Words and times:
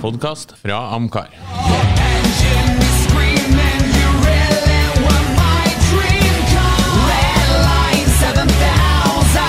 podkast 0.00 0.52
fra 0.62 0.90
Amcar. 0.94 1.28
Engine 1.32 2.78
is 2.78 3.04
screaming, 3.04 3.82
you 3.98 4.08
really 4.28 4.84
were 5.04 5.26
my 5.36 5.66
dream 5.88 6.36
car. 6.52 6.80
Red 7.10 7.48
line 7.68 8.08
7000, 8.20 9.40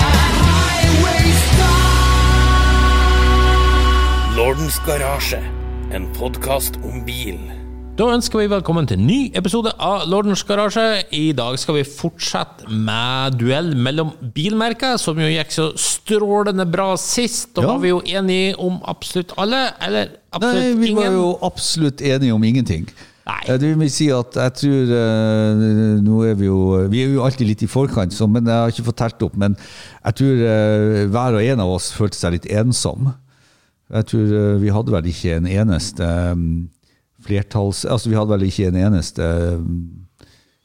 highway 0.48 1.26
star. 1.52 1.96
Lordens 4.36 4.78
garasje, 4.86 5.42
en 5.90 6.10
podkast 6.18 6.76
om 6.82 7.04
bil. 7.04 7.67
Da 7.98 8.06
ønsker 8.14 8.38
vi 8.38 8.46
velkommen 8.52 8.86
til 8.86 9.00
en 9.00 9.08
ny 9.08 9.16
episode 9.34 9.72
av 9.82 10.04
Lordens 10.06 10.44
garasje. 10.46 11.00
I 11.18 11.32
dag 11.34 11.56
skal 11.58 11.80
vi 11.80 11.82
fortsette 11.82 12.68
med 12.70 13.34
duell 13.40 13.72
mellom 13.74 14.12
bilmerker, 14.36 14.94
som 15.02 15.18
jo 15.18 15.26
gikk 15.26 15.50
så 15.50 15.66
strålende 15.74 16.62
bra 16.70 16.92
sist. 16.94 17.56
Da 17.56 17.62
Ja. 17.62 17.72
var 17.72 17.80
vi 17.82 17.88
jo 17.88 17.98
enige 18.06 18.54
om 18.56 18.78
absolutt 18.86 19.34
alle, 19.36 19.72
eller 19.82 20.10
absolutt 20.32 20.62
ingen. 20.62 20.78
Nei, 20.78 20.86
vi 20.86 20.94
var 20.94 21.10
jo 21.10 21.38
absolutt 21.42 22.00
enige 22.00 22.32
om 22.34 22.44
ingenting. 22.44 22.86
Nei. 23.26 23.42
Eh, 23.48 23.58
Det 23.58 23.76
vil 23.76 23.90
si 23.90 24.08
at 24.10 24.32
jeg 24.32 24.54
tror 24.54 24.94
uh, 24.94 26.00
Nå 26.00 26.22
er 26.24 26.34
vi 26.34 26.46
jo 26.46 26.88
Vi 26.88 27.02
er 27.02 27.12
jo 27.12 27.24
alltid 27.24 27.46
litt 27.46 27.62
i 27.62 27.66
forkant, 27.66 28.12
så, 28.12 28.26
men 28.26 28.46
jeg 28.46 28.54
har 28.54 28.68
ikke 28.70 28.84
fått 28.84 28.96
telt 28.96 29.22
opp. 29.22 29.36
Men 29.36 29.56
jeg 30.06 30.14
tror 30.14 30.34
uh, 30.46 31.06
hver 31.10 31.34
og 31.34 31.42
en 31.42 31.60
av 31.60 31.68
oss 31.68 31.92
følte 31.92 32.16
seg 32.16 32.32
litt 32.32 32.46
ensom. 32.46 33.12
Jeg 33.92 34.06
tror 34.06 34.22
uh, 34.32 34.56
vi 34.62 34.68
hadde 34.70 34.92
vel 34.92 35.04
ikke 35.10 35.36
en 35.36 35.46
eneste 35.46 36.04
um, 36.32 36.70
flertalls... 37.26 37.84
Altså, 37.88 38.10
vi 38.12 38.16
hadde 38.18 38.30
vel 38.36 38.46
ikke 38.48 38.68
en 38.70 38.78
eneste 38.88 39.24
um, 39.58 39.72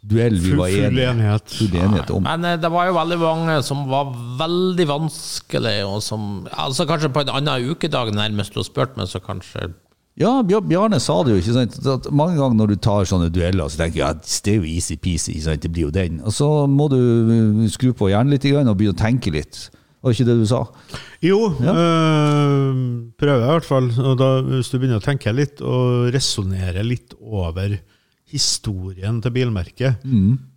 duell 0.03 0.35
vi 0.35 0.49
Full- 0.52 0.59
var 0.59 0.73
full 0.73 0.85
enige, 0.89 1.09
enighet. 1.13 1.53
full 1.59 1.77
enighet 1.80 2.09
om. 2.11 2.25
Men 2.27 2.45
eh, 2.49 2.57
det 2.59 2.71
var 2.73 2.89
jo 2.89 2.98
veldig 2.98 3.20
mange 3.21 3.55
som 3.63 3.85
var 3.91 4.09
veldig 4.41 4.88
vanskelig, 4.89 5.77
og 5.88 6.02
som 6.03 6.25
Altså 6.52 6.85
kanskje 6.89 7.11
på 7.16 7.23
en 7.23 7.31
annen 7.38 7.70
ukedag 7.71 8.11
nærmest 8.16 8.53
du 8.53 8.59
har 8.59 8.67
spurt 8.67 8.97
meg, 8.99 9.08
så 9.08 9.21
kanskje 9.23 9.70
Ja, 10.20 10.41
Bjarne 10.45 10.99
sa 11.02 11.16
det 11.25 11.31
jo. 11.34 11.38
ikke 11.41 11.53
sant? 11.55 11.77
At 11.89 12.11
mange 12.13 12.35
ganger 12.38 12.59
når 12.59 12.73
du 12.75 12.75
tar 12.86 13.08
sånne 13.09 13.31
dueller, 13.33 13.66
så 13.72 13.80
tenker 13.81 14.02
jeg 14.03 14.09
at 14.20 14.36
det 14.45 14.52
er 14.53 14.59
jo 14.59 14.67
easy-peasy. 14.70 15.39
Det 15.58 15.72
blir 15.73 15.88
jo 15.88 15.94
den. 15.95 16.20
Og 16.22 16.36
så 16.36 16.49
må 16.70 16.86
du 16.92 16.99
uh, 16.99 17.64
skru 17.73 17.94
på 17.97 18.11
hjernen 18.11 18.30
litt 18.36 18.45
og 18.52 18.75
begynne 18.77 18.94
å 18.94 18.99
tenke 18.99 19.31
litt. 19.33 19.72
Var 20.03 20.11
det 20.11 20.17
ikke 20.19 20.27
det 20.27 20.35
du 20.41 20.47
sa? 20.49 20.57
Jo, 21.23 21.37
øh, 21.63 22.79
prøver 23.15 23.39
jeg 23.39 23.47
i 23.47 23.53
hvert 23.53 23.67
fall. 23.69 23.87
Og 24.03 24.17
da, 24.19 24.29
hvis 24.49 24.71
du 24.73 24.77
begynner 24.77 24.99
å 24.99 25.05
tenke 25.05 25.31
litt 25.31 25.63
og 25.63 26.09
resonnere 26.11 26.83
litt 26.83 27.15
over 27.23 27.77
historien 28.33 29.21
til 29.23 29.31
bilmerket, 29.35 30.03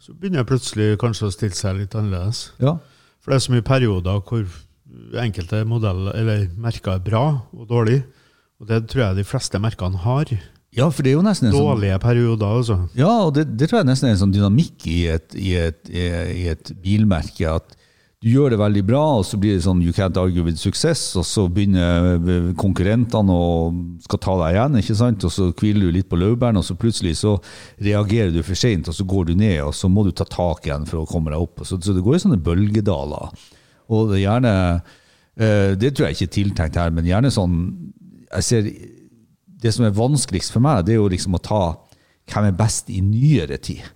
så 0.03 0.15
begynner 0.17 0.41
jeg 0.43 0.49
plutselig 0.51 0.89
kanskje 0.99 1.29
å 1.29 1.35
stille 1.35 1.55
seg 1.59 1.79
litt 1.79 1.95
annerledes. 1.95 2.49
Ja. 2.63 2.77
For 3.23 3.31
det 3.31 3.39
er 3.39 3.45
så 3.47 3.55
mye 3.55 3.67
perioder 3.67 4.23
hvor 4.27 4.47
enkelte 5.21 5.63
modeller 5.69 6.17
eller 6.17 6.47
merker 6.57 6.97
er 6.97 7.03
bra 7.05 7.25
og 7.53 7.67
dårlig. 7.71 8.01
Og 8.63 8.71
det 8.71 8.87
tror 8.89 9.03
jeg 9.11 9.19
de 9.21 9.29
fleste 9.29 9.61
merkene 9.61 10.01
har. 10.03 10.31
ja, 10.73 10.89
for 10.91 11.05
det 11.05 11.13
er 11.13 11.19
jo 11.19 11.25
nesten 11.27 11.51
en 11.51 11.55
sånn 11.55 11.67
Dårlige 11.69 11.99
perioder, 12.01 12.47
altså. 12.59 12.79
Ja, 12.97 13.13
og 13.27 13.35
det, 13.37 13.47
det 13.61 13.69
tror 13.69 13.83
jeg 13.83 13.91
nesten 13.91 14.09
er 14.09 14.15
en 14.17 14.23
sånn 14.25 14.33
dynamikk 14.35 14.87
i 14.89 15.01
et, 15.13 15.37
i, 15.37 15.53
et, 15.61 15.83
i, 15.93 16.07
i 16.43 16.47
et 16.55 16.73
bilmerke. 16.83 17.53
At 17.61 17.77
gjør 18.27 18.53
det 18.53 18.59
veldig 18.59 18.83
bra, 18.89 19.03
og 19.21 19.25
så 19.29 19.39
blir 19.39 19.55
det 19.55 19.65
sånn 19.65 19.83
you 19.85 19.95
can't 19.95 20.17
argue 20.19 20.43
with 20.43 20.59
success, 20.59 21.03
og 21.19 21.27
så 21.29 21.47
begynner 21.53 22.17
eh, 22.17 22.49
konkurrentene 22.59 23.33
å 23.33 23.51
skal 24.03 24.21
ta 24.23 24.35
deg 24.43 24.57
igjen, 24.57 24.79
ikke 24.81 24.97
sant? 24.99 25.27
og 25.29 25.35
så 25.35 25.49
hviler 25.53 25.87
du 25.87 25.97
litt 25.99 26.11
på 26.11 26.19
laurbærene, 26.19 26.63
og 26.63 26.67
så 26.67 26.79
plutselig 26.81 27.17
så 27.21 27.37
reagerer 27.83 28.35
du 28.35 28.43
for 28.43 28.59
sent, 28.59 28.91
og 28.91 28.99
så 28.99 29.07
går 29.07 29.31
du 29.31 29.35
ned, 29.39 29.61
og 29.69 29.75
så 29.79 29.91
må 29.93 30.07
du 30.07 30.11
ta 30.11 30.27
tak 30.29 30.67
igjen 30.67 30.89
for 30.91 31.05
å 31.05 31.09
komme 31.09 31.31
deg 31.31 31.47
opp. 31.47 31.63
Så, 31.63 31.79
så 31.79 31.95
det 31.95 32.05
går 32.05 32.19
i 32.19 32.23
sånne 32.25 32.43
bølgedaler. 32.43 33.47
Og 33.95 34.11
det 34.11 34.19
er 34.19 34.25
gjerne 34.25 34.55
eh, 34.75 35.73
Det 35.79 35.93
tror 35.95 36.09
jeg 36.09 36.17
ikke 36.17 36.27
er 36.27 36.37
tiltenkt 36.41 36.81
her, 36.81 36.95
men 36.95 37.07
gjerne 37.07 37.31
sånn 37.31 37.61
jeg 38.27 38.47
ser 38.47 38.71
det 39.63 39.73
som 39.73 39.87
er 39.87 39.95
vanskeligst 39.97 40.53
for 40.53 40.65
meg, 40.65 40.85
det 40.85 40.97
er 40.97 41.01
jo 41.01 41.11
liksom 41.13 41.39
å 41.39 41.43
ta 41.43 41.61
hvem 42.27 42.49
er 42.49 42.59
best 42.59 42.91
i 42.91 43.01
nyere 43.05 43.59
tid. 43.63 43.87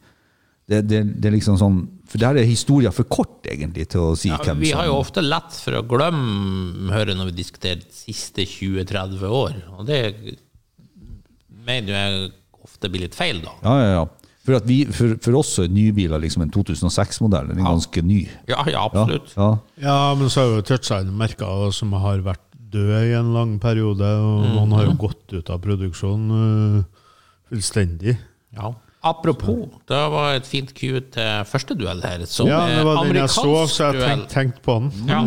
Det, 0.71 0.85
det, 0.87 1.01
det 1.19 1.31
er 1.31 1.35
liksom 1.35 1.57
sånn, 1.59 1.81
For 2.07 2.23
der 2.23 2.39
er 2.39 2.47
historien 2.47 2.95
for 2.95 3.09
kort, 3.11 3.41
egentlig, 3.51 3.89
til 3.91 4.05
å 4.05 4.11
si 4.19 4.31
ja, 4.31 4.39
hvem 4.45 4.61
Vi 4.63 4.71
har 4.77 4.87
jo 4.87 5.01
ofte 5.01 5.23
lett 5.25 5.57
for 5.59 5.81
å 5.81 5.83
glemme 5.91 6.93
høre 6.95 7.17
når 7.19 7.33
vi 7.33 7.41
diskuterer 7.41 7.81
de 7.83 7.91
siste 7.95 8.47
20-30 8.47 9.25
år, 9.27 9.57
og 9.75 9.89
det 9.91 10.01
mener 11.67 11.97
jeg 11.97 12.31
ofte 12.63 12.91
blir 12.93 13.07
litt 13.07 13.19
feil, 13.19 13.43
da. 13.45 13.55
Ja, 13.67 13.75
ja, 13.81 13.91
ja. 13.99 14.05
For, 14.41 14.57
at 14.57 14.69
vi, 14.69 14.79
for, 14.89 15.17
for 15.21 15.37
oss 15.43 15.51
er 15.61 15.69
nybiler 15.71 16.23
liksom 16.23 16.47
en 16.47 16.53
2006-modell. 16.55 17.51
Den 17.51 17.61
er 17.61 17.67
ganske 17.69 18.03
ny. 18.03 18.23
Ja, 18.49 18.63
ja, 18.65 18.71
Ja, 18.73 18.85
absolutt. 18.89 19.35
ja. 19.37 19.51
Ja, 19.85 19.99
men 20.17 20.31
så 20.33 20.45
har 20.45 20.55
jo 20.55 20.63
touchsign 20.71 21.11
merker 21.19 21.69
som 21.77 21.93
har 22.01 22.23
vært 22.25 22.47
døde 22.71 23.03
i 23.11 23.13
en 23.19 23.35
lang 23.35 23.59
periode, 23.63 24.07
og 24.07 24.47
noen 24.47 24.73
har 24.79 24.87
jo 24.87 24.95
gått 25.03 25.35
ut 25.35 25.51
av 25.53 25.61
produksjon 25.65 26.31
uh, 26.31 27.05
fullstendig. 27.51 28.17
Ja. 28.57 28.73
Apropos, 29.01 29.63
det 29.89 29.99
var 30.13 30.35
et 30.37 30.45
fint 30.45 30.69
cue 30.77 31.01
til 31.15 31.45
første 31.49 31.73
duell 31.79 32.03
her. 32.05 32.21
Som 32.29 32.51
Ja, 32.51 32.59
det 32.69 32.83
var 32.85 32.99
den 33.07 33.17
jeg 33.17 33.31
så, 33.33 33.55
så 33.73 33.87
jeg 33.95 34.03
tenkte 34.03 34.35
tenkt 34.35 34.59
på 34.67 34.75
den. 34.77 34.91
Ja. 35.09 35.21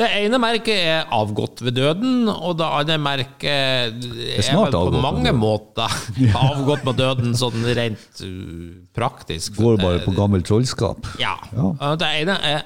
Det 0.00 0.08
ene 0.22 0.40
merket 0.40 0.80
er 0.80 1.12
avgått 1.12 1.60
ved 1.66 1.76
døden, 1.76 2.30
og 2.32 2.56
det 2.56 2.64
andre 2.64 2.96
merket 3.04 3.50
er, 3.52 3.92
er 3.92 4.40
vel 4.48 4.72
på 4.72 4.80
avgått 4.80 5.04
mange 5.04 5.34
måter 5.36 5.98
avgått 6.46 6.86
med 6.88 6.96
døden, 7.02 7.36
sånn 7.36 7.68
rent 7.76 8.22
uh, 8.24 8.72
praktisk. 8.96 9.60
Går 9.60 9.76
bare 9.82 10.00
på 10.06 10.16
gammel 10.16 10.46
trollskap. 10.46 11.04
Ja. 11.20 11.36
Ja. 11.52 11.74
Uh, 11.76 11.92
Det 12.00 12.08
ene 12.22 12.40
er 12.48 12.64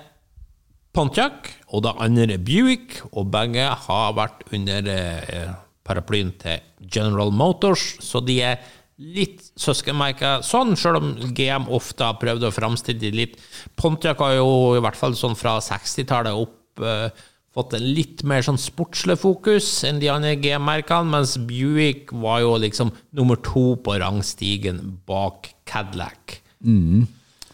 Pontiac, 0.94 1.50
og 1.74 1.84
det 1.86 1.96
andre 2.02 2.34
er 2.34 2.42
Buick, 2.42 3.00
og 3.10 3.30
begge 3.34 3.66
har 3.86 4.14
vært 4.19 4.42
under 4.54 4.88
eh, 4.90 5.52
paraplyen 5.86 6.32
til 6.38 6.58
General 6.90 7.30
Motors, 7.30 7.92
så 8.02 8.22
de 8.26 8.40
er 8.42 8.58
litt 9.00 9.47
søskenmerker 9.59 10.44
sånn, 10.44 10.75
selv 10.78 11.00
om 11.00 11.12
GM 11.37 11.69
ofte 11.72 12.05
har 12.05 12.21
prøvd 12.21 12.47
å 12.49 12.53
framstille 12.55 13.00
de 13.00 13.12
litt. 13.15 13.38
Pontiac 13.81 14.21
har 14.21 14.37
jo 14.37 14.50
i 14.77 14.83
hvert 14.84 14.99
fall 14.99 15.16
sånn 15.19 15.38
fra 15.38 15.56
60-tallet 15.65 16.37
opp 16.37 16.84
eh, 16.84 17.09
fått 17.56 17.75
en 17.78 17.87
litt 17.97 18.22
mer 18.28 18.44
sånn 18.47 18.61
sportslig 18.61 19.16
fokus 19.21 19.69
enn 19.88 19.99
de 20.03 20.11
andre 20.12 20.37
GM-merkene, 20.38 21.11
mens 21.16 21.34
Buick 21.49 22.12
var 22.12 22.44
jo 22.44 22.53
liksom 22.62 22.93
nummer 23.16 23.41
to 23.43 23.72
på 23.83 23.97
rangstigen 24.03 24.84
bak 25.09 25.50
Cadillac. 25.69 26.38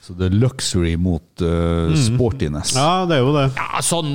Så 0.07 0.15
det 0.15 0.29
er 0.29 0.37
luxury 0.39 0.93
mot 1.03 1.43
uh, 1.43 1.91
sportiness. 1.99 2.77
Ja, 2.79 3.07
det 3.11 3.17
er 3.17 3.25
jo 3.25 3.33
det. 3.35 3.49
Ja, 3.57 3.81
sånn 3.83 4.13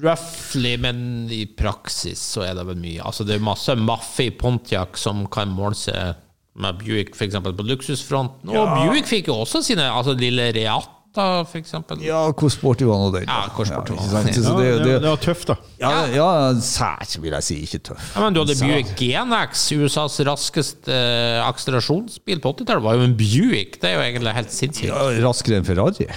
roughly, 0.00 0.78
men 0.80 1.02
i 1.34 1.42
praksis 1.44 2.22
så 2.36 2.46
er 2.46 2.54
det 2.56 2.64
vel 2.70 2.80
mye. 2.80 3.02
Altså, 3.04 3.26
det 3.28 3.36
er 3.36 3.44
masse 3.44 3.76
Maffi 3.76 4.30
Pontiac 4.32 4.96
som 5.00 5.26
kan 5.32 5.52
måle 5.52 5.76
seg 5.76 6.16
med 6.54 6.80
Buick, 6.80 7.14
f.eks. 7.14 7.36
på 7.44 7.66
luksusfronten. 7.66 8.50
Og 8.54 8.72
Buick 8.80 9.10
fikk 9.10 9.30
jo 9.30 9.42
også 9.44 9.62
sine 9.64 9.86
altså 9.90 10.16
lille 10.18 10.50
Reata, 10.56 11.26
f.eks. 11.46 11.74
Ja, 12.02 12.24
hvor 12.30 12.52
sporty 12.52 12.86
var 12.88 13.00
nå 13.02 13.12
den? 13.14 13.28
Ja, 13.28 13.44
hvor 13.54 13.68
sporty 13.68 13.94
ikke 13.94 14.08
var 14.10 14.26
den? 14.26 14.34
Ja, 14.34 14.56
det, 14.58 14.72
det, 14.84 14.96
det, 15.04 15.12
var 15.12 15.22
tøft, 15.22 15.52
da. 15.52 15.56
ja, 15.82 15.94
ja, 16.14 16.28
sært 16.64 17.16
vil 17.22 17.36
jeg 17.38 17.46
si, 17.46 17.60
ikke 17.68 17.82
tøff. 17.90 18.10
Ja, 18.16 18.24
men 18.24 18.36
du 18.36 18.42
hadde. 18.42 18.58
Buick 18.60 18.92
GNX, 18.98 19.68
USAs 19.78 20.18
raskeste 20.26 20.94
eh, 20.94 21.38
akselerasjonsbil 21.46 22.42
på 22.42 22.54
80-tallet, 22.56 22.86
var 22.88 22.98
jo 22.98 23.08
en 23.08 23.16
Buick. 23.18 23.80
Det 23.80 23.92
er 23.92 23.98
jo 23.98 24.04
egentlig 24.08 24.36
helt 24.40 24.54
sinnssykt. 24.54 24.90
Ja, 24.90 25.08
raskere 25.26 25.62
enn 25.62 25.70
Ferrari. 25.70 26.10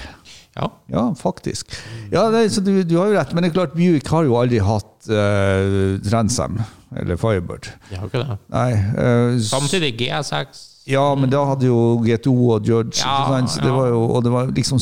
Ja. 0.56 0.68
Ja, 0.94 1.04
faktisk. 1.18 1.74
Ja, 2.14 2.28
nei, 2.34 2.46
så 2.54 2.62
du, 2.62 2.76
du 2.86 2.98
har 3.00 3.10
jo 3.10 3.18
rett, 3.18 3.34
men 3.34 3.46
det 3.46 3.52
er 3.52 3.56
klart 3.58 3.74
Buick 3.78 4.10
har 4.14 4.28
jo 4.28 4.38
aldri 4.38 4.60
hatt 4.62 5.10
uh, 5.10 5.98
Transam 6.06 6.60
eller 6.94 7.18
Firebird. 7.18 7.72
De 7.90 7.98
har 7.98 8.12
ikke 8.12 8.22
det. 8.22 8.38
Nei, 8.54 8.70
uh, 9.00 9.42
Samtidig 9.42 9.96
GSX. 9.98 10.68
Ja, 10.84 11.04
men 11.16 11.32
da 11.32 11.40
hadde 11.48 11.70
jo 11.70 11.78
GTO 12.04 12.34
og 12.58 12.66
Judge, 12.68 13.00
Ja? 13.00 13.40
Så 13.48 13.62
det 13.64 13.72
var 13.72 13.88
jo, 13.88 14.02
og 14.04 14.24
det 14.26 14.32
var 14.34 14.50
liksom 14.52 14.82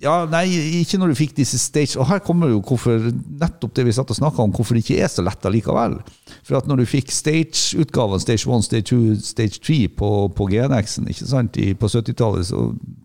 Ja, 0.00 0.22
nei, 0.30 0.44
ikke 0.78 1.00
når 1.00 1.10
du 1.10 1.18
fikk 1.18 1.34
disse 1.36 1.58
stage 1.58 1.98
Og 1.98 2.06
her 2.08 2.20
kommer 2.22 2.52
jo 2.52 2.60
hvorfor 2.62 3.02
nettopp 3.10 3.74
det 3.74 3.84
vi 3.88 3.94
satt 3.96 4.12
og 4.14 4.16
snakka 4.16 4.44
om, 4.44 4.54
hvorfor 4.54 4.78
det 4.78 4.84
ikke 4.84 5.00
er 5.02 5.10
så 5.10 5.24
lett 5.26 5.44
allikevel. 5.44 5.98
For 6.46 6.60
at 6.60 6.70
når 6.70 6.80
du 6.80 6.86
fikk 6.88 7.10
stage-utgaven, 7.12 8.22
stage 8.22 8.46
1, 8.46 8.64
stage 8.68 8.86
2, 8.92 9.00
stage 9.26 9.58
3 9.58 9.80
på, 9.98 10.12
på 10.36 10.48
GNX-en 10.52 11.10
ikke 11.10 11.28
sant? 11.28 11.58
I, 11.58 11.74
på 11.74 11.90
70-tallet, 11.90 12.54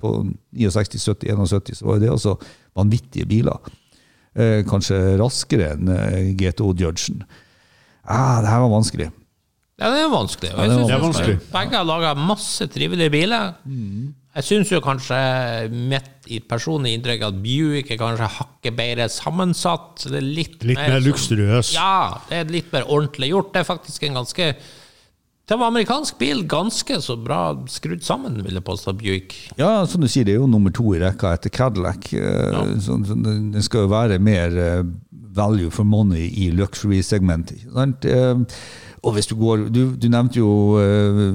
på 0.01 0.13
69, 0.53 1.01
70, 1.01 1.33
71, 1.33 1.81
så 1.81 1.89
var 1.89 2.00
det 2.03 2.13
også 2.13 2.38
vanvittige 2.77 3.25
biler. 3.25 3.74
Eh, 4.36 4.62
kanskje 4.68 5.18
raskere 5.19 5.74
enn 5.74 5.91
eh, 5.91 6.33
GTO 6.38 6.74
Judgen. 6.77 7.24
Ah, 8.06 8.41
det 8.44 8.53
her 8.53 8.62
var 8.68 8.75
vanskelig. 8.77 9.09
Ja, 9.75 9.89
det 9.92 10.06
er 10.06 10.12
vanskelig. 10.12 10.51
Ja, 10.56 10.68
det 10.72 10.94
er 10.95 11.01
vanskelig. 11.04 11.39
Begge 11.51 11.75
har 11.75 11.88
laga 11.88 12.13
masse 12.16 12.68
trivelige 12.72 13.12
biler. 13.12 13.50
Jeg 14.36 14.44
syns 14.44 14.72
jo 14.72 14.80
kanskje 14.83 15.18
mitt 15.72 16.27
i 16.31 16.39
personlig 16.44 16.94
inntrykk 16.98 17.22
at 17.27 17.36
Buick 17.44 17.92
er 17.94 18.00
kanskje 18.00 18.30
hakket 18.38 18.75
bedre 18.75 19.06
sammensatt. 19.12 20.07
Det 20.07 20.18
er 20.19 20.25
litt, 20.25 20.57
Litt 20.63 20.80
mer 20.80 20.95
mer 20.95 21.04
luksuriøs. 21.06 21.74
Ja, 21.75 22.18
det 22.30 22.39
er 22.42 22.50
litt 22.56 22.72
mer 22.75 22.88
ordentlig 22.88 23.30
gjort. 23.33 23.51
Det 23.54 23.62
er 23.63 23.68
faktisk 23.69 24.07
en 24.07 24.19
ganske 24.22 24.50
Det 25.45 25.60
var 25.62 25.68
amerikansk 25.69 26.18
bil, 26.18 26.39
ganske 26.50 26.98
så 27.06 27.13
bra 27.22 27.42
skrudd 27.69 28.01
sammen, 28.01 28.39
vil 28.42 28.56
jeg 28.57 28.66
påstå, 28.66 28.95
Buick. 28.98 29.36
Ja, 29.60 29.86
som 29.86 30.01
du 30.01 30.07
sier, 30.10 30.25
det 30.25 30.33
er 30.33 30.39
jo 30.39 30.48
nummer 30.50 30.74
to 30.74 30.95
i 30.95 31.04
rekka 31.04 31.36
etter 31.38 31.54
Cadillac. 31.54 32.07
Ja. 32.16 32.63
så, 32.81 32.98
så 33.06 33.13
det 33.13 33.36
det 33.54 33.62
skal 33.68 33.86
jo 33.86 33.92
være 33.92 34.18
mer 34.24 34.57
eh, 34.57 34.81
value 35.36 35.69
for 35.69 35.86
money 35.86 36.31
i 36.31 36.50
luxury-segmentet. 36.56 37.62
ikke 37.62 37.75
sant? 37.77 38.10
Og 39.06 39.13
hvis 39.13 39.28
du 39.30 39.36
går 39.38 39.68
Du, 39.69 39.81
du 40.02 40.07
nevnte 40.10 40.40
jo 40.42 40.52
uh, 40.81 41.34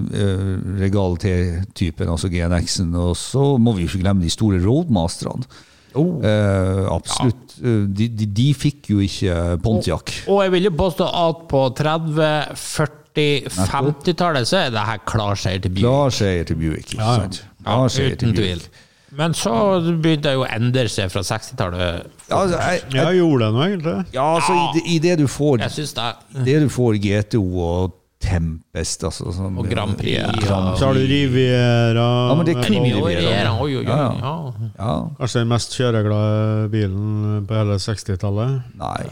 Regal 0.81 1.17
T-typen, 1.23 2.11
altså 2.11 2.31
GNX-en, 2.33 2.95
og 2.99 3.17
så 3.19 3.53
må 3.63 3.77
vi 3.77 3.85
jo 3.87 3.93
ikke 3.93 4.03
glemme 4.05 4.25
de 4.25 4.33
store 4.33 4.59
roadmasterne. 4.65 5.47
Oh. 5.95 6.19
Uh, 6.23 6.87
absolutt. 6.95 7.57
Ja. 7.63 7.77
De, 7.87 8.09
de, 8.15 8.27
de 8.27 8.49
fikk 8.55 8.91
jo 8.93 9.01
ikke 9.05 9.59
Pontiac. 9.63 10.13
Og 10.31 10.43
jeg 10.45 10.53
vil 10.55 10.69
jo 10.71 10.75
påstå 10.79 11.09
at 11.23 11.47
på 11.51 11.65
30-, 11.79 12.29
40-, 12.59 13.51
50-tallet 13.71 14.49
så 14.49 14.65
er 14.65 14.71
det 14.75 14.87
her 14.87 15.03
klar 15.07 15.39
seier 15.39 15.63
til 15.63 15.75
Buick. 15.75 15.83
Klar 15.87 16.15
seier 16.15 16.47
til 16.47 16.59
Buick. 16.61 16.95
ikke 16.95 17.03
Ja, 17.03 17.11
ja. 17.15 17.25
sant? 17.25 17.43
Klar 17.65 17.91
uten 17.91 18.39
tvil. 18.39 18.63
Buick. 18.65 18.87
Men 19.19 19.35
så 19.35 19.53
begynte 19.83 20.29
det 20.29 20.35
jo 20.37 20.45
å 20.45 20.51
endre 20.51 20.85
seg 20.91 21.11
fra 21.11 21.23
60-tallet. 21.27 22.11
Ja, 22.29 22.43
altså, 22.45 22.59
jeg, 22.95 23.17
gjorde 23.19 23.47
det 23.47 23.55
nå, 23.57 23.63
egentlig. 23.67 23.95
ja, 24.15 24.27
altså, 24.37 24.53
i, 24.55 24.67
det, 24.77 24.83
i 24.87 24.99
det 25.03 25.17
du 25.19 25.25
får 25.31 25.65
Jeg 25.65 25.75
syns 25.81 25.97
det. 25.97 26.11
Det 26.47 26.59
du 26.63 26.69
får 26.71 27.01
GTO 27.07 27.43
og 27.65 27.97
Tempest 28.21 29.07
altså, 29.09 29.31
sånn, 29.33 29.55
Og 29.57 29.65
Grand 29.71 29.95
Prix, 29.97 30.19
ja. 30.19 30.29
Grand 30.45 30.75
Så 30.77 30.91
har 30.91 30.99
du 30.99 31.01
Riviera. 31.09 32.05
Ja, 32.29 32.35
men 32.37 32.45
det 32.45 32.53
er. 32.59 32.69
Riviera. 32.69 33.55
Oi, 33.57 33.79
oi, 33.79 33.81
oi. 33.81 33.89
Ja, 33.89 34.11
Ja, 34.21 34.35
Ja, 34.77 34.95
Kanskje 35.17 35.41
den 35.41 35.51
mest 35.55 35.77
kjøreglade 35.79 36.69
bilen 36.75 37.49
på 37.49 37.57
hele 37.57 37.81
60-tallet. 37.81 38.77
nei. 38.77 39.03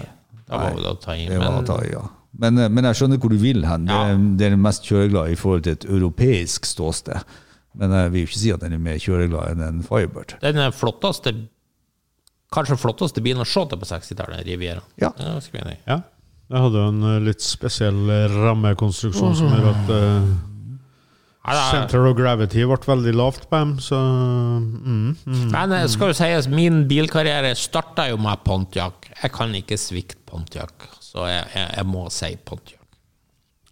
Det 0.48 0.56
var 0.56 0.76
vel 0.76 0.86
å 0.88 0.94
ta 0.96 1.16
inn. 1.16 1.32
Men 1.32 1.64
ta 1.68 1.74
i, 1.84 1.90
ja. 1.92 2.06
Men, 2.40 2.56
eh, 2.56 2.70
men 2.72 2.86
jeg 2.88 2.96
skjønner 3.00 3.20
hvor 3.20 3.32
du 3.32 3.36
vil 3.40 3.66
hen. 3.68 3.84
Det, 3.88 3.98
det 4.40 4.46
er 4.46 4.54
den 4.54 4.62
mest 4.64 4.86
kjøreglade 4.88 5.34
i 5.34 5.36
forhold 5.36 5.66
til 5.66 5.76
et 5.76 5.84
europeisk 5.88 6.68
ståsted. 6.68 7.36
Men 7.78 7.94
jeg 7.94 8.12
vil 8.12 8.24
jo 8.24 8.28
ikke 8.30 8.40
si 8.42 8.50
at 8.54 8.64
den 8.64 8.74
er 8.74 8.82
mer 8.82 8.98
kjøreglad 9.02 9.52
enn 9.54 9.62
en 9.62 9.80
Firebird. 9.86 10.36
den 10.42 10.58
er 10.58 10.74
flotteste 10.74 11.34
Kanskje 12.48 12.78
flotteste 12.80 13.20
bilen 13.20 13.44
å 13.44 13.48
se 13.48 13.60
til 13.68 13.76
på 13.76 13.84
60-tallet, 13.84 14.40
Riviera. 14.46 14.80
Ja. 14.96 15.10
Det. 15.18 15.74
Ja. 15.84 15.98
Det 16.48 16.60
hadde 16.62 16.80
jo 16.80 16.92
en 16.94 17.02
eh, 17.04 17.18
litt 17.26 17.44
spesiell 17.44 17.98
eh, 18.08 18.22
rammekonstruksjon 18.32 19.34
som 19.36 19.50
gjør 19.52 19.66
at 19.68 19.90
eh, 19.92 20.30
er- 21.52 21.60
center 21.74 22.06
of 22.08 22.16
gravity 22.16 22.64
ble 22.64 22.78
veldig 22.88 23.12
lavt 23.20 23.44
på 23.50 23.60
dem, 23.60 23.74
så 23.84 23.98
mm, 24.00 25.12
mm. 25.28 25.44
Men 25.52 25.76
skal 25.92 26.14
jo 26.14 26.16
sies, 26.16 26.48
min 26.48 26.86
bilkarriere 26.88 27.52
starta 27.56 28.08
jo 28.08 28.16
med 28.24 28.40
Pontiac. 28.48 29.10
Jeg 29.12 29.34
kan 29.36 29.52
ikke 29.60 29.76
svikte 29.80 30.24
Pontiac, 30.28 30.88
så 31.04 31.28
jeg, 31.28 31.44
jeg, 31.52 31.68
jeg 31.76 31.88
må 31.92 32.08
si 32.14 32.32
Pontiac. 32.48 32.77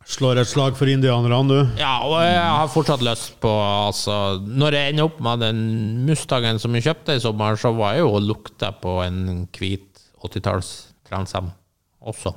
Slår 0.07 0.39
et 0.39 0.47
slag 0.47 0.77
for 0.79 0.87
indianerne, 0.87 1.39
du. 1.51 1.57
Ja, 1.81 1.97
og 2.07 2.21
jeg 2.23 2.39
har 2.39 2.69
fortsatt 2.71 3.03
lyst 3.03 3.33
på 3.43 3.51
altså, 3.51 4.39
Når 4.47 4.77
jeg 4.79 4.93
ender 4.93 5.09
opp 5.09 5.17
med 5.27 5.41
den 5.43 5.61
Mustangen 6.07 6.61
som 6.63 6.77
jeg 6.79 6.85
kjøpte 6.87 7.17
i 7.19 7.23
sommer, 7.25 7.59
så 7.59 7.73
var 7.75 7.97
jeg 7.97 8.05
jo 8.05 8.13
og 8.15 8.23
lukta 8.29 8.71
på 8.79 9.01
en 9.03 9.49
hvit 9.57 9.89
80-talls 10.23 10.71
Transam 11.11 11.51
også. 12.07 12.33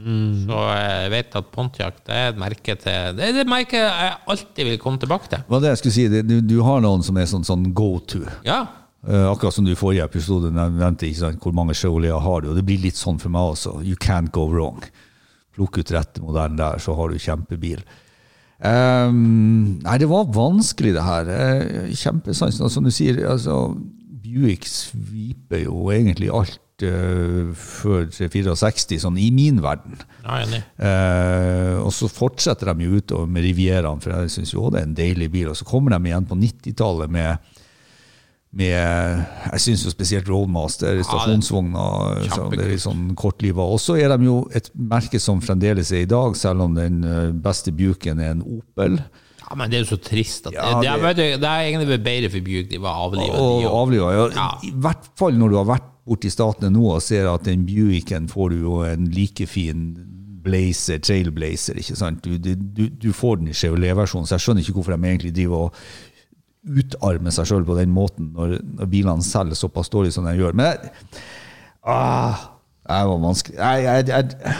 Så 0.00 0.58
jeg 0.70 1.10
vet 1.12 1.34
at 1.36 1.48
Pontiac 1.52 1.98
det 2.06 2.14
er 2.16 2.30
et 2.30 2.38
merke 2.40 2.72
til 2.80 3.16
Det 3.18 3.26
er 3.26 3.40
et 3.42 3.50
merke 3.50 3.76
jeg 3.82 4.14
alltid 4.32 4.64
vil 4.70 4.78
komme 4.80 5.02
tilbake 5.02 5.28
til. 5.28 5.42
Hva 5.50 5.60
det 5.60 5.74
jeg 5.74 5.80
skulle 5.82 5.92
si? 5.98 6.06
Det- 6.08 6.22
Du, 6.26 6.40
du 6.40 6.62
har 6.64 6.80
noen 6.80 7.02
som 7.04 7.18
er 7.20 7.26
sånn, 7.28 7.44
sånn 7.44 7.66
go 7.74 7.98
to. 7.98 8.22
Ja. 8.46 8.62
Uh, 9.06 9.28
akkurat 9.32 9.52
som 9.52 9.64
du 9.66 9.72
i 9.72 9.78
forrige 9.78 10.04
episode 10.06 10.50
nevnte 10.54 11.06
ikke 11.10 11.20
sant? 11.20 11.40
hvor 11.42 11.52
mange 11.52 11.74
Chevrolet 11.76 12.14
har 12.22 12.40
du. 12.40 12.48
Og 12.50 12.56
det 12.56 12.64
blir 12.64 12.80
litt 12.80 12.96
sånn 12.96 13.18
for 13.20 13.28
meg 13.34 13.52
også. 13.58 13.82
You 13.84 13.96
can't 14.00 14.30
go 14.32 14.46
wrong. 14.48 14.80
Plukk 15.56 15.80
ut 15.80 15.92
rette 15.94 16.22
modellen 16.22 16.58
der, 16.60 16.80
så 16.82 16.94
har 16.98 17.10
du 17.10 17.20
kjempebil. 17.20 17.82
Um, 18.60 19.80
nei, 19.80 19.96
det 20.02 20.08
var 20.10 20.28
vanskelig, 20.34 20.92
det 20.96 21.04
her. 21.06 21.30
Uh, 21.30 21.94
Kjempesans. 21.96 22.60
Og 22.60 22.72
Som 22.72 22.84
du 22.84 22.92
sier, 22.94 23.22
altså, 23.30 23.70
Buick 24.20 24.66
sviper 24.68 25.64
jo 25.64 25.88
egentlig 25.94 26.28
alt 26.30 26.84
eh, 26.86 27.50
før 27.56 28.06
64, 28.12 29.00
sånn 29.02 29.18
i 29.20 29.30
min 29.34 29.60
verden. 29.64 29.98
ja. 30.44 30.60
Eh, 30.86 31.76
og 31.80 31.90
så 31.94 32.08
fortsetter 32.12 32.70
de 32.72 32.86
jo 32.86 33.00
utover 33.00 33.30
med 33.30 33.44
Rivieraen, 33.48 34.02
for 34.02 34.14
jeg 34.14 34.34
syns 34.36 34.54
jo 34.54 34.68
det 34.70 34.82
er 34.82 34.88
en 34.88 34.96
deilig 34.98 35.30
bil. 35.32 35.50
Og 35.52 35.58
så 35.58 35.66
kommer 35.68 35.96
de 35.96 36.10
igjen 36.10 36.28
på 36.28 36.38
90-tallet 36.38 37.12
med, 37.12 37.50
med 38.52 39.26
Jeg 39.52 39.60
syns 39.62 39.84
jo 39.86 39.90
spesielt 39.92 40.26
Roadmaster, 40.28 40.98
stasjonsvogna 41.06 41.84
ja, 42.26 42.38
det 42.50 42.64
er 42.64 42.72
litt 42.72 42.82
sånn 42.82 43.12
kortliva. 43.18 43.62
Og 43.62 43.78
så 43.78 43.94
er 44.02 44.10
de 44.16 44.26
jo 44.26 44.40
et 44.56 44.70
merke 44.74 45.20
som 45.22 45.38
fremdeles 45.44 45.92
er 45.94 46.02
i 46.02 46.10
dag, 46.10 46.34
selv 46.36 46.66
om 46.66 46.74
den 46.74 47.04
eh, 47.06 47.28
beste 47.30 47.70
Buicken 47.70 48.18
er 48.18 48.32
en 48.34 48.42
Opel. 48.42 48.98
Ja, 49.50 49.54
men 49.58 49.70
det 49.70 49.78
er 49.80 49.84
jo 49.84 49.92
så 49.96 50.00
trist. 50.02 50.46
At 50.50 50.54
Ja, 50.58 50.80
det, 50.82 50.96
det, 51.02 51.14
det- 51.16 51.40
det 51.42 51.48
er 51.48 51.68
egentlig 51.68 52.00
bedre 52.02 52.30
for 52.30 52.40
Buick. 52.46 52.68
De 52.70 52.78
var 52.82 52.98
avliva. 53.06 53.38
Og 53.38 53.64
og- 53.64 53.78
avliva. 53.84 54.10
Ja. 54.18 54.26
Ja. 54.34 54.48
I 54.66 54.74
hvert 54.74 55.08
fall 55.18 55.38
når 55.38 55.48
du 55.50 55.56
har 55.62 55.70
vært 55.70 55.88
borti 56.10 56.30
statene 56.30 56.70
nå 56.74 56.84
og 56.96 57.02
ser 57.02 57.28
at 57.30 57.44
den 57.46 57.64
Buicken 57.66 58.26
får 58.28 58.50
du 58.50 58.60
jo 58.64 58.80
en 58.82 59.06
like 59.14 59.46
fin 59.46 59.92
blazer, 60.42 60.98
trailblazer, 60.98 61.76
ikke 61.78 61.96
sant? 61.98 62.22
Du, 62.24 62.38
du, 62.38 62.54
du, 62.56 62.86
du 62.88 63.10
får 63.12 63.36
den 63.42 63.48
i 63.52 63.54
Chevrolet-versjonen, 63.54 64.26
så 64.26 64.38
jeg 64.38 64.40
skjønner 64.46 64.64
ikke 64.64 64.72
hvorfor 64.78 64.96
de 64.96 65.06
egentlig 65.10 65.34
driver 65.36 65.66
og 65.68 65.74
utarmer 66.60 67.32
seg 67.34 67.48
sjøl 67.48 67.64
på 67.64 67.76
den 67.78 67.92
måten 67.94 68.32
når, 68.36 68.58
når 68.76 68.90
bilene 68.92 69.24
selger 69.24 69.58
såpass 69.58 69.88
dårlig 69.92 70.12
som 70.16 70.26
de 70.28 70.36
gjør. 70.36 70.56
Men 70.56 70.74
jeg, 70.74 70.92
ah, 71.88 72.44
var 72.84 73.22
vanskelig. 73.22 73.56
Jeg, 73.56 73.86
jeg, 73.86 74.08
jeg, 74.08 74.58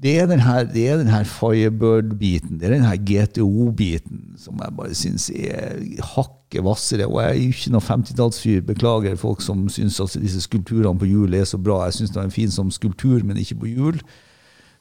det 0.00 0.14
er 0.16 0.26
den 0.26 0.40
her, 0.40 0.64
det 0.64 0.88
er 0.88 0.96
den 0.96 1.12
her 1.12 1.24
Firebird-biten, 1.28 2.56
det 2.60 2.70
er 2.70 2.74
den 2.78 2.86
her 2.88 2.96
GTO-biten 2.96 4.38
som 4.40 4.56
jeg 4.62 4.76
bare 4.76 4.94
syns 4.96 5.28
er 5.34 5.76
hakket 6.14 6.64
hvassere. 6.64 7.06
Og 7.06 7.20
jeg 7.20 7.30
er 7.30 7.36
jo 7.36 7.52
ikke 7.52 7.72
noen 7.74 7.84
50-tallsfyr. 7.84 8.64
Beklager 8.64 9.20
folk 9.20 9.44
som 9.44 9.68
syns 9.68 10.00
at 10.00 10.16
disse 10.22 10.40
skulpturene 10.46 10.96
på 10.98 11.10
hjul 11.10 11.36
er 11.36 11.44
så 11.44 11.60
bra. 11.60 11.82
Jeg 11.84 11.98
syns 11.98 12.14
det 12.16 12.22
er 12.22 12.32
fin 12.32 12.50
som 12.50 12.72
skulptur, 12.72 13.20
men 13.28 13.36
ikke 13.36 13.60
på 13.60 13.74
hjul. 13.74 14.00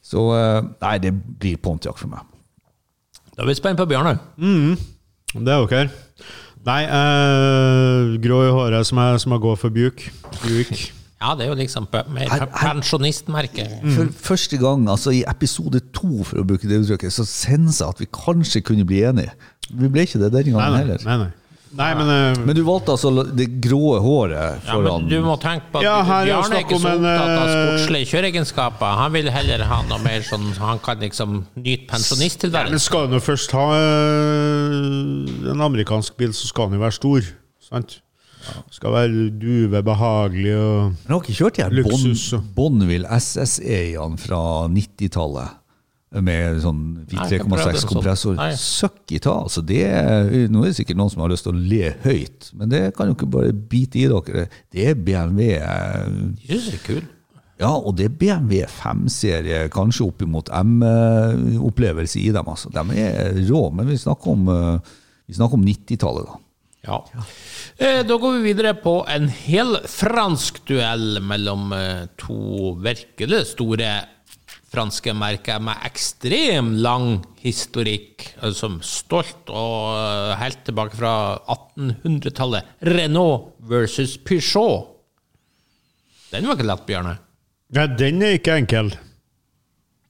Så 0.01 0.23
eh, 0.37 0.61
nei, 0.79 0.95
det 1.03 1.11
blir 1.13 1.59
Pontiac 1.59 1.99
for 1.99 2.15
meg. 2.15 2.23
Da 3.35 3.43
er 3.43 3.51
vi 3.51 3.59
spent 3.59 3.79
på 3.79 3.89
Bjørnøy. 3.91 4.15
Det 5.35 5.51
er 5.51 5.67
ok. 5.67 5.75
Nei, 6.67 6.83
uh, 6.91 8.15
grå 8.21 8.39
i 8.45 8.53
håret 8.53 8.87
som 8.87 8.99
jeg, 8.99 9.19
som 9.23 9.35
jeg 9.35 9.43
går 9.45 9.59
for 9.61 9.75
Buick. 9.75 10.09
Buick. 10.43 10.73
Ja, 11.19 11.33
det 11.35 11.43
er 11.43 11.49
jo 11.49 11.55
liksom 11.59 11.83
mer 12.15 12.29
pensjonistmerke. 12.55 13.65
For 13.91 14.07
første 14.23 14.55
gang, 14.55 14.85
altså 14.87 15.11
i 15.11 15.25
episode 15.27 15.81
to, 15.91 16.23
for 16.23 16.39
å 16.39 16.45
bruke 16.47 16.63
det 16.69 16.77
uttrykket, 16.79 17.11
så 17.11 17.25
senser 17.27 17.83
jeg 17.83 17.91
at 17.91 17.99
vi 17.99 18.07
kanskje 18.15 18.61
kunne 18.63 18.85
bli 18.87 19.01
enige. 19.03 19.33
Vi 19.67 19.89
ble 19.91 20.05
ikke 20.07 20.21
det 20.21 20.31
Nei, 20.31 20.43
gangen 20.47 20.77
nei. 20.77 20.79
heller. 20.79 21.03
nei, 21.03 21.17
nei. 21.25 21.27
Nei 21.77 21.89
men, 21.97 22.09
uh, 22.09 22.39
Men 22.47 22.57
du 22.57 22.61
valgte 22.65 22.95
altså 22.95 23.11
det 23.37 23.45
grå 23.61 23.99
håret 24.01 24.63
foran 24.65 24.87
Ja, 24.87 24.97
men 24.97 25.07
du 25.11 25.17
må 25.25 25.35
tenke 25.41 25.69
på 25.73 25.81
at 25.81 25.85
Ja, 25.85 25.97
Bjarne 26.07 26.57
er 26.57 26.65
ikke 26.65 26.79
så 26.81 26.93
opptatt 26.95 27.29
av 27.29 27.43
eh, 27.43 27.53
sportslige 27.53 28.09
kjøreegenskaper. 28.13 28.97
Han 29.03 29.13
vil 29.13 29.29
heller 29.33 29.65
ha 29.69 29.79
noe 29.89 30.01
mer 30.01 30.25
sånn 30.25 30.49
Han 30.57 30.81
kan 30.85 31.01
liksom 31.03 31.43
nyte 31.59 31.89
pensjonisttilværelsen. 31.91 32.73
men 32.77 32.83
skal 32.83 33.07
han 33.07 33.17
jo 33.19 33.21
først 33.23 33.53
ha 33.57 33.67
eh, 33.77 35.53
en 35.53 35.65
amerikansk 35.69 36.17
bil, 36.19 36.33
så 36.33 36.49
skal 36.49 36.69
han 36.69 36.79
jo 36.79 36.83
være 36.87 36.97
stor. 36.97 37.31
Sant? 37.69 37.99
Skal 38.73 38.95
være 38.95 39.29
duve, 39.35 39.83
behagelig 39.85 40.55
og 40.57 40.93
Men 41.03 41.13
har 41.13 41.21
ikke 41.21 41.37
kjørt 41.37 41.59
de 41.59 41.65
her 41.67 42.43
Bonneville 42.55 43.19
SSE-ene 43.19 44.17
fra 44.17 44.41
90-tallet? 44.71 45.58
Med 46.09 46.57
sånn 46.63 47.05
Nei, 47.05 47.25
3,6 47.29 47.83
sånn. 47.83 47.89
kompressor. 47.91 48.39
Søkk 48.57 49.11
i 49.13 49.19
ta. 49.21 49.35
Altså 49.45 49.61
det 49.61 49.83
nå 50.49 50.63
er 50.63 50.71
det 50.71 50.79
sikkert 50.79 50.97
noen 50.97 51.11
som 51.13 51.21
har 51.21 51.29
lyst 51.29 51.45
til 51.45 51.53
å 51.53 51.61
le 51.61 51.91
høyt, 52.01 52.47
men 52.57 52.71
det 52.71 52.81
kan 52.97 53.11
jo 53.11 53.13
ikke 53.13 53.29
bare 53.29 53.53
bite 53.53 53.99
i 54.01 54.07
dere. 54.09 54.47
Det 54.73 54.87
er 54.89 54.97
BMW 54.97 55.51
eh, 55.59 56.57
er 56.57 56.81
kul. 56.87 57.03
Ja, 57.59 57.73
og 57.75 57.97
det 57.99 58.05
er 58.07 58.13
BMW 58.15 58.63
5-serie, 58.71 59.65
kanskje 59.69 60.05
oppimot 60.07 60.47
M-opplevelse 60.55 62.21
i 62.23 62.29
dem. 62.31 62.47
Altså. 62.47 62.69
De 62.71 62.83
er 63.03 63.33
rå, 63.49 63.65
men 63.75 63.89
vi 63.89 63.97
snakker 63.99 64.31
om, 64.31 64.47
eh, 64.47 64.93
vi 65.27 65.35
snakker 65.35 65.59
om 65.59 65.65
90-tallet, 65.67 66.25
da. 66.29 66.39
Ja. 66.87 67.03
Eh, 67.77 68.03
Da 68.07 68.17
går 68.17 68.37
vi 68.37 68.53
videre 68.53 68.73
på 68.81 69.05
en 69.07 69.27
hel 69.27 69.75
fransk 69.85 70.61
duell 70.65 71.19
mellom 71.21 71.73
to 72.17 72.75
virkelig 72.79 73.45
store 73.51 73.91
franske 74.69 75.13
merket 75.17 75.61
med 75.63 75.81
ekstrem 75.87 76.75
lang 76.83 77.19
historikk, 77.41 78.27
eh, 78.41 78.53
som 78.55 78.79
stolt 78.85 79.49
og 79.49 79.95
eh, 79.95 80.37
helt 80.41 80.63
tilbake 80.67 80.97
fra 80.99 81.13
1800-tallet. 81.49 82.75
Renault 82.85 83.55
versus 83.69 84.17
Peugeot. 84.17 84.95
Den 86.29 86.45
var 86.45 86.59
ikke 86.59 86.69
lett, 86.69 86.85
Bjørne. 86.85 87.15
Nei, 87.77 87.85
den 87.97 88.25
er 88.25 88.37
ikke 88.37 88.57
enkel. 88.61 88.91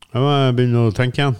Jeg 0.10 0.24
må 0.24 0.34
begynne 0.58 0.88
å 0.88 0.96
tenke 0.96 1.22
igjen. 1.22 1.38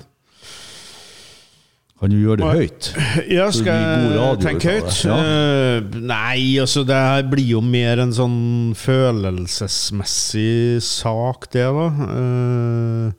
Kan 2.00 2.14
du 2.14 2.16
gjøre 2.16 2.40
det 2.40 2.52
høyt? 2.56 2.86
Ja, 3.38 3.50
skal 3.52 3.76
jeg 3.76 4.38
tenke 4.44 4.78
høyt? 4.78 4.94
ja. 5.04 5.16
Eh, 5.20 5.98
nei, 6.00 6.56
altså 6.62 6.86
det 6.88 6.96
her 6.96 7.26
blir 7.28 7.50
jo 7.58 7.62
mer 7.64 8.00
en 8.06 8.14
sånn 8.16 8.72
følelsesmessig 8.80 10.80
sak, 10.86 11.50
det, 11.52 11.66
da. 11.68 11.88
Uh, 12.00 13.12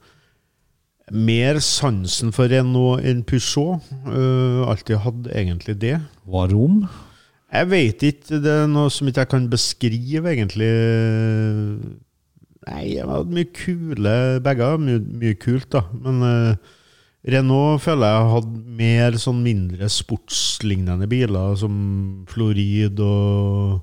Mer 1.11 1.59
sansen 1.59 2.31
for 2.31 2.47
Renault 2.47 3.03
enn 3.03 3.25
Peugeot. 3.27 3.83
Uh, 4.07 4.63
alltid 4.71 5.01
hatt 5.03 5.25
egentlig 5.35 5.75
det. 5.83 5.97
Hva 6.23 6.45
rom? 6.53 6.85
Jeg 7.51 7.67
vet 7.67 8.05
ikke, 8.07 8.39
det 8.45 8.53
er 8.63 8.69
noe 8.71 8.93
som 8.95 9.09
ikke 9.11 9.25
jeg 9.25 9.31
kan 9.33 9.49
beskrive, 9.51 10.31
egentlig. 10.31 10.69
Nei, 12.69 12.83
jeg 12.93 13.03
har 13.03 13.11
hatt 13.11 13.33
mye 13.33 13.49
kule 13.57 14.13
Begge 14.45 14.69
mye, 14.85 15.01
mye 15.23 15.39
kult, 15.41 15.67
da. 15.75 15.81
Men 16.05 16.21
eh, 16.29 16.71
Renault 17.29 17.83
føler 17.85 18.09
jeg 18.09 18.29
hatt 18.33 18.53
mer 18.81 19.17
sånn 19.21 19.43
mindre 19.45 19.91
sportslignende 19.93 21.09
biler, 21.11 21.57
som 21.61 21.75
Florid 22.31 23.03
og 23.05 23.83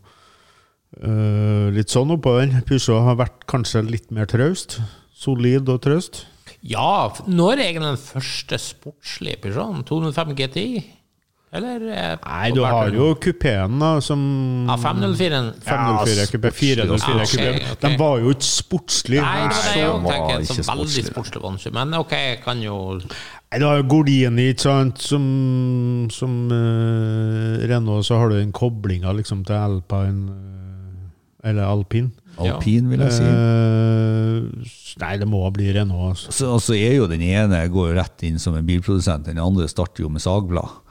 øh, 0.97 1.67
litt 1.75 1.93
sånn 1.93 2.15
oppover. 2.15 2.49
Peugeot 2.65 3.05
har 3.05 3.19
vært 3.19 3.45
kanskje 3.51 3.85
litt 3.85 4.09
mer 4.09 4.29
traust. 4.31 4.79
Solid 5.17 5.69
og 5.69 5.83
traust. 5.85 6.23
Ja, 6.65 7.13
når 7.29 7.59
er 7.59 7.65
egentlig 7.67 7.91
den 7.91 8.01
første 8.01 8.57
sportslige 8.61 9.43
Peugeoten? 9.45 9.85
205 9.85 10.33
GTI? 10.39 10.81
Eller? 11.55 11.79
eh, 11.95 12.17
Nei, 12.25 12.49
du 12.51 12.59
har 12.65 12.89
jo 12.91 13.13
kupeen, 13.23 13.77
da, 13.79 13.93
som 14.03 14.19
Ja, 14.67 14.75
504. 14.81 15.39
504 15.63 16.25
kupé, 16.33 16.51
404 16.51 17.13
Ja, 17.15 17.23
ok, 17.23 17.61
kupé. 17.63 17.77
De 17.85 17.91
var 18.01 18.19
jo 18.19 18.33
ikke 18.35 18.49
sportslige. 18.49 19.23
Nei, 19.23 19.47
det 19.47 19.55
var 19.55 19.63
det 19.71 19.79
jeg 19.79 20.01
tenker. 20.11 20.43
ikke 20.43 20.57
Så 20.57 20.67
veldig 20.67 21.05
sportslig. 21.07 21.39
sportslig. 21.39 21.73
Men 21.77 21.95
ok, 22.01 22.11
jeg 22.11 22.41
kan 22.43 22.61
jo 22.65 22.77
Nei, 22.99 23.59
Du 23.61 23.65
har 23.65 23.77
jo 23.79 23.87
Gordini, 23.87 24.49
ikke 24.51 24.65
sant, 24.67 24.99
som, 24.99 25.23
som 26.11 26.35
uh, 26.51 27.63
Renault, 27.63 28.03
så 28.05 28.19
har 28.19 28.29
du 28.33 28.41
den 28.41 28.51
koblinga 28.51 29.13
liksom 29.15 29.45
til 29.47 29.55
Alpine 29.55 30.27
eh, 30.35 31.47
Eller 31.49 31.63
Alpin. 31.63 32.11
Alpin, 32.37 32.89
vil 32.91 32.99
jeg 33.01 33.13
si. 33.15 33.23
Nei, 34.99 35.13
det 35.17 35.25
må 35.29 35.39
bli 35.55 35.71
Renault. 35.73 36.11
Altså. 36.11 36.33
Så, 36.35 36.51
altså 36.57 36.75
er 36.75 36.97
jo 36.99 37.07
den 37.09 37.23
ene 37.23 37.63
går 37.71 37.93
jo 37.93 37.95
rett 37.97 38.27
inn 38.27 38.37
som 38.41 38.57
en 38.59 38.67
bilprodusent, 38.67 39.25
den 39.25 39.39
andre 39.41 39.65
starter 39.71 40.03
jo 40.03 40.11
med 40.11 40.21
sagblad. 40.21 40.83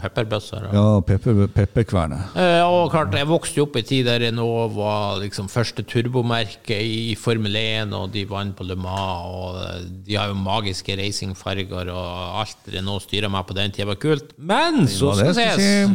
Pepperbøsser. 0.00 0.68
Ja, 0.74 1.00
pepper, 1.06 1.46
pepperkvernet. 1.54 2.34
Eh, 2.36 2.62
og 2.66 2.90
klart, 2.92 3.14
Jeg 3.14 3.28
vokste 3.30 3.60
jo 3.60 3.66
opp 3.68 3.76
i 3.76 3.82
tid 3.86 4.06
der 4.06 4.20
Renault 4.26 4.74
var 4.76 5.18
liksom 5.22 5.48
første 5.48 5.84
turbomerke 5.86 6.76
i 6.82 7.14
Formel 7.18 7.54
1, 7.56 7.92
og 7.94 8.10
de 8.14 8.24
vant 8.30 8.54
på 8.56 8.66
Le 8.66 8.76
Mans, 8.76 9.24
og 9.28 9.60
eh, 9.62 9.84
de 10.06 10.16
har 10.18 10.28
jo 10.32 10.34
magiske 10.38 10.96
racingfarger, 10.98 11.90
og 11.92 12.40
alt 12.42 12.70
Renault 12.74 13.06
styrer 13.06 13.30
meg 13.32 13.46
på 13.48 13.56
den 13.56 13.70
tida 13.74 13.86
var 13.92 14.00
kult. 14.02 14.34
Men 14.38 14.86
så 14.90 15.14
skal 15.18 15.34
det 15.34 15.48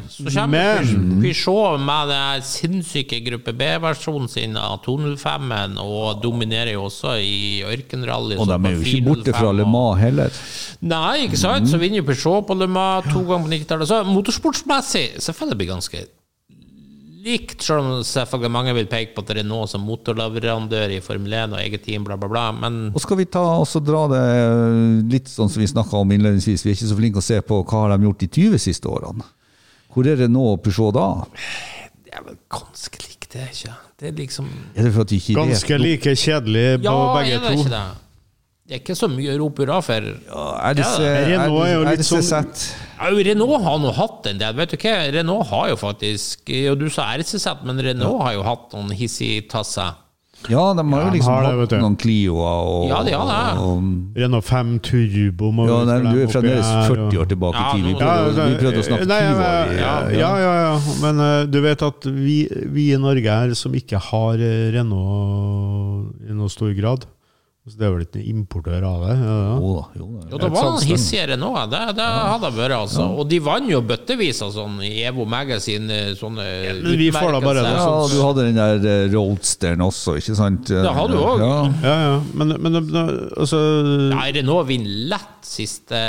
skulle 0.10 0.32
så 0.32 0.40
kommer 0.40 0.84
Men- 0.84 1.22
Peugeot 1.22 1.80
med 1.84 2.10
den 2.14 2.42
sinnssyke 2.48 3.20
gruppe 3.26 3.54
B-versjonen 3.54 4.30
sin 4.32 4.58
av 4.58 4.80
205-en, 4.86 5.78
og 5.82 6.22
dominerer 6.24 6.74
jo 6.74 6.86
også 6.88 7.16
i 7.22 7.62
ørkenrally. 7.68 8.38
Og 8.40 8.48
de 8.50 8.58
er 8.58 8.78
jo 8.78 8.86
ikke 8.86 9.06
borte 9.10 9.36
fra 9.36 9.52
Le 9.56 9.66
Mans 9.68 10.00
heller. 10.02 10.32
Nei, 10.82 11.26
ikke 11.28 11.40
sant? 11.40 11.68
Så 11.70 11.80
vinner 11.82 12.00
jo 12.02 12.08
Peugeot 12.08 12.48
på 12.48 12.56
Le 12.58 12.68
Mans 12.72 13.06
to 13.12 13.24
ganger 13.28 13.46
på 13.48 13.52
90-tallet. 13.54 13.89
Så 13.90 14.04
motorsportsmessig 14.06 15.06
selvfølgelig 15.18 15.58
blir 15.58 15.68
det 15.68 15.74
ganske 15.74 16.06
likt, 17.26 17.64
selv 17.66 17.82
om 17.84 18.04
selvfølgelig 18.06 18.52
mange 18.54 18.74
vil 18.78 18.88
peke 18.90 19.16
på 19.16 19.24
at 19.24 19.32
det 19.34 19.42
er 19.42 19.48
noe 19.50 19.68
som 19.70 19.84
motorleverandør 19.88 20.94
i 20.96 21.02
Formel 21.04 21.34
1 21.36 21.56
og 21.56 21.62
eget 21.62 21.84
team, 21.88 22.06
bla, 22.08 22.16
bla, 22.20 22.30
bla. 22.32 22.46
Men 22.56 22.78
Og 22.94 23.02
skal 23.04 23.20
vi 23.20 23.28
ta 23.28 23.42
og 23.58 23.74
dra 23.88 24.06
det 24.14 24.22
litt 25.12 25.32
sånn 25.32 25.52
som 25.52 25.64
vi 25.64 25.68
snakka 25.72 26.00
om 26.00 26.14
innledningsvis, 26.16 26.64
vi 26.66 26.72
er 26.72 26.78
ikke 26.78 26.92
så 26.94 27.00
flinke 27.00 27.22
å 27.24 27.26
se 27.26 27.42
på 27.44 27.60
hva 27.64 27.84
har 27.84 27.96
de 27.98 28.08
gjort 28.08 28.24
de 28.24 28.32
20 28.40 28.64
siste 28.70 28.90
årene. 28.92 29.28
Hvor 29.90 30.08
er 30.08 30.22
Renault 30.22 30.60
og 30.60 30.64
Peugeot 30.68 30.96
da? 30.96 31.08
det 32.06 32.18
er 32.18 32.26
vel 32.26 32.38
ganske 32.50 33.02
likt, 33.04 33.28
det, 33.34 33.48
ikke 33.54 33.74
Det 34.00 34.08
er 34.10 34.14
liksom 34.18 34.46
Er 34.74 34.88
det 34.88 34.94
for 34.96 35.06
at 35.06 35.12
de 35.12 35.18
ikke 35.22 35.36
Ganske 35.38 35.78
like 35.78 36.14
kjedelig 36.18 36.64
på 36.80 36.88
Ja, 36.88 36.96
begge 37.14 37.36
er 37.36 37.44
det 37.44 37.52
to. 37.52 37.60
ikke 37.62 37.74
det? 37.76 38.09
Det 38.70 38.76
er 38.76 38.82
ikke 38.84 38.94
så 38.94 39.08
mye 39.10 39.32
å 39.34 39.38
rope 39.42 39.64
hurra 39.66 39.80
for. 39.82 40.06
Ja, 40.30 40.42
RDC, 40.70 40.98
Ja, 41.02 41.14
Renault 41.26 41.64
er 41.66 41.72
jo 41.74 41.86
litt 41.88 42.04
sånn- 42.06 42.44
Ja, 43.00 43.08
Renault 43.10 43.64
har 43.64 43.80
nå 43.82 43.94
hatt 43.98 44.28
en 44.30 44.38
del. 44.38 44.54
Vet 44.54 44.70
du 44.70 44.78
hva? 44.78 45.12
Renault 45.12 45.48
har 45.48 45.70
jo 45.70 45.76
faktisk 45.76 46.46
Jo, 46.46 46.76
du 46.76 46.88
sa 46.90 47.08
RCZ, 47.18 47.64
men 47.66 47.82
Renault 47.82 48.22
har 48.22 48.34
jo 48.34 48.44
hatt 48.44 48.70
noen 48.74 48.92
hissig-tasser. 48.94 49.96
Ja, 50.48 50.74
de 50.74 50.84
har 50.86 51.02
jo 51.04 51.12
liksom 51.18 51.34
har 51.34 51.42
det, 51.50 51.70
hatt 51.72 51.82
noen 51.82 51.98
Clioer 51.98 52.62
og, 52.64 52.88
Ja, 52.88 53.02
de 53.04 53.12
har 53.12 53.26
det. 53.26 53.60
og 53.60 54.16
Renault 54.16 54.46
5 54.46 54.80
Turbo 54.80 55.52
må 55.52 55.66
Ja, 55.68 55.84
nei, 55.84 56.14
du 56.14 56.22
er 56.22 56.28
fremdeles 56.28 56.70
40 56.88 57.18
år 57.18 57.26
tilbake 57.28 57.56
Ja, 57.60 57.72
i 57.74 57.76
tid. 57.76 57.86
Vi 57.90 57.94
prøvde, 58.00 58.46
vi 58.54 58.56
prøvde 58.62 58.80
å 58.80 58.88
snakke 58.88 59.08
nei, 59.10 59.20
20 59.20 59.34
år. 59.34 59.68
men, 59.68 59.78
ja, 59.80 60.10
ja, 60.14 60.32
ja, 60.38 60.54
ja. 60.62 60.80
Men 61.02 61.20
uh, 61.20 61.46
du 61.50 61.60
vet 61.60 61.82
at 61.82 62.04
vi, 62.06 62.48
vi 62.70 62.94
i 62.94 62.98
Norge 63.02 63.26
her 63.26 63.54
som 63.56 63.74
ikke 63.74 63.98
har 64.00 64.36
eh, 64.36 64.70
Renault 64.78 66.14
i 66.30 66.38
noe 66.38 66.48
stor 66.54 66.72
grad 66.78 67.06
så 67.70 67.80
Det 67.80 67.86
er 67.88 67.94
vel 67.94 68.04
ikke 68.06 68.24
importør 68.32 68.86
av 68.88 69.04
det? 69.06 69.16
Ja, 69.20 69.36
ja. 69.40 69.56
Jo 69.60 69.72
da, 69.76 69.84
jo 70.00 70.08
da. 70.14 70.24
Jo, 70.32 70.40
det 70.42 70.50
var 70.54 70.68
noen 70.70 70.88
hissigere 70.90 71.38
nå, 71.40 71.50
det, 71.72 71.82
det 72.00 72.08
hadde 72.08 72.50
jeg 72.50 72.58
vært, 72.60 72.76
altså. 72.80 73.06
Og 73.22 73.30
de 73.30 73.40
vant 73.46 73.70
jo 73.72 73.82
bøttevis 73.86 74.42
av 74.46 74.54
sånn 74.56 74.80
i 74.86 74.92
Evo 75.08 75.26
Magazine, 75.30 76.00
sånne 76.20 76.48
men 76.80 76.98
vi 77.00 77.10
får 77.14 77.34
da 77.36 77.42
bare 77.44 77.64
det 77.64 77.74
utmerkelser. 77.74 77.90
Ja, 77.90 78.08
du 78.14 78.24
hadde 78.28 78.46
den 78.48 78.60
der 78.60 78.88
eh, 78.92 79.08
Roadsteren 79.14 79.84
også, 79.86 80.16
ikke 80.20 80.38
sant? 80.40 80.72
Det 80.72 80.96
hadde 81.00 81.16
du 81.16 81.20
også. 81.22 81.50
Ja. 81.50 81.60
Ja, 81.86 81.98
ja. 82.06 82.16
Men, 82.42 82.56
men 82.64 82.80
eh, 82.82 83.12
altså 83.40 83.60
Ja, 84.12 84.24
Renault 84.40 84.70
vinner 84.70 85.10
lett 85.16 85.50
siste 85.50 86.00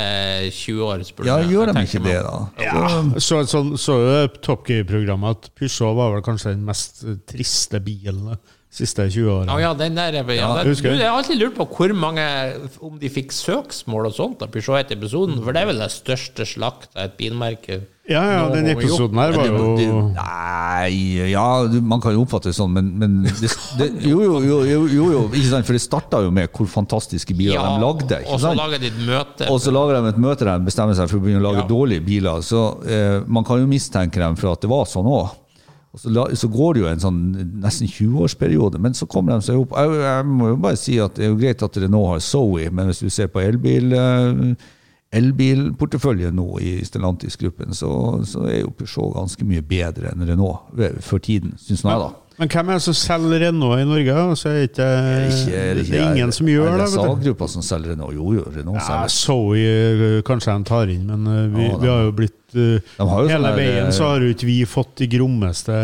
20 0.51 0.81
år, 0.85 1.03
spør 1.07 1.25
du 1.25 1.29
ja, 1.31 1.37
gjør 1.49 1.71
de 1.71 1.85
ikke 1.87 2.01
det, 2.05 2.17
da? 2.25 2.37
ja, 2.61 2.81
Så 3.17 3.41
så, 3.49 3.63
så 3.79 3.97
jo 4.01 4.15
Top 4.43 4.65
Gear-programmet 4.67 5.37
at 5.37 5.51
Peugeot 5.57 5.95
var 5.97 6.13
vel 6.15 6.25
kanskje 6.25 6.53
den 6.55 6.65
mest 6.67 7.03
triste 7.29 7.81
bilen 7.83 8.35
siste 8.71 9.03
20 9.11 9.27
årene. 9.27 9.51
Ja, 9.59 9.67
ja, 9.67 9.71
den 9.75 9.97
der 9.99 10.15
ja, 10.15 10.23
Ja, 10.31 10.49
det, 10.63 10.69
husker 10.71 10.93
du, 10.93 10.95
jeg. 10.95 11.09
Har 11.09 11.19
alltid 11.19 11.41
lurt 11.41 11.57
på 11.57 11.65
hvor 11.75 11.91
mange 11.97 12.23
Om 12.79 12.99
de 13.01 13.09
fikk 13.11 13.33
søksmål 13.35 14.07
og 14.07 14.13
sånt 14.15 14.43
av 14.45 14.51
Peugeot 14.53 14.79
etter 14.79 14.95
episoden, 14.95 15.41
for 15.43 15.51
det 15.51 15.65
er 15.65 15.67
vel 15.73 15.81
det 15.83 15.89
største 15.91 16.47
slakta 16.47 17.03
et 17.03 17.17
bilmerke. 17.19 17.81
Ja, 18.09 18.21
ja, 18.25 18.45
den 18.51 18.65
episoden 18.71 19.19
her 19.21 19.35
var 19.35 19.45
jo 19.51 19.99
nei, 20.15 21.29
ja, 21.31 21.43
man 21.85 22.01
kan 22.01 22.15
jo 22.15 22.23
oppfatte 22.25 22.49
det 22.49 22.55
sånn, 22.57 22.71
men, 22.73 22.87
men 22.99 23.19
det, 23.43 23.51
det, 23.79 23.89
jo, 24.07 24.23
jo, 24.25 24.39
jo, 24.43 24.57
jo, 24.67 24.79
jo, 24.89 25.05
jo, 25.13 25.21
ikke 25.29 25.51
sant? 25.51 25.67
For 25.67 25.77
det 25.77 25.83
starta 25.83 26.23
jo 26.25 26.31
med 26.33 26.49
hvor 26.55 26.71
fantastiske 26.71 27.35
biler 27.37 27.59
Ja, 27.59 27.67
de 27.75 27.83
lagde. 27.85 28.21
og 28.31 28.41
så 28.41 28.55
lager 28.57 28.81
de 28.81 28.89
et 28.89 29.03
møte. 29.05 29.51
Og 29.51 29.61
så 29.63 29.75
lager 29.75 29.99
de 29.99 30.15
et 30.15 30.23
møte 30.25 30.47
der 30.47 30.57
de 30.63 30.71
bestemmer 30.71 30.97
seg 30.97 31.11
for 31.11 31.19
å 31.21 31.25
begynne 31.27 31.43
å 31.43 31.47
lage 31.51 31.63
Ja. 31.63 31.69
dårlige 31.69 32.03
biler. 32.07 32.41
Så 32.43 32.63
eh, 32.87 33.19
man 33.27 33.45
kan 33.47 33.61
jo 33.61 33.69
mistenke 33.69 34.19
dem 34.23 34.39
for 34.39 34.55
at 34.55 34.63
det 34.65 34.71
var 34.71 34.87
sånn 34.89 35.07
òg. 35.11 35.37
Og 35.91 35.99
så, 35.99 36.11
la, 36.15 36.25
så 36.39 36.47
går 36.47 36.73
det 36.73 36.81
jo 36.83 36.87
en 36.87 37.01
sånn 37.03 37.21
nesten 37.59 37.89
20-årsperiode, 37.91 38.79
men 38.79 38.93
så 38.95 39.07
kommer 39.11 39.35
de 39.35 39.47
seg 39.49 39.59
opp. 39.59 39.73
Jeg, 39.75 39.97
jeg 40.05 40.27
må 40.29 40.53
jo 40.53 40.59
bare 40.63 40.79
si 40.79 40.95
at 41.03 41.17
det 41.17 41.25
er 41.25 41.33
jo 41.33 41.39
greit 41.41 41.65
at 41.67 41.79
Renault 41.83 42.13
har 42.13 42.21
Zoe, 42.23 42.69
men 42.71 42.87
hvis 42.87 43.03
du 43.03 43.11
ser 43.11 43.27
på 43.33 43.43
elbil 43.43 43.91
eh, 43.97 44.53
elbilporteføljen 45.19 46.37
nå 46.39 46.47
i 46.63 46.77
Stellantis-gruppen, 46.87 47.75
så, 47.75 47.91
så 48.23 48.45
er 48.47 48.61
jo 48.61 48.71
Peugeot 48.79 49.17
ganske 49.17 49.47
mye 49.47 49.63
bedre 49.67 50.13
enn 50.13 50.23
Renault 50.29 50.71
for 51.03 51.19
tiden, 51.19 51.57
syns 51.59 51.83
jeg, 51.83 51.99
da. 52.05 52.13
Men 52.39 52.49
hvem 52.49 52.69
er 52.71 52.79
det 52.79 52.83
som 52.85 52.95
selger 52.97 53.41
Renault 53.43 53.81
i 53.81 53.85
Norge? 53.85 54.13
Altså, 54.31 54.49
er 54.49 54.67
ikke, 54.69 54.85
Ikke- 55.27 55.91
det 55.91 55.99
er 55.99 56.11
ingen 56.15 56.31
som 56.31 56.47
gjør 56.47 56.77
det. 56.77 56.85
vet 56.87 56.93
du. 56.93 56.99
RSA-gruppa 57.01 57.47
som 57.49 57.61
selger 57.61 57.91
Renault. 57.91 58.13
Jo, 58.15 58.33
jo, 58.33 58.43
Renault 58.55 58.79
Ja, 58.79 58.85
selger. 58.87 59.09
Zoe 59.09 59.57
eh, 59.57 60.21
kanskje 60.27 60.55
de 60.57 60.63
tar 60.71 60.93
inn, 60.93 61.05
men 61.05 61.27
eh, 61.27 61.47
vi, 61.55 61.65
Ja, 61.67 61.75
de, 61.75 61.81
vi 61.81 61.87
har 61.91 62.03
jo 62.07 62.11
blitt 62.11 62.55
uh, 62.55 63.07
har 63.07 63.21
jo 63.21 63.27
Hele 63.29 63.37
sånne 63.37 63.55
veien 63.55 63.91
så 63.95 64.07
har 64.09 64.19
jo 64.25 64.31
ikke 64.33 64.47
vi 64.49 64.57
fått 64.65 64.95
de 65.03 65.07
grommeste 65.07 65.75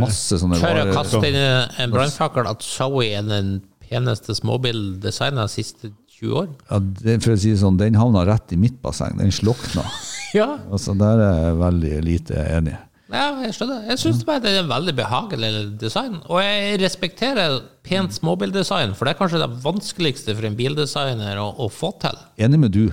Masse 0.00 0.38
sånne 0.40 0.58
Tør 0.60 0.82
å 0.82 0.92
kaste 0.92 1.22
inn 1.28 1.38
en 1.84 1.94
brannfakkel 1.94 2.48
at 2.50 2.62
Zoe 2.66 3.12
er 3.12 3.22
den 3.22 3.60
peneste 3.84 4.34
småbildesignen 4.34 5.42
de 5.44 5.48
siste 5.52 5.92
20 6.20 6.36
år? 6.42 6.48
Ja, 6.70 6.78
det, 6.80 7.18
for 7.24 7.34
å 7.34 7.38
si 7.38 7.50
det 7.52 7.60
sånn, 7.60 7.76
den 7.80 7.98
havna 7.98 8.24
rett 8.28 8.52
i 8.54 8.58
mitt 8.60 8.80
basseng. 8.82 9.18
Den 9.20 9.34
slokna. 9.34 9.84
Ja, 10.32 10.46
Altså, 10.72 10.94
der 10.96 11.20
er 11.20 11.34
jeg 11.44 11.56
veldig 11.60 11.96
lite 12.06 12.44
enig. 12.56 12.72
Ja 13.12 13.28
jeg 13.44 13.54
skjønner. 13.58 13.86
Jeg 13.92 14.00
syns 14.02 14.24
det 14.24 14.50
er 14.50 14.58
en 14.62 14.72
veldig 14.72 14.96
behagelig 14.98 15.52
design. 15.80 16.18
Og 16.26 16.42
jeg 16.42 16.80
respekterer 16.82 17.60
pent 17.86 18.16
småbildesign, 18.16 18.96
for 18.96 19.06
det 19.06 19.14
er 19.14 19.20
kanskje 19.20 19.42
det 19.42 19.50
vanskeligste 19.64 20.36
for 20.36 20.48
en 20.48 20.58
bildesigner 20.58 21.40
å, 21.42 21.48
å 21.64 21.70
få 21.72 21.92
til. 22.02 22.20
Enig 22.42 22.62
med 22.64 22.74
du. 22.74 22.86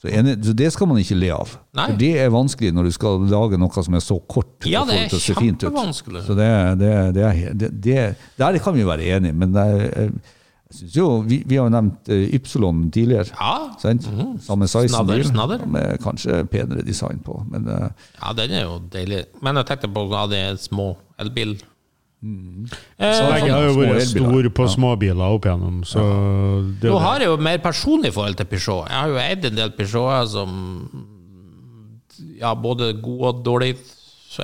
Så, 0.00 0.08
enig, 0.08 0.38
så 0.46 0.54
det 0.56 0.70
skal 0.72 0.88
man 0.88 1.00
ikke 1.02 1.18
le 1.18 1.28
av. 1.36 1.50
Nei. 1.76 1.90
For 1.90 2.00
det 2.00 2.12
er 2.22 2.30
vanskelig 2.32 2.72
når 2.72 2.88
du 2.88 2.94
skal 2.96 3.26
lage 3.28 3.58
noe 3.60 3.84
som 3.84 3.96
er 3.98 4.04
så 4.04 4.16
kort. 4.24 4.54
Ja, 4.64 4.86
det 4.88 5.02
er 5.04 5.12
kjempevanskelig. 5.12 6.22
Så 6.24 6.36
det, 6.38 6.48
det, 6.80 6.92
det, 7.18 7.26
er, 7.28 7.40
det, 7.52 7.70
det, 7.84 8.04
der 8.40 8.60
kan 8.64 8.78
vi 8.78 8.86
være 8.88 9.10
enige, 9.18 9.36
men 9.36 9.52
det 9.52 9.66
er, 9.66 10.14
jo, 10.94 11.06
vi, 11.26 11.40
vi 11.46 11.56
har 11.58 11.66
jo 11.66 11.72
nevnt 11.74 12.08
eh, 12.14 12.28
Ypsilon 12.36 12.84
tidligere. 12.94 13.26
Ja, 13.34 13.72
Sant? 13.82 14.06
Samme 14.46 14.68
size 14.70 14.88
Snadder, 14.92 15.18
bil, 15.18 15.26
snadder. 15.26 15.64
med 15.66 15.98
kanskje 16.04 16.44
penere 16.52 16.84
design 16.86 17.18
på. 17.26 17.40
Men 17.50 17.66
eh, 17.68 17.88
ja, 18.20 18.32
den 18.38 18.54
er 18.54 18.62
jo 18.68 18.78
deilig. 18.92 19.24
Men 19.42 19.58
jeg 19.58 19.66
tenkte 19.72 19.90
på 19.94 20.06
at 20.14 20.30
det 20.30 20.44
er 20.52 20.60
små 20.62 20.92
elbil. 21.18 21.56
Mm. 22.22 22.66
Eh, 23.00 23.20
Begge 23.32 23.50
har 23.50 23.64
jo 23.66 23.76
vært 23.80 24.04
stor 24.10 24.48
på 24.50 24.50
på 24.60 24.68
småbiler 24.68 25.36
opp 25.38 25.46
igjennom, 25.48 25.78
så 25.88 26.02
det 26.82 26.90
Nå 26.92 26.98
har 27.00 27.22
jeg 27.24 27.30
jo 27.32 27.38
mer 27.40 27.62
personlig 27.64 28.10
forhold 28.12 28.36
til 28.36 28.46
Peugeot. 28.50 28.90
Jeg 28.92 28.98
har 29.00 29.08
jo 29.08 29.20
eid 29.22 29.46
en 29.48 29.56
del 29.62 29.72
Peugeoter 29.78 30.28
som 30.28 30.50
Ja, 32.40 32.52
både 32.54 32.92
god 33.00 33.22
og 33.30 33.42
dårlig 33.46 33.74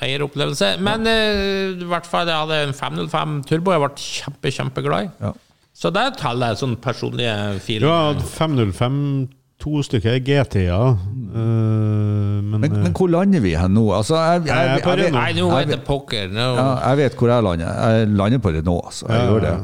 eieropplevelse. 0.02 0.74
Men 0.82 1.06
eh, 1.06 1.76
i 1.78 1.86
hvert 1.88 2.08
fall, 2.08 2.26
jeg 2.28 2.36
hadde 2.36 2.62
en 2.66 2.74
505 2.76 3.36
Turbo 3.48 3.72
jeg 3.76 3.82
ble 3.84 3.90
kjempe, 4.02 4.50
kjempeglad 4.58 5.06
i. 5.06 5.10
ja. 5.28 5.32
Så 5.76 5.90
der 5.92 6.14
teller 6.16 6.54
jeg 6.54 6.62
sånn 6.62 6.76
personlige 6.80 7.32
Du 7.58 7.64
filer. 7.66 7.90
har 7.92 8.14
hatt 8.14 8.22
505, 8.24 9.28
to 9.60 9.82
stykker 9.84 10.18
GT-er. 10.24 10.96
Uh, 11.36 12.40
men, 12.44 12.60
Men, 12.62 12.64
eh, 12.70 12.82
men 12.86 12.92
hvor 12.96 13.08
lander 13.12 13.40
vi 13.44 13.52
hen 13.56 13.74
nå? 13.76 13.82
Altså, 13.96 14.16
jeg, 14.16 14.46
jeg, 14.46 14.56
Jeg 14.56 14.56
er 14.56 14.96
jeg, 14.96 15.04
vet-. 15.04 15.12
Nei, 15.16 15.32
nå 15.36 15.46
jeg 15.50 15.66
er 15.66 15.70
det. 15.72 16.34
Ja, 16.36 16.66
jeg 16.88 16.98
vet 17.02 17.16
hvor 17.20 17.32
jeg 17.32 17.44
lander. 17.44 17.72
Jeg 17.90 18.08
lander 18.20 18.42
på 18.44 18.52
Renault, 18.56 18.88
altså. 18.90 19.06
Jeg 19.10 19.20
Ja, 19.20 19.30
gjør 19.30 19.44
det. 19.46 19.54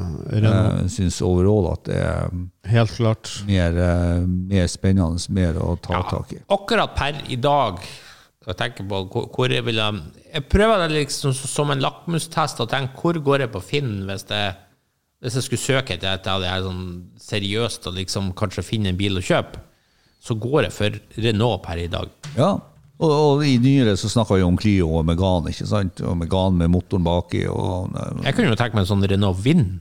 Jeg 0.83 0.91
syns 0.97 1.21
overall 1.25 1.71
at 1.73 1.85
det 1.89 1.97
er 2.03 2.31
Helt 2.73 2.95
klart. 2.97 3.33
mer, 3.49 3.79
eh, 3.89 4.27
mer 4.53 4.67
spennende, 4.73 5.21
mer 5.33 5.61
å 5.61 5.77
ta 5.81 5.93
Ja, 5.99 6.03
tak 6.11 6.33
i. 6.33 6.41
akkurat 6.49 6.95
per 6.97 7.23
i 7.29 7.37
dag 7.37 7.81
jeg 8.47 8.57
tenker 8.59 8.85
på 8.89 9.05
hvor, 9.13 9.29
hvor 9.31 9.49
jeg 9.53 9.65
vil 9.65 9.77
Jeg 10.35 10.49
prøver 10.51 10.89
det 10.89 10.91
liksom 11.07 11.33
som 11.33 11.71
en 11.71 11.79
lakmustest 11.81 12.61
og 12.61 12.69
tenker 12.69 12.97
hvor 13.01 13.15
går 13.23 13.39
jeg 13.47 13.53
på 13.53 13.63
Finn 13.63 13.93
hvis 14.09 14.25
jeg, 14.29 14.55
hvis 15.23 15.39
jeg 15.39 15.47
skulle 15.47 15.63
søke 15.63 15.95
etter 15.95 16.11
et 16.17 16.27
av 16.27 16.43
det 16.43 16.51
her 16.51 16.65
sånn 16.65 16.83
seriøst 17.23 17.87
og 17.87 17.95
liksom 18.01 18.33
kanskje 18.39 18.65
finne 18.67 18.91
en 18.91 18.99
bil 18.99 19.21
å 19.21 19.23
kjøpe. 19.23 19.61
Så 20.23 20.35
går 20.39 20.67
jeg 20.67 20.75
for 20.75 20.99
Renault 21.23 21.63
per 21.65 21.79
i 21.83 21.89
dag. 21.91 22.11
Ja. 22.37 22.57
Og, 23.03 23.11
og 23.11 23.45
i 23.47 23.57
nyere 23.63 23.97
så 23.99 24.11
snakker 24.11 24.39
vi 24.39 24.45
om 24.47 24.59
Clio 24.59 24.91
og 24.99 25.07
Megane, 25.07 25.51
ikke 25.51 25.67
sant? 25.67 26.03
Og 26.07 26.15
Megane 26.19 26.59
med 26.61 26.71
motoren 26.75 27.07
baki. 27.07 27.47
Og, 27.51 27.91
og 27.95 28.23
Jeg 28.27 28.37
kunne 28.37 28.53
jo 28.53 28.59
tenke 28.59 28.79
meg 28.79 28.85
en 28.85 28.93
sånn 28.93 29.07
Renault 29.11 29.43
Vind. 29.43 29.81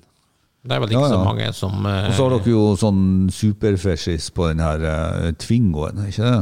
Det 0.62 0.76
er 0.76 0.82
vel 0.82 0.94
ikke 0.94 1.02
Ja, 1.02 1.10
ja. 1.10 1.14
så 1.14 1.22
mange 1.26 1.54
som 1.58 1.86
eh, 1.90 2.10
så 2.14 2.26
har 2.28 2.36
dere 2.36 2.52
jo 2.54 2.66
sånn 2.78 3.04
superfestis 3.34 4.28
på 4.34 4.52
den 4.52 4.62
her 4.62 4.84
uh, 4.86 5.32
Twingoen, 5.42 6.04
ikke 6.06 6.22
det? 6.22 6.42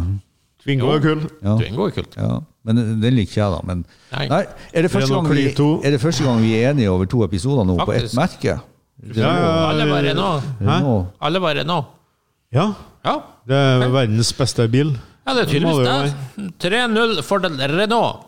Twingo 0.60 0.90
er 0.92 1.04
kul. 1.04 1.22
Ja. 1.40 1.54
Twingo 1.56 1.86
er 1.88 1.94
kult. 1.96 2.18
Ja, 2.20 2.42
men 2.68 2.82
den 3.00 3.16
liker 3.16 3.38
jeg, 3.40 3.54
da. 3.54 3.60
Men, 3.64 3.86
Nei. 4.12 4.26
nei. 4.28 4.42
er, 4.74 4.84
det 4.84 4.92
første 4.92 5.16
gang 5.16 5.30
vi, 5.32 5.46
er 5.48 5.96
det 5.96 6.02
første 6.04 6.28
gang 6.28 6.44
vi 6.44 6.52
er 6.58 6.74
enige 6.74 6.92
over 6.92 7.08
to 7.08 7.24
episoder 7.24 7.64
nå 7.64 7.78
på 7.80 7.96
ett 7.96 8.12
merke? 8.20 8.58
Ja, 9.16 9.30
ja, 9.32 9.52
Alle 9.70 9.86
var 9.90 10.04
Renault. 10.04 10.44
Renault. 10.60 11.08
Alle 11.22 11.40
var 11.40 11.56
Renault. 11.56 11.86
ja, 12.52 12.74
Ja. 13.06 13.14
det 13.48 13.56
er 13.56 13.90
verdens 13.94 14.32
beste 14.36 14.68
bil. 14.68 14.92
Ja, 15.28 15.34
det 15.34 15.44
er 15.46 15.52
tydeligvis 15.54 15.86
det 15.86 16.14
det. 16.60 16.60
3-0 16.60 17.22
fordel 17.24 17.58
Renault. 17.72 18.26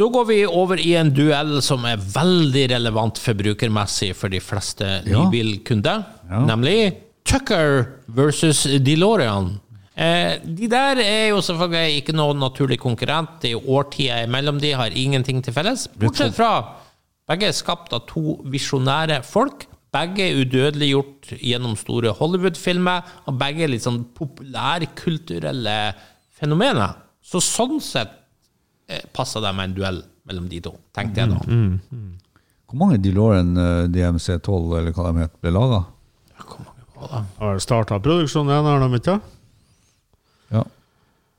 Da 0.00 0.06
går 0.08 0.24
vi 0.26 0.38
over 0.46 0.80
i 0.80 0.94
en 0.96 1.10
duell 1.12 1.60
som 1.62 1.84
er 1.84 1.96
veldig 2.00 2.70
relevant 2.72 3.18
forbrukermessig 3.20 4.14
for 4.16 4.28
de 4.32 4.40
fleste 4.40 5.02
Ja. 5.06 5.24
nybilkunder, 5.28 6.04
Ja. 6.30 6.44
nemlig 6.46 6.94
Tucker 7.24 7.86
versus 8.08 8.62
DeLorean. 8.64 9.60
Eh, 9.96 10.38
de 10.42 10.66
der 10.68 10.96
er 10.98 11.28
jo 11.28 11.40
selvfølgelig 11.42 11.96
ikke 12.02 12.14
noen 12.16 12.38
naturlig 12.40 12.78
konkurrent. 12.80 13.40
Det 13.42 13.50
er 13.50 13.52
jo 13.52 13.60
årtier 13.76 14.24
imellom 14.24 14.58
de, 14.58 14.70
har 14.72 14.88
ingenting 14.90 15.42
til 15.44 15.52
felles. 15.52 15.86
Bortsett 15.98 16.34
fra 16.34 16.64
begge 17.30 17.46
er 17.46 17.54
skapt 17.54 17.94
av 17.94 18.06
to 18.10 18.40
visjonære 18.50 19.20
folk. 19.26 19.68
Begge 19.94 20.26
er 20.26 20.40
udødeliggjort 20.44 21.32
gjennom 21.38 21.76
store 21.78 22.12
Hollywood-filmer, 22.18 23.06
og 23.26 23.38
begge 23.38 23.66
er 23.66 23.72
litt 23.72 23.86
sånn 23.86 24.04
populærkulturelle 24.14 25.76
fenomener. 26.38 26.98
Så 27.22 27.42
sånn 27.42 27.78
sett 27.82 28.12
eh, 28.90 29.02
passer 29.14 29.42
det 29.44 29.54
med 29.54 29.70
en 29.70 29.76
duell 29.78 30.02
mellom 30.30 30.46
de 30.50 30.60
to, 30.62 30.74
tenkte 30.94 31.24
jeg 31.24 31.32
da. 31.32 31.40
Hvor 32.70 32.78
mange 32.78 33.00
DeLorean 33.02 33.50
eh, 33.58 33.88
DMC12 33.90 34.76
eller 34.78 34.94
hva 34.94 35.08
de 35.10 35.24
heter, 35.24 35.38
ble 35.42 35.54
laga? 35.54 35.80
Ja? 36.34 37.22
Har 37.40 37.62
starta 37.62 37.98
produksjonen 38.02 38.66
har 38.66 38.82
de 38.84 38.98
ikke? 38.98 39.16
Ja. 40.54 40.62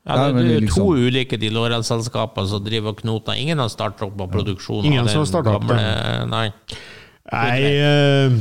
Ja, 0.01 0.15
Nei, 0.17 0.31
det, 0.31 0.35
det 0.41 0.45
er 0.49 0.53
jo 0.55 0.61
liksom- 0.65 0.87
to 0.87 0.93
ulike 0.97 1.37
de 1.37 1.49
Lorentz-selskaper 1.53 2.47
som 2.49 2.63
driver 2.65 2.89
og 2.89 2.97
knoter. 3.03 3.33
Ingen 3.37 3.59
har 3.61 3.69
startet 3.69 4.01
opp 4.07 4.17
på 4.17 4.27
produksjonen. 4.31 4.85
Ingen 4.89 5.05
av 5.05 5.11
som 5.13 5.21
har 5.21 5.29
startet 5.29 5.53
opp 5.59 5.67
det 5.67 6.29
Nei. 6.31 6.47
Nei, 7.31 7.61
eh, 7.61 8.39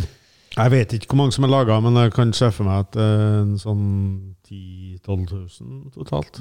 jeg 0.56 0.70
vet 0.72 0.92
ikke 0.96 1.06
hvor 1.12 1.16
mange 1.20 1.32
som 1.36 1.44
er 1.44 1.52
laga, 1.52 1.80
men 1.84 1.94
jeg 2.00 2.12
kan 2.16 2.32
se 2.32 2.48
for 2.50 2.64
meg 2.64 2.86
at 2.88 2.96
eh, 2.96 3.42
en 3.42 3.58
sånn 3.60 4.34
10 4.48 4.98
000-12 5.06 5.60
000 5.60 5.90
totalt. 5.94 6.40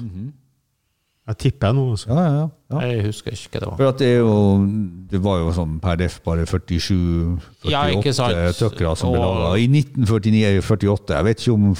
Jeg 1.30 1.38
tipper 1.38 1.72
nå. 1.76 1.84
Altså. 1.92 2.08
Ja, 2.10 2.22
ja, 2.24 2.48
ja. 2.72 2.80
Jeg 2.88 3.04
husker 3.04 3.30
ikke 3.36 3.52
hva 3.52 3.60
det 3.60 3.68
var. 3.68 3.76
For 3.76 3.88
at 3.92 3.98
det, 4.00 4.08
er 4.08 4.18
jo, 4.18 4.66
det 5.12 5.20
var 5.22 5.38
jo 5.38 5.52
sånn 5.54 5.76
per 5.84 5.96
def 6.00 6.16
bare 6.24 6.46
47-48 6.48 7.70
Ja, 7.70 7.84
ikke 7.92 8.14
sant. 8.16 8.34
tuckere 8.58 8.96
som 8.98 9.12
ble 9.12 9.20
laga. 9.20 9.52
I 9.60 9.68
1949-48 9.68 11.14
Jeg 11.14 11.24
vet 11.28 11.44
ikke 11.44 11.54
om 11.54 11.74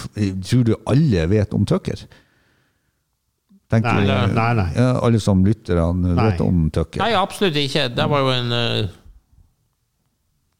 Tror 0.45 0.65
du 0.69 0.75
alle 0.87 1.25
vet 1.33 1.55
om 1.57 1.65
tucker? 1.67 2.05
Tenker 3.71 4.01
Nei, 4.01 4.07
du- 4.27 4.35
nei, 4.35 4.49
nei. 4.59 4.69
Ja, 4.75 4.89
alle 5.07 5.21
som 5.23 5.45
lytterne 5.47 5.85
Han 5.85 6.17
vet 6.19 6.41
om 6.43 6.65
tucker? 6.75 6.99
Nei, 7.03 7.13
absolutt 7.15 7.55
ikke. 7.61 7.87
Det 7.95 8.07
var 8.11 8.25
jo 8.25 8.33
en 8.35 8.51
uh, 8.51 8.91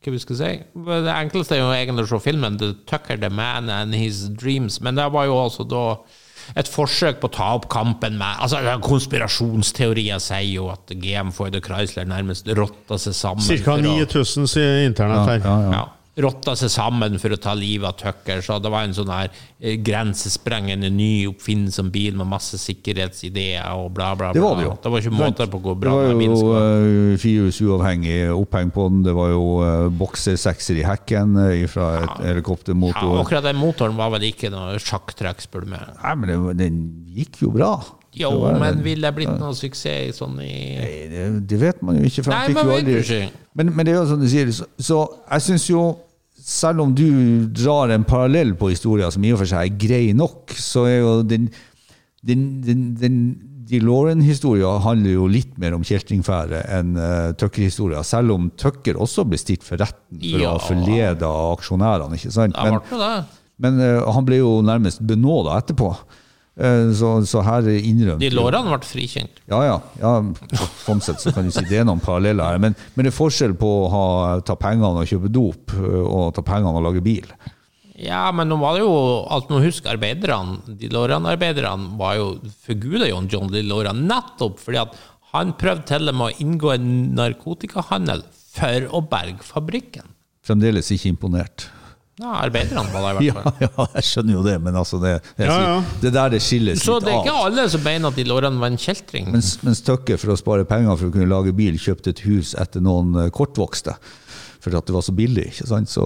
Hva 0.01 0.15
vi 0.15 0.23
skal 0.23 0.39
si? 0.39 0.51
Det 0.87 1.15
enkleste 1.17 1.59
er 1.59 1.61
jo 1.65 1.73
egentlig 1.75 2.07
å 2.07 2.13
se 2.15 2.23
filmen 2.31 2.57
The 2.61 2.73
Tucker, 2.89 3.19
The 3.21 3.29
Man 3.35 3.69
and 3.69 3.95
His 3.99 4.29
Dreams. 4.31 4.79
Men 4.81 4.95
det 4.97 5.11
var 5.13 5.27
jo 5.29 5.37
altså 5.43 5.67
da 5.69 5.85
et 6.59 6.67
forsøk 6.71 7.21
på 7.21 7.29
å 7.29 7.35
ta 7.35 7.49
opp 7.59 7.69
kampen 7.71 8.17
med 8.19 8.41
altså 8.43 8.59
Konspirasjonsteorier 8.83 10.19
sier 10.23 10.49
jo 10.49 10.71
at 10.73 10.91
GM 10.99 11.31
Ford 11.35 11.55
og 11.55 11.67
Chrysler 11.67 12.09
nærmest 12.11 12.49
rotta 12.59 12.99
seg 12.99 13.15
sammen. 13.15 13.45
Ca. 13.67 13.77
9000 13.85 14.49
sier 14.51 14.87
internett 14.87 15.29
her. 15.29 15.43
Ja, 15.45 15.57
ja. 15.67 15.75
ja, 15.77 15.85
rotta 16.25 16.55
seg 16.59 16.71
sammen 16.73 17.19
for 17.23 17.35
å 17.35 17.39
ta 17.41 17.55
livet 17.57 17.89
av 17.89 17.97
Tucker. 18.01 18.43
Så 18.45 18.59
det 18.63 18.71
var 18.73 18.87
en 18.87 18.95
sånn 18.97 19.11
her 19.13 19.29
eh, 19.59 19.77
grensesprengende 19.87 20.91
ny 20.93 21.27
oppfinnsom 21.31 21.91
bil 21.95 22.17
med 22.19 22.29
masse 22.31 22.59
sikkerhetsideer 22.61 23.69
og 23.77 23.93
bla, 23.97 24.13
bla, 24.15 24.31
bla. 24.31 24.35
Det 24.37 24.45
var 24.45 24.59
det 24.59 24.67
jo. 24.69 24.75
Det 24.83 24.93
var 24.95 25.05
ikke 25.05 25.17
måte 25.19 25.49
på 25.53 25.63
hvor 25.65 25.79
Det 25.81 25.95
var 25.95 26.11
jo 26.11 26.41
uh, 26.55 27.19
firehjulsuavhengig 27.21 28.19
oppheng 28.35 28.73
på 28.75 28.89
den. 28.91 29.05
Det 29.07 29.15
var 29.17 29.33
jo 29.35 29.45
uh, 29.63 29.87
boksersekser 30.01 30.81
i 30.83 30.87
hekken 30.87 31.39
fra 31.71 31.93
et 32.01 32.11
Ja, 32.11 32.19
helikoptermotor. 32.31 33.21
akkurat 33.21 33.47
den 33.51 33.61
motoren 33.61 33.97
var 33.99 34.13
vel 34.17 34.29
ikke 34.31 34.51
noe 34.53 34.79
sjakktrekk, 34.83 35.43
spør 35.45 35.67
du 35.67 35.73
meg. 35.75 35.89
Nei, 36.03 36.15
men 36.21 36.31
det, 36.31 36.39
den 36.65 36.79
gikk 37.15 37.43
jo 37.45 37.55
bra. 37.55 37.75
Jo, 38.17 38.31
Det 38.43 38.59
men 38.59 38.81
ville 38.83 39.07
det 39.07 39.15
blitt 39.15 39.37
noe 39.39 39.55
suksess 39.55 40.19
sånn 40.19 40.41
i 40.43 40.55
Nei, 40.81 40.95
det, 41.13 41.27
det 41.47 41.59
vet 41.61 41.83
man 41.87 42.01
jo 42.01 42.09
ikke. 42.09 42.25
Nei, 42.27 42.47
men 42.51 42.57
man 42.59 42.71
vet 42.73 42.89
jo 42.91 43.03
ikke. 43.05 43.21
men, 43.55 43.71
men 43.77 43.87
det 43.87 43.93
er 43.95 44.01
jo 44.01 44.07
som 44.11 44.23
du 44.23 44.27
sier, 44.31 44.51
så, 44.55 44.67
så 44.83 44.99
jeg 45.29 45.45
syns 45.47 45.69
jo 45.71 45.85
selv 46.45 46.81
om 46.85 46.95
du 46.97 47.07
drar 47.53 47.91
en 47.95 48.05
parallell 48.09 48.55
på 48.59 48.71
historien 48.73 49.13
som 49.13 49.25
i 49.25 49.33
og 49.35 49.41
for 49.43 49.51
seg 49.51 49.67
er 49.69 49.79
grei 49.81 50.13
nok, 50.17 50.55
så 50.57 50.87
er 50.89 50.99
jo 51.01 51.15
den, 51.23 51.49
den, 52.27 52.45
den, 52.65 52.85
den 53.01 53.19
DeLorean-historia 53.71 54.71
handler 54.83 55.13
jo 55.15 55.27
litt 55.31 55.53
mer 55.63 55.77
om 55.77 55.85
kjeltringfære 55.87 56.63
enn 56.79 56.97
uh, 56.99 57.31
Tucker-historia, 57.39 58.03
selv 58.07 58.35
om 58.35 58.49
Tucker 58.59 58.99
også 59.01 59.25
ble 59.31 59.39
stilt 59.39 59.63
for 59.67 59.79
retten 59.81 60.19
for 60.23 60.39
å 60.39 60.43
Ja. 60.43 60.55
ha 60.57 60.65
forleda 60.65 61.31
aksjonærene. 61.53 62.19
ikke 62.19 62.33
sant? 62.35 62.57
Men, 62.59 62.81
men 63.63 63.79
uh, 63.85 64.11
han 64.17 64.27
ble 64.27 64.41
jo 64.41 64.57
nærmest 64.67 65.05
benåda 65.07 65.59
etterpå. 65.63 65.93
Eh, 66.61 66.91
så, 66.93 67.11
så 67.25 67.41
her 67.47 67.65
innrømte 67.73 68.21
De 68.21 68.29
lårene 68.37 68.69
ble 68.75 68.85
frikjent. 68.85 69.39
ja, 69.49 69.61
ja. 69.65 69.77
ja 70.03 70.11
så- 70.53 70.69
sånn 70.85 71.01
sett 71.01 71.23
så 71.23 71.33
kan 71.33 71.47
du 71.49 71.55
si 71.55 71.63
det 71.71 71.79
er 71.81 71.87
noen 71.89 72.03
paralleller 72.05 72.45
her. 72.53 72.59
Men, 72.61 72.77
men 72.95 73.07
det 73.07 73.15
er 73.15 73.17
forskjell 73.17 73.55
på 73.57 73.71
å 73.79 73.89
ha, 73.95 74.05
ta 74.45 74.59
pengene 74.61 75.01
og 75.01 75.09
kjøpe 75.09 75.31
dop, 75.33 75.73
og 75.79 76.35
ta 76.37 76.45
pengene 76.45 76.77
og 76.77 76.85
lage 76.91 77.01
bil. 77.07 77.31
Ja, 78.01 78.27
men 78.33 78.49
nå 78.49 78.57
var 78.61 78.77
det 78.77 78.85
jo 78.85 78.93
alt 79.29 79.51
nå 79.53 79.59
husk 79.65 79.89
arbeiderne, 79.93 80.61
de 80.81 80.89
lårene-arbeiderne 80.93 81.97
var 82.01 82.15
jo 82.17 82.29
forguda 82.65 83.09
John 83.11 83.27
John 83.29 83.51
DeLorean 83.53 84.05
nettopp 84.09 84.61
fordi 84.63 84.81
at 84.85 84.95
han 85.35 85.53
prøvde 85.61 85.85
til 85.87 86.09
og 86.11 86.17
med 86.17 86.31
å 86.33 86.39
inngå 86.45 86.73
en 86.75 86.87
narkotikahandel 87.19 88.25
for 88.55 88.89
å 88.97 89.03
berge 89.07 89.45
fabrikken. 89.47 90.09
Fremdeles 90.45 90.89
ikke 90.97 91.13
imponert. 91.13 91.69
Ja, 92.21 92.35
arbeiderne 92.45 92.85
var 92.93 93.17
det 93.19 93.27
i 93.27 93.31
hvert 93.33 93.45
fall. 93.49 93.65
ja, 93.65 93.87
jeg 93.97 94.07
skjønner 94.11 94.35
jo 94.37 94.43
det, 94.45 94.57
men 94.63 94.77
altså 94.77 94.99
det, 95.03 95.15
det, 95.39 95.47
Ja, 95.49 95.59
ja. 95.65 95.77
det 96.03 96.13
der 96.19 96.33
det 96.35 96.43
skilles 96.45 96.83
Så 96.85 96.99
litt 96.99 97.07
det 97.09 97.15
er 97.15 97.23
ikke 97.23 97.35
av. 97.37 97.45
alle 97.49 97.65
som 97.73 97.85
mener 97.87 98.13
at 98.13 98.19
de 98.21 98.27
lårene 98.29 98.61
var 98.61 98.73
en 98.75 98.81
kjeltring. 98.81 99.31
Mens, 99.33 99.55
mens 99.65 99.81
Tøkke, 99.87 100.19
for 100.21 100.35
å 100.35 100.39
spare 100.41 100.67
penger 100.69 100.99
for 101.01 101.09
å 101.09 101.15
kunne 101.15 101.31
lage 101.31 101.55
bil, 101.57 101.79
kjøpte 101.81 102.13
et 102.13 102.25
hus 102.29 102.53
etter 102.61 102.85
noen 102.85 103.31
kortvokste. 103.33 103.97
For 104.61 104.77
at 104.77 104.85
det 104.85 104.93
var 104.93 105.01
så 105.07 105.15
billig, 105.17 105.47
ikke 105.55 105.65
sant? 105.71 105.89
Så, 105.89 106.05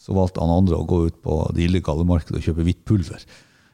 så 0.00 0.14
valgte 0.16 0.40
han 0.40 0.48
andre 0.54 0.78
å 0.80 0.86
gå 0.88 1.02
ut 1.10 1.18
på 1.20 1.34
det 1.52 1.66
illegale 1.66 2.06
markedet 2.08 2.38
og 2.40 2.46
kjøpe 2.48 2.64
hvitt 2.64 2.80
pulver. 2.88 3.20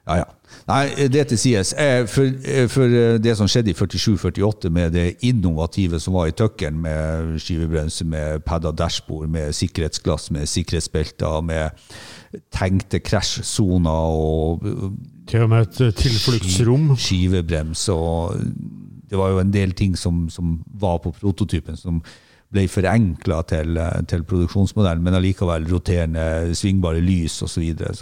Ja, 0.06 0.16
ja. 0.18 0.24
Nei, 0.66 1.08
det 1.08 1.28
til 1.30 1.38
sies. 1.38 1.72
Eh, 1.78 2.06
For, 2.10 2.26
eh, 2.26 2.66
for 2.70 2.90
eh, 2.90 3.18
det 3.22 3.36
som 3.38 3.48
skjedde 3.50 3.70
i 3.70 3.76
47-48 3.78 4.70
med 4.70 4.92
det 4.96 5.06
innovative 5.26 6.00
som 6.02 6.16
var 6.18 6.30
i 6.30 6.34
tøkkelen, 6.36 6.80
med 6.82 7.38
skivebremse, 7.42 8.04
med 8.04 8.42
padda 8.46 8.72
dashbord, 8.72 9.28
med 9.30 9.54
sikkerhetsglass, 9.54 10.30
med 10.34 10.46
sikkerhetsbelter, 10.50 11.40
med 11.40 11.70
tenkte 12.52 12.98
krasjsoner 12.98 14.18
og 14.18 14.66
Til 15.28 15.46
og 15.46 15.50
med 15.52 15.68
et 15.68 15.94
tilfluktsrom. 15.94 16.96
skivebrems 16.96 17.88
og 17.92 18.40
det 19.10 19.18
var 19.20 19.30
jo 19.30 19.38
en 19.42 19.52
del 19.52 19.72
ting 19.76 19.96
som, 19.98 20.28
som 20.30 20.62
var 20.66 20.98
på 21.04 21.12
prototypen 21.12 21.76
som 21.76 22.00
ble 22.52 22.66
forenkla 22.68 23.42
til, 23.48 23.78
til 24.08 24.24
produksjonsmodellen, 24.28 25.04
men 25.04 25.16
allikevel 25.16 25.68
roterende, 25.70 26.54
svingbare 26.56 27.00
lys 27.04 27.38
osv. 27.44 27.70
Det, 27.76 27.92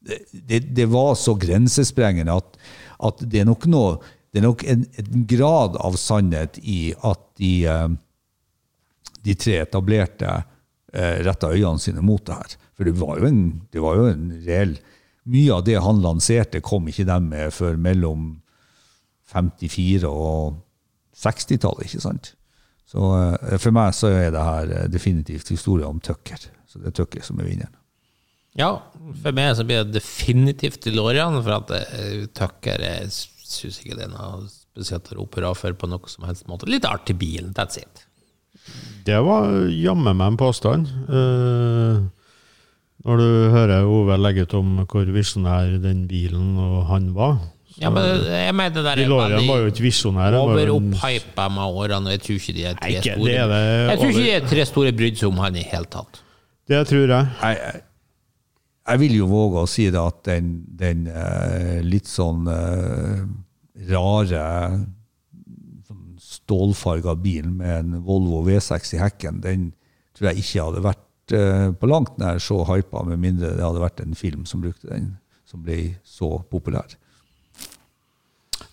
det, 0.00 0.60
det 0.76 0.86
var 0.90 1.14
så 1.18 1.34
grensesprengende 1.38 2.36
at, 2.38 2.58
at 3.04 3.24
det 3.26 3.42
er 3.42 3.48
nok 3.48 3.66
noe 3.70 3.98
det 4.28 4.42
er 4.42 4.44
nok 4.44 4.62
en, 4.68 4.84
en 5.00 5.24
grad 5.28 5.76
av 5.80 5.96
sannhet 5.96 6.58
i 6.60 6.92
at 7.06 7.22
de, 7.40 7.52
eh, 7.64 7.88
de 9.24 9.34
tre 9.40 9.56
etablerte 9.62 10.28
eh, 10.28 11.16
retta 11.24 11.48
øynene 11.54 11.80
sine 11.80 12.04
mot 12.04 12.24
det 12.28 12.36
her. 12.36 12.56
For 12.76 12.88
det 12.88 12.94
var 13.00 13.22
jo 13.22 13.30
en, 13.30 13.42
var 13.72 14.00
jo 14.00 14.06
en 14.12 14.30
reell 14.46 14.78
Mye 15.28 15.52
av 15.52 15.64
det 15.66 15.74
han 15.84 15.98
lanserte, 16.00 16.62
kom 16.64 16.86
ikke 16.88 17.04
dem 17.04 17.26
med 17.28 17.50
før 17.52 17.74
mellom 17.76 18.38
54 19.28 20.08
og 20.08 20.54
60-tallet, 21.12 21.84
ikke 21.84 22.00
sant? 22.00 22.30
Så 22.88 23.10
eh, 23.18 23.58
for 23.60 23.76
meg 23.76 23.92
så 23.96 24.08
er 24.08 24.30
det 24.32 24.44
her 24.46 24.72
definitivt 24.88 25.50
historien 25.52 25.90
om 25.90 26.00
Tucker. 26.00 26.46
Så 26.64 26.80
det 26.80 26.88
er 26.88 26.96
Tucker 26.96 27.26
som 27.26 27.42
er 27.42 27.50
vinneren. 27.50 27.74
Ja, 28.58 28.70
for 29.22 29.36
meg 29.36 29.54
så 29.56 29.64
blir 29.66 29.84
det 29.86 29.94
definitivt 30.00 30.82
DeLorean, 30.84 31.38
for 31.44 31.60
at 31.60 31.70
uh, 31.72 32.26
Tucker 32.36 32.82
jeg 32.82 33.12
syns 33.12 33.78
ikke 33.80 33.96
det 33.96 34.08
er 34.08 34.12
noe 34.12 34.48
spesielt 34.50 35.08
å 35.14 35.18
rope 35.20 35.38
hurra 35.40 35.54
for 35.56 35.74
på 35.78 35.88
noe 35.90 36.10
som 36.10 36.26
helst 36.28 36.46
måte. 36.50 36.68
Litt 36.70 36.86
artig 36.88 37.16
bil, 37.18 37.52
that's 37.56 37.78
it. 37.80 38.04
Det 39.06 39.16
var 39.24 39.48
jammen 39.72 40.18
meg 40.18 40.34
en 40.34 40.40
påstand. 40.40 40.90
Uh, 41.08 42.02
når 43.06 43.22
du 43.22 43.28
hører 43.54 43.86
Ove 43.86 44.16
legge 44.18 44.44
ut 44.44 44.56
om 44.58 44.74
hvor 44.90 45.06
visjonær 45.14 45.78
den 45.80 46.02
bilen 46.10 46.58
og 46.60 46.82
han 46.90 47.12
var. 47.16 47.38
Ja, 47.78 47.92
men 47.94 48.02
jeg 48.26 48.54
mener 48.58 48.74
det 48.74 48.82
der 48.82 48.90
er 48.98 49.04
DeLorean 49.04 49.46
var 49.46 49.60
jo 49.62 49.70
ikke 49.70 49.84
visjonær. 49.86 50.34
overopphypa 50.42 51.44
med 51.54 51.78
årene, 51.78 52.10
og 52.10 52.16
jeg 52.16 52.24
tror 52.26 52.40
ikke 52.40 52.54
de 52.56 52.64
er 52.66 52.74
Nei, 52.74 52.80
tre 52.82 52.94
ikke- 52.98 53.14
store 53.14 53.28
det 53.30 53.36
er 53.38 53.52
det 53.52 53.60
Jeg 53.92 53.98
tror 54.00 54.10
ikke 54.10 54.24
de 54.24 54.32
er 54.34 54.48
tre 54.52 54.64
store 54.72 54.92
brydd 54.98 55.20
seg 55.22 55.28
om 55.30 55.38
han 55.44 55.56
i 55.56 55.62
hele 55.62 55.90
tatt. 55.94 56.20
Det 56.68 56.80
tror 56.90 57.06
jeg. 57.14 57.28
Jeg, 57.40 57.82
jeg, 58.88 59.00
vil 59.02 59.16
jo 59.20 59.28
våge 59.30 59.64
å 59.64 59.70
si 59.70 59.88
det 59.92 60.00
at 60.00 60.22
den, 60.28 60.52
den 60.78 61.06
eh, 61.10 61.80
litt 61.84 62.08
sånn 62.08 62.48
eh, 62.52 63.24
rare 63.90 64.44
sånn 65.88 66.16
stålfarga 66.22 67.16
bilen 67.20 67.58
med 67.60 67.74
en 67.76 67.98
Volvo 68.06 68.42
V6 68.46 68.96
i 68.96 69.02
hekken, 69.02 69.42
den 69.44 69.70
tror 70.16 70.32
jeg 70.32 70.44
ikke 70.44 70.64
hadde 70.68 70.86
vært 70.88 71.36
eh, 71.36 71.66
på 71.78 71.90
langt 71.90 72.16
nær 72.20 72.40
så 72.42 72.62
hypa, 72.68 73.04
med 73.06 73.22
mindre 73.22 73.54
det 73.56 73.66
hadde 73.66 73.84
vært 73.84 74.02
en 74.04 74.16
film 74.18 74.48
som 74.48 74.64
brukte 74.64 74.90
den, 74.90 75.12
som 75.48 75.62
ble 75.64 75.94
så 76.06 76.38
populær. 76.50 76.96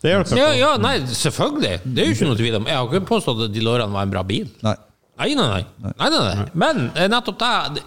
Det 0.02 0.12
hjelper 0.12 0.38
Ja, 0.38 0.50
ja, 0.54 0.74
nei, 0.82 0.98
selvfølgelig. 1.10 1.80
Det 1.86 2.02
er 2.02 2.10
jo 2.10 2.16
ikke 2.18 2.28
noe 2.30 2.38
tvil 2.40 2.58
om. 2.60 2.68
Jeg 2.70 2.78
har 2.78 2.90
ikke 2.90 3.08
påstått 3.10 3.48
at 3.48 3.54
de 3.54 3.64
lårene 3.64 3.94
var 3.94 4.06
en 4.06 4.12
bra 4.14 4.22
bil. 4.28 4.50
Nei. 4.66 4.76
Nei, 5.16 5.32
nei, 5.38 5.46
nei. 5.48 5.64
nei, 5.82 6.10
nei, 6.12 6.22
nei. 6.36 6.46
Men 6.60 6.80
eh, 7.00 7.06
nettopp 7.12 7.38
det, 7.40 7.84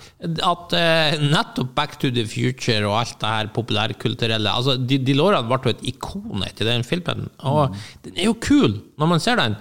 at 0.48 0.72
eh, 0.78 1.16
nettopp 1.28 1.74
Back 1.76 1.98
to 2.00 2.08
the 2.14 2.24
Future 2.28 2.86
og 2.88 2.94
alt 3.02 3.18
det 3.20 3.32
her 3.34 3.50
populærkulturelle 3.52 4.48
altså, 4.48 4.78
De- 4.80 5.00
DeLorean 5.04 5.44
ble 5.50 5.58
jo 5.66 5.74
et 5.74 5.82
ikon 5.92 6.46
etter 6.46 6.70
den 6.70 6.86
filmen, 6.88 7.26
og 7.44 7.76
den 8.06 8.16
er 8.16 8.30
jo 8.30 8.36
kul 8.40 8.78
når 8.96 9.10
man 9.12 9.20
ser 9.20 9.36
den. 9.42 9.58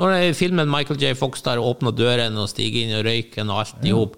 Når 0.00 0.16
filmen 0.32 0.70
Michael 0.72 0.96
J. 1.02 1.12
Fox 1.18 1.42
der 1.44 1.60
åpner 1.60 1.92
døren 1.92 2.38
og 2.40 2.48
stiger 2.48 2.86
inn 2.86 2.94
i 2.96 3.02
røyken 3.04 3.52
og 3.52 3.66
alt 3.66 3.84
i 3.84 3.92
hop. 3.92 4.14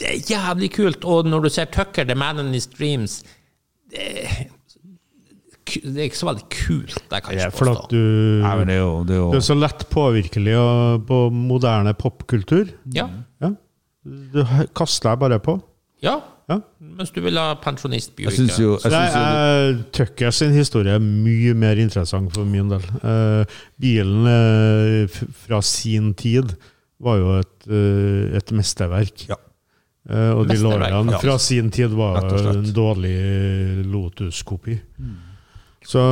Det 0.00 0.06
er 0.08 0.22
jævlig 0.32 0.70
kult. 0.72 1.04
Og 1.04 1.28
når 1.28 1.44
du 1.44 1.48
ser 1.52 1.68
Tucker, 1.68 2.06
The 2.08 2.16
Man 2.16 2.40
in 2.40 2.54
His 2.56 2.70
Dreams 2.72 3.18
det 3.92 4.48
det 5.84 5.96
er 5.96 6.08
ikke 6.08 6.18
så 6.20 6.26
veldig 6.30 6.46
kult, 6.50 6.96
det 7.10 7.22
kan 7.22 7.30
Det 7.34 7.38
jeg 7.40 7.50
ikke 7.52 7.58
for 7.58 7.70
at 7.70 7.78
påstå. 7.78 7.88
du 7.90 8.42
Nei, 8.44 8.64
det 8.64 8.74
er 8.74 8.80
jo, 8.80 8.90
det 9.08 9.16
er 9.16 9.30
Du 9.30 9.36
er 9.40 9.46
så 9.46 9.56
lett 9.58 9.84
påvirkelig 9.90 10.56
og- 10.58 11.06
på 11.06 11.18
moderne 11.32 11.94
popkultur. 11.94 12.68
Ja, 12.94 13.08
Ja. 13.40 13.52
Du 14.04 14.44
kaster 14.74 15.10
deg 15.10 15.18
bare 15.20 15.38
på. 15.40 15.60
ja. 16.02 16.20
Ja. 16.50 16.56
Mens 16.80 17.12
du 17.14 17.20
vil 17.22 17.36
ha 17.38 17.54
pensjonist 17.54 18.10
Jeg 18.18 18.32
syns 18.32 18.56
jo, 18.58 18.72
jeg 18.82 18.90
synes 18.90 19.14
jo 19.14 19.20
jeg, 19.22 19.84
Tucker 19.92 20.32
sin 20.34 20.50
historie 20.52 20.90
er 20.96 20.98
mye 20.98 21.54
mer 21.54 21.78
interessant 21.78 22.32
for 22.34 22.44
min 22.44 22.68
del. 22.68 22.82
Uh, 23.04 23.44
bilen 23.78 24.26
uh, 24.26 25.06
fra 25.46 25.60
sin 25.62 26.12
tid 26.14 26.56
var 27.00 27.18
jo 27.18 27.36
et, 27.38 27.68
uh, 27.70 28.34
et 28.36 28.50
mesterverk. 28.50 29.28
Ja. 29.28 29.36
Eh, 30.10 30.32
og 30.34 30.48
de 30.48 30.56
lårene 30.56 31.20
fra 31.20 31.38
sin 31.38 31.70
tid 31.70 31.90
var 31.94 32.24
en 32.24 32.64
dårlig 32.74 33.84
Lotus-kopi. 33.86 34.80
Så 35.90 36.04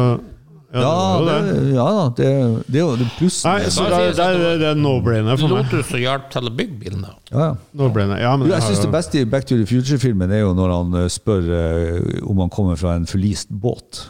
ja, 0.68 0.80
Ja, 0.82 0.88
det 0.90 1.24
var 1.24 1.38
jo 1.40 1.44
det, 1.46 1.52
det. 1.54 1.70
ja 1.72 1.92
det, 2.16 2.26
det 2.68 2.80
er 2.80 2.82
jo 2.82 2.96
det 3.00 3.06
Nei, 3.08 3.30
så 3.72 3.84
Bare 3.86 4.00
det, 4.02 4.16
sier 4.18 4.34
det, 4.34 4.40
det, 4.42 4.50
det 4.60 4.66
er 4.68 4.76
no-brainer 4.76 5.38
for 5.40 5.54
meg. 5.54 5.64
Lotus 5.64 5.94
og 5.96 6.02
hjalp 6.02 6.26
til 6.34 6.50
å 6.50 6.52
bygge 6.58 6.76
bilen, 6.82 7.06
da. 7.06 7.14
ja, 7.30 7.46
ja. 7.46 7.54
No-brainer. 7.80 8.20
Ja, 8.20 8.34
men 8.36 8.50
Jo, 8.50 8.56
jeg 8.58 8.66
syns 8.66 8.82
Det 8.84 8.90
beste 8.92 9.22
i 9.22 9.28
Back 9.32 9.48
to 9.48 9.56
the 9.56 9.64
Future-filmen 9.70 10.34
er 10.34 10.42
jo 10.42 10.52
når 10.58 10.74
han 10.74 10.98
eh, 11.00 11.08
spør 11.12 11.48
uh, 11.48 12.28
om 12.28 12.44
han 12.44 12.52
kommer 12.52 12.76
fra 12.80 12.98
en 12.98 13.08
forlist 13.08 13.48
båt. 13.48 14.02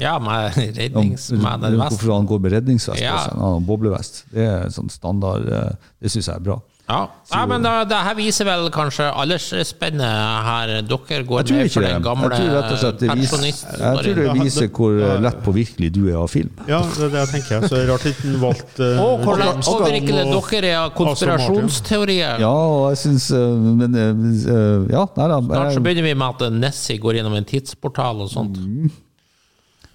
Ja, 0.00 0.16
med 0.22 0.56
rednings... 0.80 1.28
Med 1.36 1.66
den 1.66 1.76
hvorfor 1.82 2.14
han 2.16 2.30
går 2.32 2.40
med 2.46 2.56
redningsvest 2.56 3.02
Ja. 3.04 3.18
og 3.36 3.44
har 3.44 3.60
boblevest. 3.68 4.24
Det 4.32 4.48
er 4.48 4.72
sånn 4.72 4.88
standard 4.90 5.44
uh, 5.52 5.92
Det 6.00 6.14
syns 6.16 6.30
jeg 6.32 6.40
er 6.40 6.48
bra. 6.48 6.56
Ja. 6.86 7.00
Nei, 7.32 7.40
men 7.50 7.64
da, 7.64 7.70
det 7.82 7.98
her 7.98 8.14
viser 8.14 8.46
vel 8.46 8.68
kanskje 8.70 9.08
aldersspennet 9.10 10.18
her. 10.46 10.72
Dere 10.86 11.24
går 11.26 11.48
Jeg 11.50 11.64
med 11.64 11.72
for 11.74 11.82
den 11.82 12.04
gamle 12.04 12.28
Jeg 12.30 12.36
tror 12.36 12.52
rett 12.54 12.74
og 12.74 12.78
slett 12.78 13.00
det 13.00 13.16
viser, 13.18 13.46
jeg 13.48 14.02
tror 14.04 14.20
det 14.20 14.34
viser 14.38 14.68
hvor 14.76 15.00
eh, 15.02 15.14
lett 15.24 15.40
påvirkelig 15.42 15.88
du 15.96 15.98
er 16.04 16.20
av 16.20 16.28
film. 16.30 16.52
Ja, 16.70 16.78
det 16.86 17.08
er 17.08 17.10
det 17.10 17.24
jeg 17.24 17.30
tenker. 17.32 17.66
Så 17.66 17.72
det 17.74 17.80
er 17.80 17.90
rart 17.90 18.06
ikke 18.06 18.28
den 18.28 18.36
valgte 18.44 18.90
uh, 18.92 19.00
Og 19.02 19.24
hvor 19.24 19.40
lett 19.40 19.50
Gunn 19.56 19.66
påvirkende 19.66 20.26
dere 20.30 20.70
er 20.70 20.78
av 20.84 20.92
konspirasjonsteorier. 21.00 22.44
Ja, 22.44 22.52
og 22.54 22.84
jeg 22.94 23.00
syns 23.02 23.26
Men 23.34 23.98
eh, 23.98 24.94
Ja, 24.94 25.02
nei 25.18 25.26
da. 25.32 25.40
Snart 25.42 25.74
så 25.74 25.80
eh, 25.80 25.86
begynner 25.88 26.06
vi 26.06 26.14
med 26.22 26.46
at 26.46 26.54
Nessie 26.54 27.02
går 27.02 27.18
gjennom 27.18 27.34
en 27.40 27.48
tidsportal 27.50 28.22
og 28.28 28.30
sånt. 28.30 28.62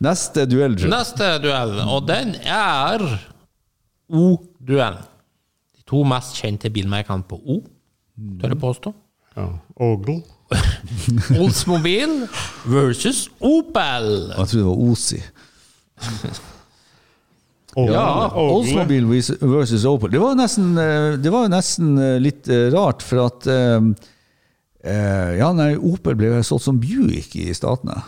Neste 0.01 0.43
duell. 0.49 0.75
Neste 0.91 1.38
duell, 1.39 1.77
og 1.86 2.04
den 2.10 2.36
er 2.41 3.06
O-duell. 4.12 4.99
To 5.91 6.04
mest 6.08 6.38
kjente 6.39 6.71
bilmerkene 6.71 7.23
på 7.27 7.36
O, 7.51 7.60
tør 8.41 8.54
jeg 8.56 8.60
påstå. 8.62 8.93
Ja, 9.38 9.47
Ogle. 9.80 10.21
Oldsmobil 11.41 12.17
versus 12.67 13.25
Opel. 13.39 14.08
Jeg 14.34 14.47
tror 14.47 14.58
det 14.58 14.65
var 14.67 14.82
Osi. 14.91 15.19
Ogle. 17.75 17.93
Ja, 17.95 18.27
Oldsmobil 18.36 19.06
Oldsmobile 19.08 19.51
versus 19.54 19.86
Opel. 19.88 20.12
Det 20.12 20.19
var 20.19 20.36
nesten, 20.36 20.73
eh, 20.77 21.13
det 21.23 21.32
var 21.32 21.47
nesten 21.51 21.93
eh, 22.04 22.17
litt 22.19 22.49
eh, 22.51 22.67
rart, 22.75 23.04
for 23.06 23.27
at 23.30 23.47
Ja, 25.38 25.51
nei, 25.54 25.75
Opel 25.77 26.15
ble 26.17 26.39
solgt 26.43 26.65
som 26.65 26.80
Buick 26.82 27.36
i 27.38 27.51
Statene. 27.54 27.99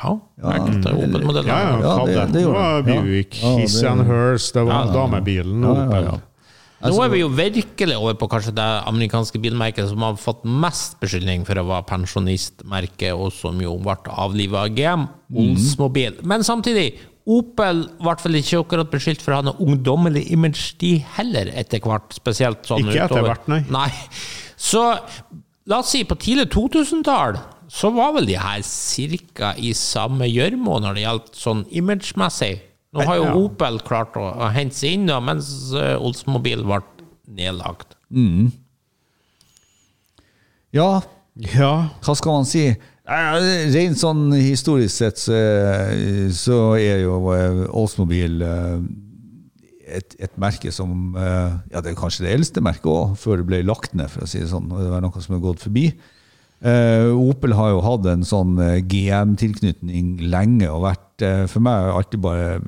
Ja, 0.00 0.14
enkelte 0.56 0.94
Opel-modeller. 0.96 1.50
Ja, 1.50 1.58
ja, 1.60 1.80
Ja, 1.82 2.06
det- 2.06 2.14
det 2.32 2.40
det 2.40 2.46
var 2.48 2.82
det. 2.82 2.94
Ja. 2.94 3.02
Buick. 3.04 3.36
Ja, 3.42 3.50
His 3.58 3.74
det- 3.80 3.90
and 3.90 4.06
Hers, 4.08 4.50
det 4.52 4.64
var 4.64 4.92
damebilen. 4.94 5.62
Ja, 5.62 5.74
ja, 5.76 5.84
Opel. 5.86 6.20
Ja. 6.86 6.92
Nå 6.94 7.02
er 7.04 7.10
vi 7.12 7.20
jo 7.22 7.32
virkelig 7.32 7.96
over 7.98 8.16
på 8.20 8.28
kanskje 8.32 8.54
det 8.56 8.68
amerikanske 8.88 9.40
bilmerket 9.42 9.90
som 9.90 10.04
har 10.06 10.16
fått 10.20 10.46
mest 10.46 10.96
beskyldning 11.02 11.44
for 11.48 11.58
å 11.60 11.66
være 11.68 11.88
pensjonistmerke, 11.90 13.12
og 13.16 13.34
som 13.34 13.60
jo 13.62 13.74
ble 13.82 13.98
avlivet 14.12 14.62
av 14.62 14.72
GM, 14.76 15.06
Oldsmobil. 15.36 16.20
Men 16.26 16.46
samtidig, 16.46 16.90
Opel 17.26 17.80
ble 17.98 18.12
vel 18.22 18.38
ikke 18.38 18.60
akkurat 18.62 18.90
beskyldt 18.92 19.24
for 19.24 19.34
å 19.34 19.40
ha 19.40 19.46
noe 19.48 19.58
ungdommelig 19.64 20.28
image, 20.30 20.76
de 20.78 20.92
heller, 21.16 21.50
etter 21.58 21.82
hvert. 21.82 22.14
Spesielt 22.14 22.68
sånn 22.68 22.86
Ikke 22.86 23.08
etter 23.08 23.26
hvert, 23.26 23.48
nei. 23.50 23.64
nei. 23.74 23.90
Så 24.54 24.84
la 25.66 25.80
oss 25.82 25.90
si 25.90 26.04
på 26.06 26.14
tidlig 26.22 26.52
2000-tall 26.54 27.40
så 27.72 27.90
var 27.90 28.12
vel 28.14 28.28
de 28.28 28.36
her 28.38 28.62
cirka 28.62 29.52
i 29.58 29.72
samme 29.74 30.28
gjørme 30.30 30.78
når 30.84 30.94
det 30.96 31.02
gjaldt 31.02 31.38
sånn 31.40 31.64
imagemessig. 31.74 32.60
Nå 32.96 33.04
har 33.06 33.18
jo 33.20 33.24
Ja. 33.28 33.34
Opel 33.44 33.78
klart 33.84 34.16
å, 34.16 34.24
å 34.46 34.48
hente 34.54 34.74
seg 34.78 34.96
inn, 34.96 35.06
da, 35.10 35.20
mens 35.20 35.48
eh, 35.76 35.94
Oldsmobil 36.00 36.64
ble 36.66 36.80
nedlagt. 37.36 37.96
Ja, 40.76 40.90
Ja, 41.36 41.72
hva 42.00 42.14
skal 42.16 42.38
man 42.38 42.46
si? 42.48 42.62
Eh, 43.06 43.34
Rent 43.74 43.98
sånn 44.00 44.30
historisk 44.34 44.94
sett 44.96 45.20
så, 45.20 45.36
så 46.34 46.56
er 46.80 47.02
jo 47.04 47.18
Oldsmobil 47.76 48.40
eh, 48.42 48.78
et, 50.00 50.16
et 50.18 50.32
merke 50.40 50.72
som 50.74 51.12
eh, 51.14 51.52
Ja, 51.74 51.82
det 51.84 51.92
er 51.92 51.98
kanskje 52.00 52.24
det 52.26 52.32
eldste 52.38 52.64
merket 52.64 52.88
òg, 52.90 53.12
før 53.20 53.42
det 53.42 53.46
ble 53.52 53.60
lagt 53.68 53.92
ned, 53.94 54.08
for 54.10 54.24
å 54.24 54.30
si 54.30 54.40
det 54.42 54.48
sånn. 54.50 54.66
Det 54.72 54.88
var 54.90 55.04
noe 55.04 55.22
som 55.22 55.36
er 55.36 55.44
gått 55.44 55.62
forbi. 55.62 55.90
Eh, 56.66 57.12
Opel 57.12 57.52
har 57.54 57.74
jo 57.74 57.84
hatt 57.84 58.08
en 58.10 58.24
sånn 58.26 58.56
eh, 58.64 58.80
GM-tilknytning 58.88 60.16
lenge, 60.32 60.66
og 60.72 60.86
vært 60.88 61.05
eh, 61.24 61.46
for 61.50 61.64
meg 61.64 61.90
alltid 61.92 62.22
bare 62.22 62.60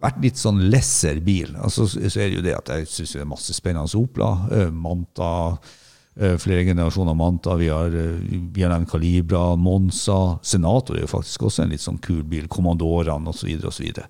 vært 0.00 0.22
litt 0.24 0.40
sånn 0.40 0.62
lesser 0.72 1.20
bil. 1.24 1.52
Altså, 1.60 1.86
så 1.90 2.08
er 2.08 2.30
det 2.30 2.38
jo 2.38 2.44
det 2.46 2.56
at 2.56 2.72
jeg 2.72 2.88
syns 2.88 3.14
det 3.16 3.22
er 3.24 3.28
masse 3.28 3.56
spennende 3.56 4.00
Opler. 4.00 4.46
eh, 4.56 4.70
Manta, 4.72 5.58
eh, 6.16 6.36
flere 6.40 6.64
generasjoner 6.64 7.14
Manta. 7.14 7.56
Vi 7.60 7.68
har, 7.68 7.90
vi 7.90 8.62
har 8.62 8.86
Calibra, 8.86 9.56
Monza. 9.56 10.38
Senator 10.42 10.96
er 10.96 11.04
jo 11.04 11.12
faktisk 11.12 11.42
også 11.42 11.64
en 11.64 11.70
litt 11.74 11.84
sånn 11.84 12.00
kul 12.00 12.22
bil. 12.24 12.48
Kommandorene 12.48 13.28
osv. 13.28 13.52
osv. 13.68 14.00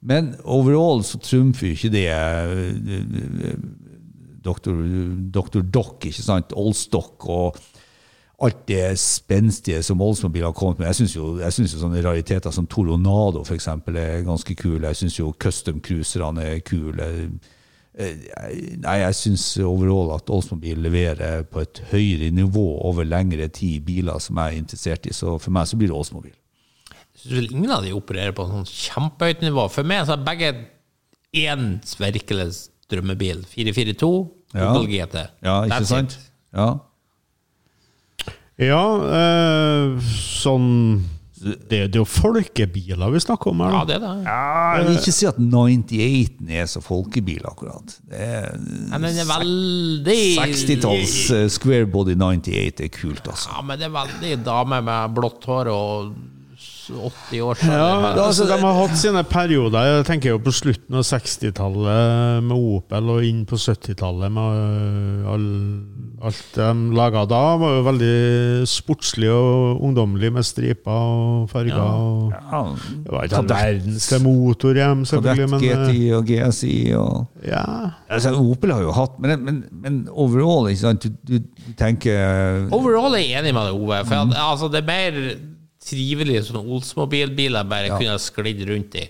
Men 0.00 0.34
overall 0.44 1.02
så 1.02 1.18
trumfer 1.18 1.68
jo 1.68 1.74
ikke 1.74 1.90
det. 1.90 2.10
Dr. 4.42 5.62
Dock, 5.62 6.06
ikke 6.06 6.22
sant? 6.22 6.54
Oldstock 6.54 7.26
og 7.28 7.58
alt 8.38 8.60
det 8.70 8.98
spenstige 9.02 9.80
som 9.82 10.00
Oldsmobile 10.04 10.46
har 10.46 10.54
kommet 10.54 10.78
med. 10.78 10.86
Jeg 10.92 10.94
syns 11.00 11.14
jo, 11.16 11.32
jo 11.42 11.80
sånne 11.80 12.02
rariteter 12.04 12.52
som 12.54 12.68
Toronado 12.70 13.42
for 13.44 13.56
eksempel, 13.56 13.96
er 13.98 14.22
ganske 14.26 14.54
kule. 14.54 14.86
Jeg 14.92 15.00
syns 15.00 15.16
jo 15.18 15.32
custom 15.42 15.80
cruiserne 15.82 16.44
er 16.54 16.60
kule. 16.66 17.08
Eh, 17.98 18.14
Nei, 18.78 18.94
jeg 19.00 19.16
syns 19.18 19.42
overall 19.58 20.12
at 20.14 20.30
Oldsmobile 20.30 20.84
leverer 20.86 21.42
på 21.50 21.64
et 21.64 21.80
høyere 21.90 22.30
nivå 22.30 22.66
over 22.86 23.08
lengre 23.08 23.48
tid 23.50 23.82
biler 23.88 24.20
som 24.22 24.38
jeg 24.38 24.54
er 24.54 24.60
interessert 24.62 25.08
i, 25.10 25.14
så 25.16 25.34
for 25.42 25.50
meg 25.56 25.66
så 25.66 25.80
blir 25.80 25.90
det 25.90 25.96
Oldsmobile. 25.98 26.36
Jeg 26.94 27.24
synes 27.24 27.34
vel 27.40 27.50
ingen 27.56 27.72
av 27.74 27.82
de 27.82 27.90
opererer 27.96 28.36
på 28.38 28.46
sånn 28.46 28.68
kjempehøyt 28.70 29.42
nivå. 29.42 29.64
For 29.74 29.82
meg 29.82 30.06
så 30.06 30.14
er 30.14 30.22
begge 30.28 30.52
én 31.34 31.72
virkelig 31.98 32.52
drømmebil. 32.88 33.42
442, 33.50 34.12
Ja. 34.54 34.70
GT. 34.78 35.16
Ja, 35.42 35.64
ikke 35.66 35.74
That's 35.74 35.90
sant? 35.90 36.12
it. 36.14 36.30
Ja. 36.54 36.68
Ja, 38.58 38.82
eh, 39.14 40.10
sånn 40.18 40.68
det, 41.38 41.68
det 41.70 41.94
er 41.94 42.00
jo 42.00 42.06
folkebiler 42.08 43.12
vi 43.14 43.20
snakker 43.22 43.52
om 43.52 43.60
her. 43.62 43.74
Ja, 43.76 43.82
det 43.86 43.96
er 43.98 44.02
det. 44.02 44.14
Jeg 44.26 44.86
vil 44.88 44.96
ikke 44.98 45.14
si 45.14 45.28
at 45.30 45.38
98 45.38 46.48
er 46.58 46.70
så 46.70 46.82
folkebil, 46.82 47.44
akkurat. 47.46 47.94
Det 48.10 48.18
er 48.18 48.56
Men 48.58 49.06
den 49.06 49.20
er 49.22 49.28
veldig 49.28 50.18
60-talls 50.40 51.14
eh, 51.36 51.44
square 51.52 51.86
body 51.90 52.16
98 52.18 52.82
er 52.88 52.90
kult, 52.94 53.22
altså. 53.30 53.52
Ja, 53.54 53.62
men 53.62 53.78
det 53.78 53.86
er 53.86 53.94
veldig 53.94 54.34
dame 54.48 54.82
med 54.90 55.14
blått 55.18 55.46
hår 55.48 55.70
og 55.70 56.10
80 56.96 57.40
år 57.44 57.58
siden. 57.60 57.74
Ja, 57.74 58.12
altså, 58.24 58.46
de 58.48 58.56
har 58.62 58.76
hatt 58.78 58.96
sine 58.98 59.22
perioder. 59.28 59.86
Jeg 59.98 60.06
tenker 60.08 60.32
jo 60.34 60.38
på 60.42 60.52
slutten 60.54 60.96
av 60.98 61.04
60-tallet 61.04 62.44
med 62.46 62.56
Opel, 62.56 63.10
og 63.12 63.24
inn 63.26 63.44
på 63.48 63.58
70-tallet 63.60 64.32
med 64.32 64.60
øh, 64.62 65.32
all, 65.34 65.46
alt 66.28 66.40
de 66.56 66.68
laga 66.96 67.24
da. 67.30 67.42
var 67.60 67.76
jo 67.78 67.82
veldig 67.88 68.12
sportslig 68.70 69.30
og 69.32 69.82
ungdommelig 69.84 70.32
med 70.38 70.46
striper 70.48 70.92
og 70.92 71.50
farger. 71.52 71.76
Og, 71.78 72.32
Ja, 72.48 72.62
det 73.04 73.12
var 73.12 73.28
ikke 73.28 73.42
verdens 73.52 74.08
til 74.08 74.22
motor 74.24 74.74
hjem, 74.78 75.04
selvfølgelig, 75.08 75.48
Kadett, 75.48 75.78
men 75.78 75.88
GTI 75.92 76.08
øh, 76.08 76.16
og 76.18 76.24
GSI 76.32 76.76
og 76.96 77.44
ja. 77.46 77.64
altså, 78.08 78.32
Opel 78.38 78.72
har 78.72 78.82
jo 78.82 78.92
hatt 78.96 79.18
Men, 79.22 79.44
men, 79.44 79.60
men 79.84 79.98
overall, 80.10 80.68
ikke 80.70 80.80
sant, 80.86 81.04
du, 81.04 81.08
du, 81.28 81.38
du 81.38 81.72
tenker 81.78 82.66
Overall 82.74 83.14
er 83.18 83.24
jeg 83.26 83.38
enig 83.42 83.54
med 83.56 83.68
deg, 83.68 83.78
Ove. 83.78 84.00
For 84.08 84.18
Mm. 84.18 84.32
at, 84.32 84.40
altså, 84.50 84.68
det 84.72 84.80
er 84.82 84.88
mer 84.88 85.18
trivelig 85.88 86.44
sånne 86.48 86.64
Oldsmobil-biler 86.64 87.68
bare 87.68 87.94
kunne 87.96 88.14
ha 88.16 88.20
sklidd 88.22 88.64
rundt 88.68 88.98
i. 89.00 89.06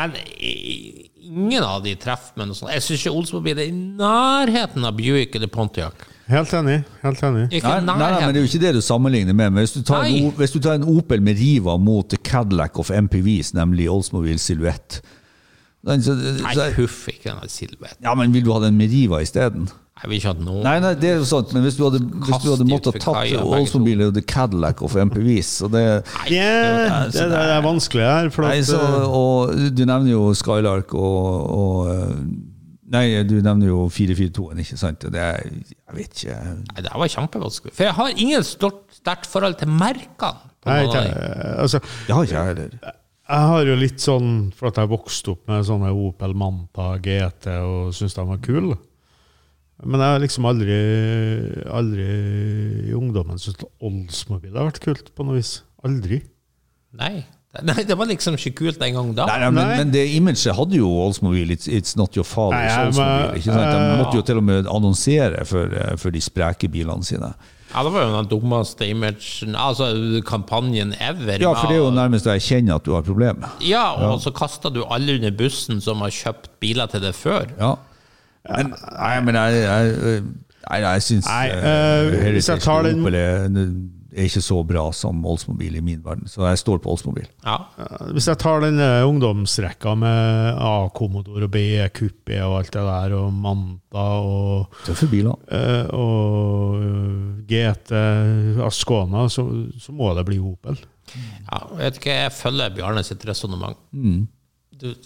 Men 0.00 0.14
ingen 0.40 1.64
av 1.66 1.82
de 1.84 1.92
treffer 2.00 2.38
med 2.40 2.50
noe 2.50 2.56
sånt. 2.56 2.72
Jeg 2.72 2.84
syns 2.86 3.02
ikke 3.02 3.12
Oldsmobil 3.18 3.58
er 3.60 3.68
i 3.68 3.74
nærheten 3.74 4.86
av 4.88 4.96
Buick 4.96 5.36
eller 5.36 5.50
Pontiac. 5.52 6.06
Helt 6.30 6.52
enig. 6.54 6.78
Helt 7.02 7.22
enig. 7.26 7.46
Ikke 7.58 7.72
Nei, 7.74 7.80
nei, 7.88 7.96
nei, 7.98 8.10
men 8.22 8.34
det 8.34 8.40
er 8.40 8.44
jo 8.44 8.50
ikke 8.52 8.62
det 8.62 8.74
du 8.76 8.82
sammenligner 8.86 9.34
med. 9.36 9.52
Men 9.52 9.64
hvis 9.64 9.74
du 9.74 9.82
tar, 9.86 10.06
en, 10.06 10.30
hvis 10.38 10.54
du 10.54 10.60
tar 10.62 10.78
en 10.78 10.86
Opel 10.88 11.22
med 11.26 11.40
Riva 11.40 11.74
mot 11.80 12.14
Cadillac 12.24 12.78
of 12.80 12.92
MPVs, 12.94 13.52
nemlig 13.58 13.90
Oldsmobile 13.90 14.40
Silhouette 14.40 15.02
Nei, 15.80 15.96
så, 16.04 16.12
huff, 16.76 17.06
ikke 17.08 17.32
den 17.32 17.48
silhuetten. 17.48 18.04
Ja, 18.04 18.12
men 18.18 18.34
vil 18.34 18.44
du 18.44 18.50
ha 18.52 18.58
den 18.60 18.76
med 18.76 18.92
Riva 18.92 19.22
isteden? 19.24 19.70
Jeg 20.02 20.08
vil 20.08 20.16
ikke 20.16 20.30
ha 20.32 20.34
noe. 20.40 20.62
Nei, 20.64 20.76
nei, 20.80 20.94
det 20.96 21.08
er 21.10 21.16
jo 21.20 21.24
sant, 21.28 21.50
men 21.52 21.62
hvis 21.66 21.74
du 21.76 21.82
hadde, 21.84 21.98
hvis 22.00 22.38
du 22.40 22.46
hadde 22.54 22.66
måttet 22.70 22.96
tatt 23.04 23.34
Oldsmobile 23.44 24.06
og 24.08 24.20
Cadillac 24.30 24.80
of 24.86 24.94
MPVs 24.96 25.50
så 25.60 25.68
det, 25.68 25.82
Ja, 26.32 27.02
det, 27.12 27.26
det 27.34 27.40
er 27.56 27.60
vanskelig 27.66 28.06
her. 28.08 28.30
For 28.32 28.46
nei, 28.48 28.60
at, 28.62 28.70
så, 28.70 28.78
øh, 28.80 29.12
og 29.12 29.52
Du 29.76 29.82
nevner 29.84 30.10
jo 30.14 30.22
Skylark 30.34 30.94
og, 30.96 31.50
og 31.58 31.90
øh, 31.92 32.14
Nei, 32.90 33.04
du 33.22 33.36
nevner 33.44 33.68
jo 33.68 33.84
442-en, 33.92 34.58
ikke 34.64 34.76
sant? 34.80 35.04
Det 35.14 35.20
er, 35.20 35.44
jeg 35.46 35.94
vet 35.98 36.24
ikke 36.24 36.38
Nei, 36.56 36.80
det 36.88 36.94
var 37.04 37.12
kjempevanskelig. 37.12 37.74
For 37.76 37.86
jeg 37.86 37.94
har 38.00 38.16
ingen 38.16 38.42
stort, 38.48 38.80
sterkt 38.96 39.28
forhold 39.30 39.60
til 39.60 39.68
merkene. 39.70 40.48
på 40.64 40.72
nei, 40.72 40.80
ikke- 40.88 41.60
altså, 41.62 41.78
Det 42.08 42.14
har 42.16 42.24
ikke 42.24 42.34
jeg 42.40 42.46
heller. 42.54 42.96
Jeg 43.30 43.46
har 43.52 43.62
jo 43.68 43.74
litt 43.78 44.00
sånn, 44.02 44.30
for 44.58 44.72
at 44.72 44.80
jeg 44.80 44.90
vokste 44.90 45.36
opp 45.36 45.44
med 45.46 45.62
sånne 45.68 45.92
Opel 45.94 46.32
Manta 46.34 46.96
GT 46.98 47.46
og 47.62 47.92
syntes 47.94 48.16
de 48.16 48.24
var 48.26 48.40
kule. 48.42 48.74
Men 49.80 50.02
jeg 50.02 50.14
har 50.14 50.22
liksom 50.22 50.46
aldri, 50.50 50.78
aldri 51.72 52.06
i 52.90 52.94
ungdommen 52.96 53.40
syntes 53.40 53.68
Oldsmobile 53.80 54.58
har 54.58 54.68
vært 54.68 54.82
kult 54.84 55.12
på 55.16 55.24
noe 55.24 55.38
vis. 55.38 55.60
Aldri. 55.86 56.20
Nei. 57.00 57.22
Nei, 57.66 57.82
det 57.82 57.96
var 57.98 58.06
liksom 58.06 58.36
ikke 58.38 58.52
kult 58.60 58.82
en 58.86 58.94
gang 58.94 59.08
da. 59.16 59.24
Nei, 59.26 59.38
nei, 59.42 59.48
men, 59.50 59.64
Nei. 59.66 59.78
men 59.80 59.94
det 59.94 60.04
imaget 60.14 60.52
hadde 60.54 60.78
jo 60.78 60.90
Oldsmobile. 61.06 61.56
It's, 61.56 61.66
it's 61.66 61.96
not 61.98 62.14
your 62.18 62.28
father's 62.28 62.68
Nei, 62.68 62.84
Oldsmobile. 62.84 63.40
Ikke 63.40 63.48
sant? 63.48 63.64
De 63.64 63.80
eh, 63.80 63.96
måtte 64.02 64.20
jo 64.20 64.26
til 64.28 64.42
og 64.42 64.46
med 64.46 64.68
annonsere 64.70 65.46
for, 65.48 65.80
eh, 65.80 65.96
for 65.98 66.14
de 66.14 66.22
spreke 66.22 66.70
bilene 66.70 67.06
sine. 67.06 67.32
Ja, 67.70 67.82
det 67.86 67.92
var 67.94 68.02
jo 68.04 68.14
den 68.16 68.30
dummeste 68.30 68.86
imagen, 68.90 69.54
altså 69.54 69.90
kampanjen 70.26 70.92
ever. 70.98 71.36
Ja, 71.38 71.52
for 71.54 71.70
det 71.70 71.78
er 71.78 71.84
jo 71.84 71.92
nærmest 71.94 72.26
jeg 72.26 72.42
kjenner 72.42 72.80
at 72.80 72.86
du 72.86 72.96
har 72.96 73.04
problemer. 73.06 73.52
Ja, 73.62 73.92
og 74.10 74.18
så 74.22 74.32
kasta 74.34 74.72
du 74.74 74.82
alle 74.86 75.14
under 75.20 75.34
bussen 75.38 75.78
som 75.82 76.02
har 76.02 76.10
kjøpt 76.14 76.50
biler 76.62 76.90
til 76.90 77.04
det 77.06 77.14
før. 77.18 77.46
Ja. 77.58 77.76
Men, 78.48 78.70
nei, 78.96 79.14
men 79.26 79.36
jeg, 79.36 79.62
jeg, 79.62 80.20
nei, 80.70 80.78
jeg 80.86 81.02
syns 81.04 81.26
Nei, 81.28 81.46
hvis 81.50 82.20
Heritage 82.24 82.54
jeg 82.54 82.62
tar 82.64 82.86
den- 82.86 83.00
Opel 83.04 83.16
er, 83.18 83.48
er 84.10 84.26
ikke 84.26 84.40
så 84.42 84.56
bra 84.66 84.84
som 84.96 85.20
Oldsmobil 85.28 85.76
i 85.78 85.82
min 85.84 86.00
verden, 86.02 86.26
så 86.26 86.46
jeg 86.48 86.58
står 86.58 86.80
på 86.82 86.90
Oldsmobil. 86.90 87.28
Ja. 87.44 87.58
Hvis 88.10 88.26
jeg 88.26 88.40
tar 88.42 88.64
den 88.64 88.80
eh, 88.82 89.04
ungdomsrekka 89.06 89.92
med 90.00 90.56
A-Commodore 90.66 91.46
og 91.46 91.52
B-Coupé 91.54 92.40
og 92.42 92.56
alt 92.58 92.72
det 92.74 92.82
der, 92.88 93.14
og 93.20 93.28
Manta 93.44 94.06
og 94.24 94.74
Tøffe 94.88 95.06
biler. 95.12 95.36
Eh, 95.52 95.92
og 95.94 96.80
eh, 96.82 97.44
GT 97.52 97.94
Ascona, 98.66 99.28
så, 99.30 99.46
så 99.78 99.94
må 99.94 100.10
det 100.18 100.26
bli 100.26 100.40
Opel. 100.42 100.80
ja. 101.14 101.60
Vet 101.78 102.00
ikke, 102.02 102.16
jeg 102.24 102.32
følger 102.40 102.74
Bjarne 102.74 103.04
sitt 103.06 103.22
resonnement. 103.30 103.78
Mm. 103.92 104.24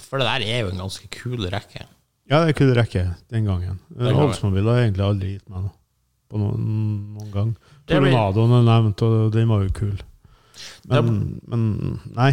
For 0.01 0.23
det 0.23 0.27
der 0.31 0.45
er 0.49 0.61
jo 0.65 0.73
en 0.73 0.81
ganske 0.87 1.09
kul 1.13 1.45
rekke. 1.53 1.85
Ja, 2.31 2.41
det 2.47 2.55
kunne 2.57 2.77
rekke 2.77 3.05
den 3.33 3.45
gangen. 3.49 3.81
Oldsmobile 4.01 4.73
har 4.73 4.87
egentlig 4.87 5.05
aldri 5.05 5.33
gitt 5.35 5.49
meg 5.53 5.67
noe. 5.67 5.75
På 6.33 6.41
noen, 6.41 6.65
noen 7.15 7.31
gang. 7.35 7.51
Tornadoen 7.91 8.55
er 8.59 8.65
nevnt, 8.67 9.03
og 9.05 9.33
den 9.35 9.51
var 9.51 9.67
jo 9.67 9.75
kul. 9.77 9.99
Men, 10.89 11.41
men 11.51 11.65
nei. 12.17 12.33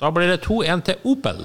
Da 0.00 0.10
blir 0.14 0.30
det 0.30 0.44
2-1 0.46 0.84
til 0.86 1.08
Opel. 1.10 1.42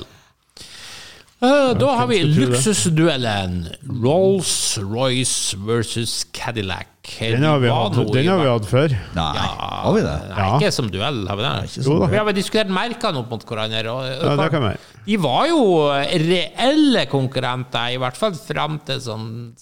Eh, 1.42 1.74
Da 1.80 1.94
har 1.96 2.08
vi 2.08 2.18
luksusduellen 2.24 3.70
Rolls-Royce 3.88 5.56
versus 5.66 6.26
Cadillac. 6.34 6.86
Den 7.20 7.44
har 7.44 7.60
vi 7.60 7.70
hatt, 7.72 7.96
den 8.14 8.28
har 8.28 8.42
vi 8.44 8.50
hatt 8.50 8.68
før. 8.70 8.92
Nei, 9.16 9.38
har 9.38 9.94
vi 9.96 10.02
det? 10.04 10.18
Nei, 10.30 10.38
Ja. 10.38 10.58
ikke 10.60 10.72
som 10.74 10.90
duell, 10.92 11.22
har 11.28 11.36
vi 11.38 11.44
det? 11.44 11.86
Jo. 11.86 12.06
Vi 12.08 12.18
har 12.18 12.26
vel 12.26 12.36
diskutert 12.36 12.68
merkene 12.70 13.18
opp 13.24 13.30
mot 13.32 13.46
hverandre. 13.46 13.88
Og, 13.88 14.04
Ja, 14.24 14.36
det 14.36 14.52
kan 14.52 14.64
vi. 14.68 14.76
De 15.06 15.18
var 15.18 15.48
jo 15.48 15.88
reelle 15.90 17.06
konkurrenter, 17.08 17.94
i 17.96 17.98
hvert 17.98 18.18
fall 18.18 18.34
fram 18.34 18.80
til 18.86 19.00
sånn 19.00 19.54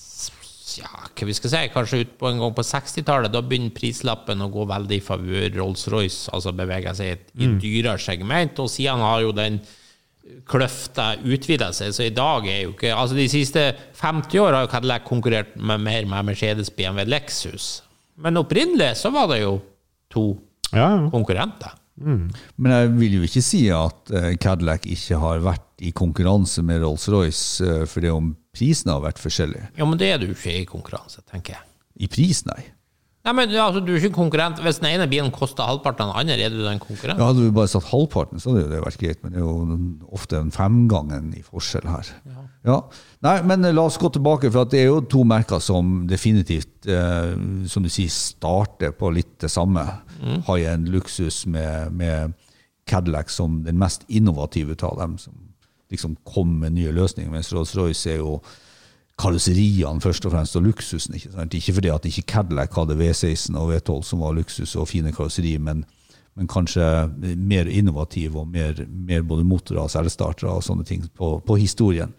ja, 0.77 0.89
hva 1.15 1.25
vi 1.25 1.33
skal 1.33 1.49
si, 1.49 1.69
kanskje 1.73 2.01
ut 2.01 2.17
på 2.19 2.27
en 2.29 2.39
gang 2.39 2.53
på 2.53 2.61
60-tallet. 2.65 3.31
Da 3.31 3.41
begynner 3.41 3.71
prislappen 3.71 4.41
å 4.41 4.51
gå 4.51 4.67
veldig 4.67 4.97
i 4.97 4.99
favør 4.99 5.55
Rolls-Royce, 5.55 6.29
altså 6.33 6.51
beveger 6.53 6.93
seg 6.93 7.05
i 7.05 7.11
et 7.11 7.31
Mm. 7.37 7.59
dyrere 7.61 7.97
segment. 7.99 8.59
Og 8.59 8.67
siden 8.69 8.99
har 8.99 9.21
jo 9.21 9.31
den 9.31 9.61
kløfta 10.47 11.13
utvida 11.23 11.71
seg, 11.75 11.93
så 11.95 12.05
i 12.07 12.13
dag 12.15 12.45
er 12.47 12.61
jo 12.65 12.73
ikke 12.75 12.93
Altså 12.95 13.15
de 13.17 13.25
siste 13.31 13.63
50 14.01 14.39
år 14.43 14.53
har 14.55 14.65
jo 14.65 14.71
Cadillac 14.71 15.03
konkurrert 15.07 15.55
med 15.59 15.81
mer 15.83 16.05
med 16.09 16.29
Mercedes, 16.31 16.69
BMW, 16.71 17.03
Lexus. 17.09 17.81
Men 18.17 18.37
opprinnelig 18.39 18.93
så 19.01 19.11
var 19.13 19.27
det 19.33 19.41
jo 19.43 19.57
to 20.13 20.25
Ja, 20.73 20.89
ja. 20.97 21.09
konkurrenter. 21.13 21.75
Men 21.97 22.71
jeg 22.71 22.89
vil 22.99 23.13
jo 23.17 23.25
ikke 23.25 23.41
si 23.41 23.63
at 23.73 24.11
eh, 24.13 24.33
Cadillac 24.37 24.83
ikke 24.85 25.17
har 25.17 25.39
vært 25.41 25.63
i 25.81 25.91
konkurranse 25.95 26.61
med 26.65 26.81
Rolls-Royce, 26.83 27.57
for 27.85 27.93
fordi 27.95 28.11
om 28.13 28.31
prisen 28.53 28.91
har 28.91 29.01
vært 29.01 29.21
forskjellig. 29.21 29.63
Ja, 29.77 29.85
men 29.85 29.97
det 29.97 30.11
er 30.11 30.21
du 30.21 30.27
ikke 30.29 30.53
i 30.61 30.65
konkurranse, 30.69 31.21
tenker 31.29 31.55
jeg. 31.57 31.63
I 32.05 32.09
pris, 32.13 32.43
nei. 32.45 32.59
Nei, 33.27 33.33
men 33.35 33.51
altså, 33.59 33.81
du 33.83 33.89
er 33.91 33.99
ikke 33.99 34.15
konkurrent. 34.15 34.61
Hvis 34.63 34.77
den 34.79 34.87
ene 34.93 35.07
bilen 35.11 35.33
koster 35.35 35.67
halvparten 35.67 36.05
av 36.05 36.13
den 36.13 36.21
andre, 36.21 36.37
er 36.45 36.53
du 36.53 36.61
den 36.61 36.79
konkurrenten. 36.79 36.87
konkurrent? 36.87 37.19
Ja, 37.19 37.27
hadde 37.27 37.43
vi 37.43 37.55
bare 37.57 37.71
satt 37.71 37.89
halvparten, 37.89 38.39
så 38.39 38.53
hadde 38.53 38.69
det 38.71 38.79
vært 38.85 39.01
greit, 39.01 39.19
men 39.23 39.33
det 39.33 39.41
er 39.41 39.43
jo 39.43 40.11
ofte 40.15 40.39
en 40.39 40.51
femgangen 40.55 41.33
i 41.35 41.43
forskjell 41.43 41.89
her. 41.91 42.11
Ja. 42.67 42.77
Nei, 43.27 43.35
men 43.49 43.67
eh, 43.67 43.75
la 43.75 43.83
oss 43.89 43.99
gå 43.99 44.09
tilbake, 44.15 44.51
for 44.53 44.63
at 44.63 44.71
det 44.71 44.85
er 44.85 44.87
jo 44.87 45.01
to 45.11 45.25
merker 45.27 45.59
som 45.63 46.05
definitivt, 46.07 46.87
eh, 46.87 47.33
som 47.67 47.83
du 47.83 47.91
sier, 47.91 48.13
starter 48.13 48.95
på 48.95 49.11
litt 49.15 49.35
det 49.43 49.51
samme. 49.51 49.83
Har 50.47 50.63
en 50.71 50.87
luksus 50.89 51.43
med, 51.51 51.91
med 51.91 52.37
Cadillac 52.87 53.29
som 53.33 53.59
den 53.67 53.77
mest 53.77 54.07
innovative 54.07 54.79
av 54.87 54.95
dem, 55.01 55.19
som 55.19 55.35
liksom 55.91 56.15
kom 56.27 56.61
med 56.63 56.77
nye 56.79 56.95
løsninger, 56.95 57.31
mens 57.31 57.51
Rolls-Royce 57.51 58.15
er 58.15 58.21
jo 58.21 58.39
karosseriene 59.17 60.01
først 60.01 60.25
og 60.27 60.33
fremst, 60.35 60.55
og 60.55 60.67
luksusen. 60.67 61.15
Ikke 61.17 61.31
sant? 61.33 61.53
Ikke 61.57 61.73
fordi 61.73 61.89
at 61.93 62.05
ikke 62.05 62.27
Cadillac 62.33 62.75
hadde 62.77 62.97
V16 62.99 63.57
og 63.57 63.71
V12 63.73 64.01
som 64.05 64.21
var 64.21 64.35
luksus 64.37 64.75
og 64.77 64.89
fine 64.91 65.13
karosserier, 65.15 65.61
men, 65.63 65.83
men 66.37 66.49
kanskje 66.51 66.85
mer 67.37 67.69
innovativ 67.69 68.37
og 68.37 68.49
mer, 68.53 68.83
mer 68.87 69.25
både 69.25 69.47
motorer 69.47 69.85
og 69.87 69.93
selvstartere 69.93 70.53
og 70.53 70.65
sånne 70.65 70.85
ting 70.85 71.07
på, 71.17 71.37
på 71.41 71.57
historien. 71.57 72.13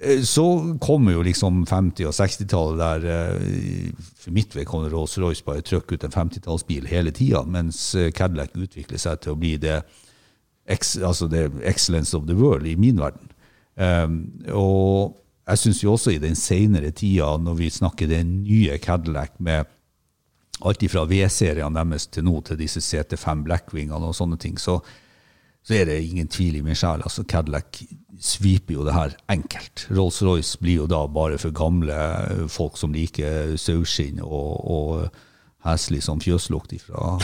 Eh, 0.00 0.20
Så 0.22 0.76
kommer 0.80 1.12
jo 1.12 1.24
liksom 1.24 1.64
50- 1.66 2.06
og 2.08 2.14
60-tallet 2.16 2.78
der 2.80 3.08
eh, 3.14 3.88
For 4.20 4.36
mitt 4.36 4.56
vedkommende 4.56 4.92
Rolls-Royce 4.92 5.44
bare 5.44 5.64
trykker 5.64 5.96
ut 5.96 6.04
en 6.04 6.12
50-tallsbil 6.12 6.86
hele 6.88 7.12
tida, 7.16 7.42
mens 7.48 7.94
eh, 7.94 8.12
Cadillac 8.12 8.52
utvikler 8.56 9.00
seg 9.00 9.20
til 9.20 9.32
å 9.32 9.40
bli 9.40 9.56
det, 9.60 9.80
altså 10.68 11.28
det 11.28 11.48
excellence 11.64 12.16
of 12.16 12.28
the 12.28 12.36
world 12.36 12.68
i 12.68 12.76
min 12.76 13.00
verden. 13.00 13.32
Um, 13.80 14.16
og 14.52 15.16
jeg 15.48 15.58
syns 15.58 15.82
jo 15.82 15.94
også 15.96 16.14
i 16.14 16.22
den 16.22 16.36
senere 16.38 16.92
tida, 16.94 17.34
når 17.40 17.54
vi 17.58 17.70
snakker 17.72 18.10
den 18.10 18.42
nye 18.44 18.78
Cadillac 18.78 19.38
med 19.38 19.68
alt 20.60 20.84
fra 20.92 21.06
V-seriene 21.08 21.84
deres 21.84 22.06
til 22.12 22.26
nå 22.26 22.40
til 22.44 22.58
disse 22.60 22.82
CT5 22.84 23.46
Blackwingene 23.46 24.10
og 24.10 24.16
sånne 24.16 24.36
ting, 24.40 24.58
så, 24.60 24.76
så 25.64 25.78
er 25.78 25.88
det 25.88 26.02
ingen 26.04 26.28
tvil 26.28 26.60
i 26.60 26.62
min 26.66 26.76
sjel. 26.76 27.02
Altså, 27.02 27.24
Cadillac 27.24 27.80
sviper 28.20 28.76
jo 28.76 28.84
det 28.84 28.94
her 28.94 29.16
enkelt. 29.32 29.86
Rolls-Royce 29.88 30.60
blir 30.60 30.82
jo 30.82 30.90
da 30.90 31.06
bare 31.08 31.40
for 31.40 31.56
gamle 31.56 31.96
folk 32.52 32.76
som 32.76 32.92
liker 32.94 33.56
saueskinn 33.56 34.20
og, 34.20 34.60
og 34.60 35.66
heslig 35.66 36.04
som 36.04 36.20
fjøslukt 36.20 36.76
ifra 36.76 37.18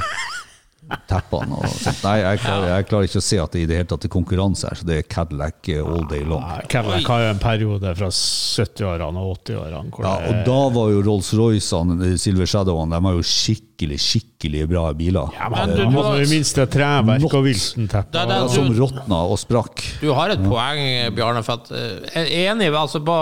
teppene. 1.09 1.57
Og 1.59 1.67
sånt. 1.69 2.03
Nei, 2.05 2.17
jeg 2.23 2.39
klarer, 2.45 2.69
jeg 2.77 2.87
klarer 2.91 3.09
ikke 3.09 3.21
å 3.23 3.27
se 3.27 3.39
at 3.43 3.53
det 3.57 3.63
i 3.63 3.67
det 3.67 3.77
hele 3.81 3.89
tatt 3.91 4.05
er 4.07 4.13
konkurranse 4.13 4.69
her, 4.71 4.79
så 4.81 4.87
det 4.87 4.99
er 5.01 5.07
Cadillac 5.11 5.69
eh, 5.73 5.81
all 5.83 6.07
day 6.11 6.23
long. 6.25 6.43
Nei, 6.47 6.61
Cadillac 6.71 7.07
har 7.11 7.25
jo 7.25 7.31
en 7.35 7.43
periode 7.43 7.95
fra 7.99 8.11
70-årene 8.11 9.23
og 9.27 9.39
80-årene 9.43 10.05
Ja, 10.05 10.15
og 10.31 10.43
da 10.47 10.59
var 10.77 10.91
jo 10.95 11.03
Rolls-Roycene, 11.07 12.13
Silver 12.21 12.47
Shadowene, 12.51 12.95
de 12.97 13.03
var 13.09 13.17
jo 13.19 13.25
skikkelig, 13.27 13.99
skikkelig 14.01 14.63
bra 14.71 14.85
biler. 14.97 15.33
ja, 15.37 15.49
men 15.53 15.75
du- 15.75 15.85
du 15.85 15.97
har- 16.03 16.21
i 16.23 16.27
minste 16.31 16.67
treverk 16.67 17.25
og 17.25 17.47
er 17.47 18.47
du- 18.47 18.49
som 18.55 18.69
råtna 18.73 19.19
og 19.31 19.39
sprakk. 19.39 19.83
Du 20.01 20.13
har 20.15 20.31
et 20.31 20.39
poeng, 20.43 21.15
Bjarne. 21.15 21.43
For 21.45 21.53
at, 21.55 21.71
eh, 21.71 22.01
jeg 22.15 22.47
er 22.47 22.55
enig 22.55 22.73
altså 22.73 23.01
på, 23.05 23.17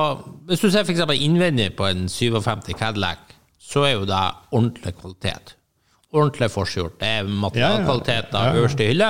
Hvis 0.47 0.61
du 0.61 0.71
ser 0.71 0.85
eksempel 0.85 1.17
innvendig 1.25 1.75
på 1.75 1.89
en 1.89 2.07
57 2.07 2.75
Cadillac, 2.77 3.17
så 3.59 3.85
er 3.87 3.93
jo 3.95 4.05
det 4.05 4.35
ordentlig 4.53 4.93
kvalitet. 5.01 5.55
Ordentlig 6.15 6.51
forseggjort. 6.55 6.99
Det 7.01 7.09
er 7.21 7.27
materialkvaliteter 7.27 8.39
Ja, 8.39 8.45
ja, 8.45 8.53
ja. 8.55 8.61
øverste 8.63 8.87
hylle. 8.87 9.09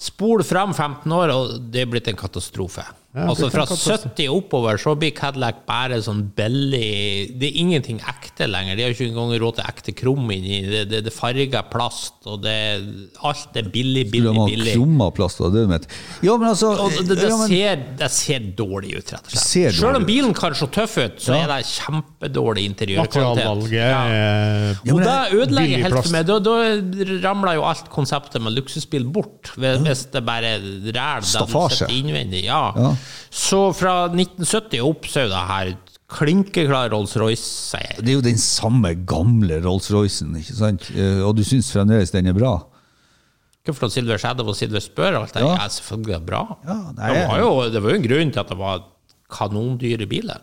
Spol 0.00 0.42
fram 0.48 0.72
15 0.74 1.12
år, 1.12 1.32
og 1.34 1.58
det 1.72 1.82
er 1.84 1.90
blitt 1.92 2.08
en 2.08 2.16
katastrofe. 2.16 2.84
Ja, 3.10 3.24
altså 3.26 3.48
Fra 3.50 3.64
70 3.66 4.28
oppover 4.30 4.76
så 4.78 4.92
blir 4.94 5.10
Cadillac 5.10 5.64
bare 5.66 5.96
sånn 5.98 6.20
billig 6.38 7.32
Det 7.40 7.48
er 7.48 7.56
ingenting 7.58 7.96
ekte 8.06 8.46
lenger. 8.46 8.76
De 8.78 8.84
har 8.84 8.92
ikke 8.94 9.08
engang 9.08 9.32
råd 9.42 9.56
til 9.58 9.66
ekte 9.66 9.94
krum 9.98 10.28
inni. 10.30 10.60
Det, 10.70 10.84
det, 10.92 11.00
det 11.08 11.12
farger 11.12 11.64
plast, 11.72 12.20
og 12.30 12.44
det, 12.44 12.54
alt 13.26 13.58
er 13.58 13.66
billig, 13.74 14.04
billig, 14.12 14.34
billig. 14.46 14.76
krumma 14.76 15.08
plast, 15.16 15.40
var 15.42 15.50
det 15.50 15.64
du 15.66 15.72
mente? 15.72 15.90
Ja, 16.22 16.36
men 16.38 16.52
altså 16.52 16.70
det, 17.00 17.08
det, 17.10 17.16
ja, 17.26 17.40
men- 17.40 17.50
ser, 17.50 17.82
det 17.98 18.10
ser 18.14 18.46
dårlig 18.60 18.94
ut, 19.00 19.10
rett 19.16 19.26
og 19.26 19.34
slett. 19.34 19.74
Selv 19.80 19.98
om 19.98 20.06
bilen 20.06 20.36
kan 20.38 20.54
se 20.54 20.70
tøff 20.70 20.94
ut, 21.02 21.18
så 21.26 21.34
Ja. 21.34 21.42
er 21.42 21.52
det 21.56 21.66
kjempedårlig 21.72 22.68
interiørkvalitet. 22.70 23.74
Ja. 23.74 24.00
Ja, 24.14 24.94
Og 24.94 25.02
det 25.02 25.18
ødelegger 25.34 25.82
helt 25.88 25.98
for 25.98 26.12
meg. 26.14 26.30
Da, 26.30 26.38
da 26.38 26.56
ramler 27.26 27.58
jo 27.58 27.66
alt 27.66 27.90
konseptet 27.90 28.38
med 28.46 28.54
luksusbil 28.54 29.10
bort, 29.10 29.50
hvis 29.58 30.06
det 30.14 30.22
bare 30.30 30.54
ræl 30.62 31.26
du 31.26 31.26
sitter 31.26 31.90
innvendig. 31.90 32.44
Ja. 32.46 32.94
Så 33.30 33.60
fra 33.76 34.06
1970 34.10 34.80
og 34.82 34.90
opp 34.96 35.06
så 35.10 35.24
er 35.24 35.30
det 35.32 35.44
her 35.50 35.72
klinkeklar 36.10 36.90
Rolls-Royce-seier. 36.90 38.00
Det 38.02 38.10
er 38.10 38.16
jo 38.18 38.24
den 38.26 38.40
samme 38.42 38.94
gamle 39.06 39.60
Rolls-Roycen, 39.62 40.32
ikke 40.40 40.56
sant? 40.58 40.88
Eh, 40.94 41.20
Og 41.22 41.36
du 41.38 41.44
syns 41.46 41.68
fremdeles 41.70 42.10
den 42.10 42.26
er 42.26 42.34
bra? 42.34 42.56
Hvorfor 43.66 43.86
at 43.86 43.92
Silver 43.94 44.18
Shadow 44.18 44.48
og 44.50 44.56
Silver 44.58 44.80
Spør 44.82 45.18
og 45.18 45.26
alt 45.28 45.34
det 45.36 45.42
Ja. 45.44 45.52
er 45.66 45.68
selvfølgelig 45.70 46.14
er 46.16 46.24
bra. 46.26 46.40
Ja, 46.66 46.78
nei, 46.96 47.12
det, 47.14 47.26
var 47.28 47.38
jo, 47.44 47.50
det 47.70 47.82
var 47.84 47.90
jo 47.92 47.96
en 48.00 48.08
grunn 48.08 48.32
til 48.34 48.40
at 48.40 48.48
det 48.48 48.58
var 48.58 48.80
kanondyre 49.30 50.08
biler. 50.10 50.40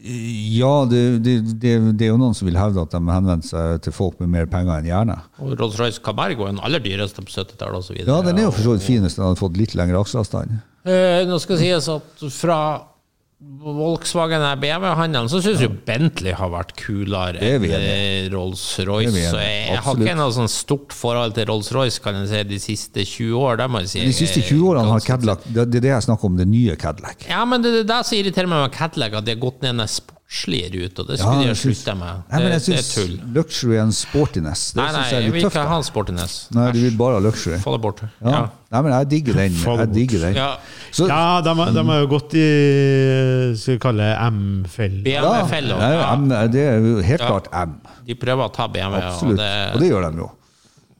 Ja, 0.00 0.86
det, 0.88 1.00
det, 1.26 1.34
det, 1.60 1.72
det 1.98 2.06
er 2.06 2.12
jo 2.14 2.20
noen 2.22 2.32
som 2.38 2.46
vil 2.48 2.56
hevde 2.56 2.80
at 2.80 2.94
de 2.94 3.00
henvender 3.04 3.44
seg 3.44 3.82
til 3.84 3.92
folk 3.92 4.16
med 4.22 4.30
mer 4.32 4.46
penger 4.48 4.78
enn 4.80 4.88
hjerne. 4.88 5.18
Og 5.44 5.52
Rolls-Royce 5.60 6.00
Camargo 6.00 6.46
er 6.46 6.54
den 6.54 6.62
aller 6.64 6.80
dyreste 6.80 7.20
på 7.20 7.34
70-tallet 7.34 7.82
osv. 7.82 7.98
Ja, 8.06 8.22
den 8.24 8.38
er 8.40 8.46
jo 8.46 8.54
for 8.54 8.64
så 8.64 8.76
vidt 8.78 8.86
fin 8.86 9.04
hvis 9.04 9.18
den 9.18 9.26
hadde 9.26 9.40
fått 9.42 9.58
litt 9.60 9.74
lengre 9.76 10.00
aksjeavstand. 10.00 10.56
Eh, 10.88 11.26
nå 11.28 11.36
skal 11.42 11.60
sies 11.60 11.90
at 11.92 12.22
fra 12.32 12.60
Volkswagen 13.40 14.42
og 14.44 14.60
BMW-handelen, 14.60 15.28
så 15.32 15.38
syns 15.40 15.62
jo 15.64 15.70
Bentley 15.72 16.34
har 16.36 16.50
vært 16.52 16.74
kulere 16.76 17.40
er 17.40 17.56
enn 17.56 17.64
eh, 17.72 18.02
er 18.26 18.26
Rolls-Royce. 18.34 19.14
jeg, 19.16 19.78
har 19.80 20.02
ikke 20.04 20.16
noe 20.18 20.34
sånn 20.36 20.50
stort 20.52 20.92
forhold 20.92 21.32
til 21.38 21.48
Rolls-Royce 21.48 22.04
kan 22.04 22.18
jeg 22.20 22.28
si, 22.28 22.42
de 22.50 22.58
siste 22.60 23.06
20 23.08 23.40
år. 23.40 23.64
Si. 23.88 24.04
De 24.04 24.12
siste 24.16 24.44
20 24.44 24.66
årene 24.74 24.92
har 24.92 25.04
Cadillac 25.04 25.48
Det 25.48 25.64
er 25.64 25.72
det 25.88 25.92
jeg 25.94 26.08
snakker 26.10 26.28
om, 26.28 26.36
det 26.36 26.48
nye 26.52 26.76
Cadillac. 26.80 27.24
Ja, 27.30 27.46
men 27.48 27.64
det 27.64 27.72
er 27.78 27.88
det 27.88 28.00
som 28.10 28.20
irriterer 28.20 28.52
meg 28.52 28.66
med 28.66 28.76
Cadillac, 28.76 29.16
at 29.22 29.28
de 29.28 29.36
har 29.36 29.40
gått 29.40 29.64
ned 29.64 29.72
en 29.72 29.88
sportslig 30.30 30.74
ut, 30.86 30.98
og 31.02 31.06
det 31.08 31.18
skulle 31.18 31.42
de 31.42 31.48
ha 31.50 31.54
slutta 31.58 31.94
med. 31.98 32.22
Nei, 32.30 32.38
men 32.38 32.52
Det, 32.52 32.58
jeg 32.62 32.66
det 32.66 32.78
er 32.78 32.88
tull. 32.94 33.14
luxury 33.34 33.76
and 33.82 33.92
sportiness 33.92 34.72
Det 34.72 34.76
Nei, 34.80 34.92
nei, 34.92 35.02
jeg 35.10 35.22
jeg 35.24 35.32
vil 35.32 35.44
ikke 35.44 35.64
ha 35.66 35.80
Sportiness. 35.82 36.34
Nei, 36.54 36.70
du 36.72 36.78
vil 36.80 36.96
bare 36.96 37.14
ha 37.14 37.20
luxury. 37.20 37.58
Få 37.58 37.72
det 37.74 37.80
bort. 37.82 38.00
Ja. 38.22 38.30
Ja. 38.30 38.42
Nei, 38.70 38.82
men 38.82 38.92
jeg 38.92 39.08
digger 39.10 39.34
den. 39.34 39.52
Jeg 39.52 39.92
digger 39.92 40.20
den. 40.20 40.34
Ja. 40.36 40.56
Så, 40.92 41.08
Ja, 41.08 41.40
de, 41.42 41.54
har- 41.54 41.72
de 41.72 41.84
har 41.84 42.00
jo 42.00 42.06
gått 42.06 42.34
i 42.34 43.54
skal 43.56 43.74
vi 43.74 43.78
kalle 43.82 44.06
M-fellen. 44.30 45.04
ja, 45.06 45.20
BMW-fella. 45.22 45.78
nei, 45.78 45.92
Ja. 45.96 46.12
M, 46.14 46.28
det 46.52 46.60
er 46.68 46.78
jo 46.78 47.00
helt 47.02 47.20
Ja. 47.20 47.26
klart 47.26 47.48
M. 47.52 47.80
De 48.06 48.14
prøver 48.14 48.44
å 48.48 48.52
ta 48.52 48.68
BMW, 48.68 49.00
Absolutt. 49.02 49.32
og 49.32 49.36
det, 49.36 49.74
Og 49.74 49.80
det 49.80 49.90
gjør 49.90 50.10
de 50.12 50.16
jo. 50.18 50.30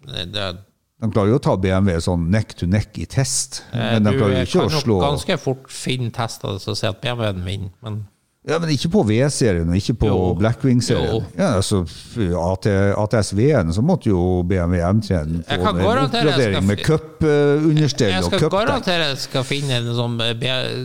det, 0.06 0.32
det 0.32 0.56
De 1.00 1.08
klarer 1.10 1.28
jo 1.30 1.38
å 1.38 1.42
ta 1.42 1.56
BMW 1.56 1.96
sånn 2.00 2.28
neck 2.30 2.54
to 2.56 2.66
neck 2.66 2.98
i 2.98 3.06
test, 3.06 3.62
men 3.72 4.02
de 4.02 4.10
Eh, 4.10 4.12
du 4.12 4.18
klarer 4.18 4.44
jo 4.44 4.44
ikke 4.44 4.66
å 4.66 4.82
slå... 4.82 5.00
kan 5.00 5.08
å 5.08 5.12
nok 5.12 5.20
ganske 5.26 5.38
fort 5.40 5.68
finne 5.70 6.10
tester 6.12 6.58
som 6.60 6.74
sier 6.74 6.90
at 6.90 7.00
BMW-en 7.00 7.42
vinner, 7.44 7.70
men 7.82 8.06
Ja, 8.48 8.56
Men 8.58 8.70
ikke 8.72 8.88
på 8.88 9.02
V-serien 9.04 9.68
og 9.68 9.76
ikke 9.76 9.94
på 10.00 10.10
Blackwing-serien. 10.38 11.26
Ja, 11.36 11.50
altså, 11.58 11.82
AT, 12.40 12.68
ATS 12.96 13.34
V-en 13.36 13.72
så 13.76 13.82
måtte 13.84 14.08
jo 14.08 14.40
BMW 14.48 14.80
M3-en 14.80 15.42
få 15.44 15.58
en 15.60 15.82
oppgradering 16.06 16.64
med 16.64 16.80
cupunderstell 16.86 18.16
og 18.16 18.32
cupdekk. 18.32 18.40
jeg 18.40 18.40
skal 18.40 18.54
garantere 18.54 19.10
jeg 19.10 19.20
skal 19.26 19.44
finne 19.44 19.82
en 19.82 19.92
sånn 19.98 20.16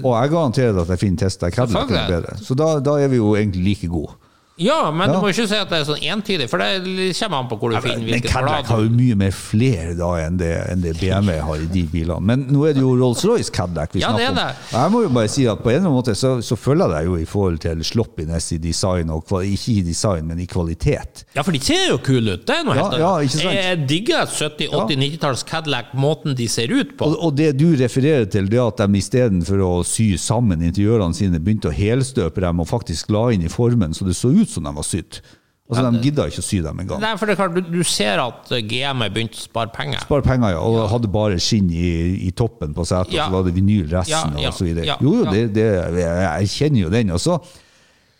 Og 0.03 0.11
jeg 0.19 0.33
garanterer 0.35 0.81
at 0.83 0.91
jeg 0.97 1.03
finner 1.05 1.39
Cadillac 1.55 1.95
er 1.95 2.11
bedre. 2.11 2.37
Så 2.43 2.59
da, 2.59 2.73
da 2.83 2.99
er 2.99 3.13
vi 3.13 3.23
jo 3.23 3.37
egentlig 3.39 3.63
like 3.69 3.87
gode. 3.87 4.17
Ja, 4.57 4.91
men 4.91 5.09
Ja. 5.09 5.15
du 5.15 5.19
må 5.21 5.29
ikke 5.33 5.47
si 5.49 5.55
at 5.59 5.67
det 5.69 5.81
er 5.81 5.83
sånn 5.89 5.99
entydig, 5.99 6.45
for 6.49 6.57
det 6.63 7.11
kommer 7.19 7.41
an 7.41 7.47
på 7.51 7.57
hvor 7.59 7.73
du 7.73 7.75
finner 7.83 7.99
Men 7.99 8.07
hvilket 8.07 8.31
Cadillac 8.31 8.69
har 8.71 8.83
jo 8.85 8.89
mye 8.95 9.15
mer 9.19 9.31
flere 9.35 9.95
da 9.99 10.11
enn 10.23 10.37
det, 10.39 10.51
enn 10.71 10.81
det 10.81 10.93
BMW 11.01 11.39
har 11.43 11.55
i 11.59 11.65
de 11.73 11.83
bilene. 11.91 12.21
Men 12.23 12.45
nå 12.47 12.63
er 12.69 12.77
det 12.77 12.79
jo 12.85 12.93
Rolls-Royce 12.95 13.51
Cadillac 13.51 13.91
vi 13.91 13.99
Ja, 13.99 14.13
snakker 14.13 14.23
er 14.23 14.31
om. 14.31 14.37
Og 14.71 14.79
Jeg 14.79 14.91
må 14.93 15.01
jo 15.03 15.09
bare 15.17 15.27
si 15.33 15.45
at 15.51 15.59
på 15.59 15.69
en 15.73 15.75
eller 15.75 15.89
annen 15.89 15.97
måte 15.97 16.15
så, 16.15 16.31
så 16.41 16.55
følger 16.55 16.87
jeg 16.87 16.95
deg 16.95 17.09
jo 17.09 17.17
i 17.19 17.25
forhold 17.27 17.59
til 17.65 17.83
sloppiness 17.83 18.47
i 18.55 18.57
design, 18.63 19.09
og 19.11 19.25
ikke 19.27 19.73
i 19.75 19.81
design, 19.89 20.25
men 20.27 20.39
i 20.39 20.45
kvalitet. 20.47 21.25
Ja, 21.35 21.41
for 21.43 21.51
de 21.51 21.59
ser 21.59 21.89
jo 21.89 21.97
kule 21.99 22.37
ut. 22.39 22.45
Det 22.47 22.55
er 22.55 22.63
noe 22.63 22.77
Ja, 22.79 22.87
helt 23.19 23.35
annet. 23.35 23.59
Jeg 23.59 23.87
digger 23.91 24.23
70-, 24.31 24.71
80-, 24.71 24.95
90-talls 25.03 25.43
Cadillac, 25.51 25.91
måten 25.93 26.33
de 26.33 26.47
ser 26.47 26.71
ut 26.71 26.95
på. 26.95 27.05
Og, 27.11 27.17
og 27.27 27.35
det 27.35 27.57
du 27.59 27.75
refererer 27.75 28.23
til, 28.31 28.47
det 28.47 28.63
at 28.63 28.77
de 28.87 29.03
istedenfor 29.03 29.59
å 29.67 29.73
sy 29.83 30.13
sammen 30.15 30.63
interiørene 30.63 31.13
sine, 31.13 31.43
begynte 31.43 31.67
å 31.67 31.75
helstøpe 31.75 32.39
dem 32.39 32.63
og 32.63 32.71
faktisk 32.71 33.11
la 33.11 33.27
inn 33.35 33.43
i 33.43 33.51
formen 33.51 33.91
så 33.93 34.07
det 34.07 34.15
så 34.15 34.31
ut 34.31 34.44
som 34.49 34.63
de 34.65 34.71
var 34.75 34.85
sydd. 34.87 35.19
Altså, 35.65 35.89
De 35.89 36.01
gidda 36.03 36.27
ikke 36.29 36.43
å 36.43 36.45
sy 36.45 36.59
dem 36.61 36.79
engang. 36.83 36.99
Nei, 37.01 37.15
for 37.17 37.25
det 37.25 37.33
er 37.33 37.39
klart, 37.39 37.55
du, 37.57 37.69
du 37.73 37.81
ser 37.89 38.19
at 38.21 38.51
GM 38.69 38.99
har 39.01 39.13
begynt 39.13 39.33
å 39.33 39.41
spare 39.41 39.71
penger. 39.73 40.03
Spare 40.05 40.21
penger, 40.21 40.51
ja, 40.53 40.59
og 40.61 40.91
hadde 40.91 41.09
bare 41.09 41.39
skinn 41.41 41.71
i, 41.73 41.87
i 42.27 42.33
toppen 42.37 42.75
på 42.77 42.85
setet, 42.85 43.15
Ja. 43.17 43.25
og 43.25 43.31
så 43.31 43.37
var 43.39 43.47
det 43.47 43.55
vinyl 43.55 43.87
resten, 43.89 44.35
Ja, 44.37 44.43
ja, 44.43 44.51
og 44.51 44.59
så 44.59 44.67
videre. 44.67 44.85
ja, 44.85 44.97
jo, 45.01 45.15
jo, 45.17 45.23
ja. 45.25 45.33
det, 45.33 45.41
det, 45.55 45.65
jeg, 46.03 46.51
kjenner 46.53 46.83
jo 46.83 46.91
den. 46.93 47.09
Og 47.17 47.23
så, 47.23 47.39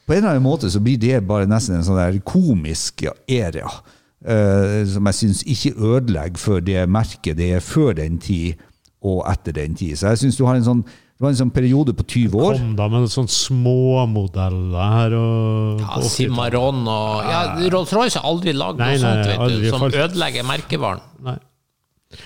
på 0.07 0.15
en 0.15 0.23
eller 0.23 0.31
annen 0.33 0.47
måte, 0.47 0.71
så 0.73 0.81
blir 0.81 0.97
det 0.97 1.19
bare 1.29 1.45
nesten 1.49 1.77
en 1.77 1.85
sånn 1.85 2.01
der 2.01 2.17
komisk 2.25 3.05
area, 3.29 3.69
Uh, 4.25 4.81
som 4.89 5.05
jeg 5.05 5.13
syns 5.19 5.43
ikke 5.45 5.75
ødelegger 5.77 6.39
for 6.41 6.63
det 6.65 6.79
merket 6.89 7.35
det 7.37 7.51
er 7.53 7.61
før 7.61 7.91
den 7.93 8.15
tid 8.17 8.55
og 9.05 9.19
etter 9.29 9.53
den 9.53 9.75
tid. 9.77 9.99
Så 9.99 10.07
jeg 10.15 10.17
syns 10.23 10.39
du 10.39 10.47
har 10.47 10.57
en 10.57 10.65
sånn 10.65 10.81
det 11.15 11.23
var 11.23 11.29
en 11.31 11.37
sånn 11.39 11.51
periode 11.55 11.93
på 11.95 12.03
20 12.03 12.41
år. 12.43 12.57
Kom 12.59 12.75
da 12.75 12.87
med 12.91 13.07
sånne 13.07 13.31
småmodeller 13.31 14.93
her 14.95 15.13
og 15.15 15.79
Ja, 15.79 15.87
på 15.95 16.01
80-tallet. 16.01 16.11
Cimarron 16.11 16.81
og 16.91 17.29
ja, 17.31 17.41
Rolls-Royce 17.71 18.19
har 18.19 18.27
aldri 18.29 18.53
lagd 18.55 18.79
noe 18.81 18.87
nei, 18.89 18.97
sånt 18.99 19.21
vet 19.29 19.39
aldri 19.45 19.61
du, 19.63 19.69
som 19.71 19.79
falt. 19.85 19.95
ødelegger 20.05 20.43
merkevaren. 20.49 21.05
Nei. 21.23 21.37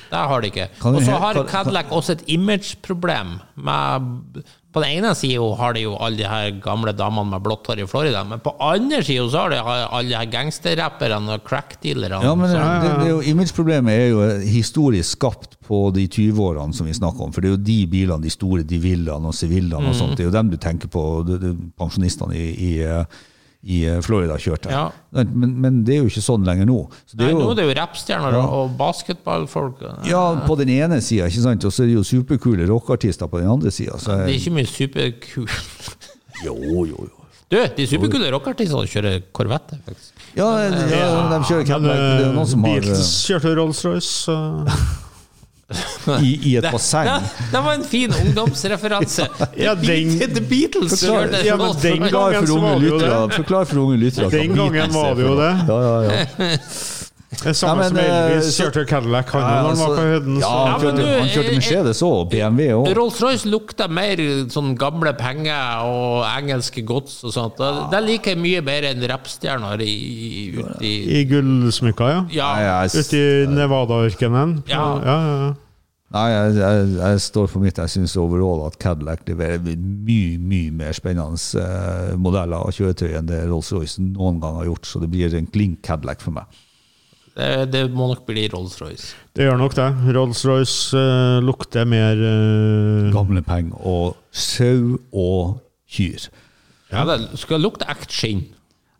Det 0.10 0.22
har 0.32 0.42
de 0.42 0.50
ikke. 0.52 0.66
Og 0.86 1.00
så 1.06 1.20
har 1.22 1.38
Cadillac 1.50 1.94
også 1.96 2.12
et 2.18 2.24
imageproblem. 2.30 3.40
med- 3.56 4.44
På 4.70 4.84
den 4.84 5.00
ene 5.00 5.16
sida 5.18 5.42
har 5.58 5.74
de 5.74 5.82
jo 5.88 5.96
alle 5.98 6.20
de 6.20 6.28
her 6.30 6.52
gamle 6.62 6.92
damene 6.94 7.32
med 7.32 7.42
blått 7.42 7.66
hår 7.72 7.80
i 7.82 7.88
Florida, 7.90 8.20
men 8.24 8.38
på 8.46 8.52
andre 8.62 9.00
sida 9.02 9.24
så 9.34 9.40
har 9.48 9.50
de 9.56 9.62
alle 9.66 10.12
de 10.12 10.18
her 10.20 10.30
gangsterrapperne 10.30 11.34
og 11.40 11.42
crackdealerne. 11.48 12.20
Ja, 12.22 12.36
men 12.38 12.52
det, 12.54 12.60
det, 12.60 12.92
det 13.00 13.08
er 13.08 13.14
jo, 13.16 13.24
Imageproblemet 13.32 13.96
er 13.96 14.08
jo 14.12 14.22
historisk 14.46 15.18
skapt 15.18 15.58
på 15.66 15.80
de 15.96 16.06
20-årene 16.06 16.78
som 16.78 16.86
vi 16.86 16.94
snakker 16.94 17.26
om. 17.26 17.34
For 17.34 17.42
det 17.42 17.50
er 17.50 17.56
jo 17.58 17.64
de 17.66 17.80
bilene, 17.90 18.22
de 18.22 18.30
store 18.34 18.62
de 18.70 18.78
Villaene 18.84 19.32
og 19.34 19.34
sivillene 19.38 19.82
og 19.82 19.90
Mm. 19.90 20.00
sånt, 20.04 20.18
det 20.20 20.28
er 20.28 20.30
jo 20.30 20.38
dem 20.38 20.54
du 20.54 20.58
tenker 20.62 20.88
på, 20.94 21.04
pensjonistene 21.80 22.38
i, 22.38 22.48
i, 22.70 22.72
eh, 22.86 23.06
i 23.64 23.82
eh, 23.92 23.98
Florida 24.06 24.38
kjørte. 24.40 24.72
Ja. 24.72 24.86
Men, 25.12 25.56
men 25.60 25.80
det 25.84 25.98
er 25.98 26.04
jo 26.06 26.10
ikke 26.12 26.24
sånn 26.24 26.46
lenger 26.48 26.66
nå. 26.70 26.78
Så 27.06 27.18
det 27.20 27.26
Nei, 27.26 27.30
er 27.30 27.34
jo, 27.36 27.40
nå 27.44 27.52
er 27.52 27.58
det 27.60 27.66
jo 27.68 27.74
rappstjerner 27.82 28.38
Ja. 28.38 28.44
og 28.56 28.76
basketballfolk. 28.80 29.82
ja, 30.08 30.22
på 30.48 30.56
den 30.62 30.70
ene 30.78 31.02
sida, 31.04 31.28
ikke 31.28 31.44
sant, 31.44 31.66
og 31.68 31.74
så 31.76 31.84
er 31.84 31.92
det 31.92 31.98
jo 31.98 32.04
superkule 32.08 32.68
rockeartister 32.70 33.28
på 33.28 33.42
den 33.42 33.50
andre 33.52 33.72
sida. 33.76 33.98
Ja, 34.00 34.22
Det 34.24 34.36
er 34.36 34.40
ikke 34.40 34.56
mye 34.56 34.70
superkule 34.70 35.62
jo, 36.46 36.56
jo, 36.64 36.86
jo. 36.94 37.16
Du, 37.50 37.58
de 37.76 37.86
superkule 37.90 38.30
rockeartistene 38.32 38.86
kjører 38.88 39.24
Corvette, 39.34 39.80
faktisk. 39.88 40.14
Ja, 40.38 40.48
ja, 40.62 40.70
de 40.70 40.84
kjører 40.94 41.30
Men 41.34 41.44
Cadillac. 41.66 41.98
Det 41.98 42.24
er 42.24 42.26
jo 42.28 42.34
noen 42.36 42.48
som 42.52 42.64
har 42.70 42.78
eh, 42.94 43.06
kjørte 43.26 43.54
Rolls-Royce. 43.58 44.40
i, 46.22 46.32
i 46.52 46.56
et 46.58 46.66
basseng. 46.74 47.10
Det 47.52 47.62
var 47.66 47.74
en 47.74 47.84
fin 47.84 48.14
ungdomsreferanse. 48.26 49.28
Ja, 49.58 49.76
den- 49.76 50.20
The 50.20 50.42
Beatles 50.42 50.96
kjørte 51.04 51.44
Ja, 51.46 51.58
men 51.58 51.76
den 51.82 52.08
gangen 52.10 52.48
for 52.48 52.58
unge 52.58 52.80
lyttere. 52.86 53.20
Forklar 53.36 53.66
for 53.70 53.84
unge 53.84 53.98
lyttere. 53.98 54.30
Den 54.34 54.56
gangen 54.56 54.94
var 54.94 55.14
det 55.16 55.28
jo 55.28 55.36
det. 55.40 55.52
Ja, 55.68 55.82
ja, 55.84 56.26
ja. 56.40 56.50
Det 57.40 57.52
er 57.54 57.56
samme 57.56 57.84
Ja, 57.86 57.90
men, 57.90 57.90
som 57.90 57.98
Elvis 58.04 58.46
eh, 58.46 58.52
så- 58.52 58.66
kjørte 58.66 58.84
Cadillac 58.90 59.30
han 59.32 59.42
når 59.42 59.68
han 59.70 59.78
var 59.80 59.94
på 59.96 60.06
høyden. 60.10 60.40
ja, 60.42 60.50
han 60.66 60.82
kjørte, 60.82 61.06
ja, 61.06 61.20
han 61.20 61.30
kjørte 61.34 61.52
eh, 61.54 61.56
Mercedes 61.60 62.02
òg, 62.04 62.30
BMW 62.34 62.68
òg. 62.76 62.90
Rolls-Royce 62.98 63.46
lukter 63.54 63.88
mer 63.90 64.24
sånn 64.52 64.74
gamle 64.78 65.14
penger 65.20 65.86
og 65.88 66.26
engelske 66.34 66.84
gods 66.86 67.24
og 67.24 67.34
sånt. 67.36 67.60
Ja. 67.64 67.88
det 67.94 68.04
liker 68.08 68.36
jeg 68.36 68.42
mye 68.44 68.62
bedre 68.66 68.92
enn 68.96 69.08
rappstjerner 69.12 69.82
i, 69.86 69.96
i, 69.96 70.52
ute 70.60 70.84
i 70.86 70.94
I 71.22 71.26
gullsmykker, 71.32 72.14
ja. 72.14 72.22
Ja, 72.34 72.52
Nei, 72.84 72.86
Ute 72.94 73.18
i 73.18 73.48
Nevada-ørkenen. 73.56 74.64
Ja. 74.68 74.84
ja, 75.06 75.18
ja, 75.24 75.36
ja. 75.46 75.50
nei, 76.16 76.28
jeg, 76.34 76.56
jeg, 76.58 76.86
jeg 77.00 77.20
står 77.22 77.48
for 77.52 77.62
mitt. 77.64 77.78
Jeg 77.78 77.90
syns 77.94 78.16
overall 78.18 78.66
at 78.68 78.78
Cadillac 78.82 79.20
leverer 79.30 79.60
mye 79.64 80.38
mye 80.42 80.72
mer 80.74 80.96
spennende 80.98 81.38
eh, 81.62 82.16
modeller 82.18 82.66
og 82.66 82.74
kjøretøy 82.74 83.14
enn 83.20 83.28
det 83.30 83.44
Rolls-Royce 83.50 84.02
noen 84.02 84.40
gang 84.42 84.58
har 84.62 84.66
gjort. 84.72 84.90
Så 84.90 85.00
det 85.04 85.12
blir 85.14 85.36
en 85.38 85.48
klink 85.54 85.82
Cadillac 85.86 86.22
for 86.26 86.32
meg. 86.36 86.46
Det, 87.38 87.50
det 87.74 87.84
må 87.94 88.10
nok 88.12 88.26
bli 88.28 88.48
Rolls-Royce. 88.52 89.14
Det 89.36 89.48
gjør 89.48 89.60
nok 89.62 89.76
det. 89.78 89.88
Rolls-Royce 90.18 90.98
uh, 90.98 91.40
lukter 91.46 91.88
mer 91.90 92.20
uh... 92.20 93.10
Gamle 93.16 93.44
penger 93.46 93.80
og 93.88 94.18
sau 94.32 94.98
og 95.14 95.60
kyr. 95.90 96.30
Ja, 96.90 97.06
det 97.06 97.22
skal 97.40 97.62
lukte 97.62 97.88
ekte 97.90 98.16
skinn. 98.16 98.48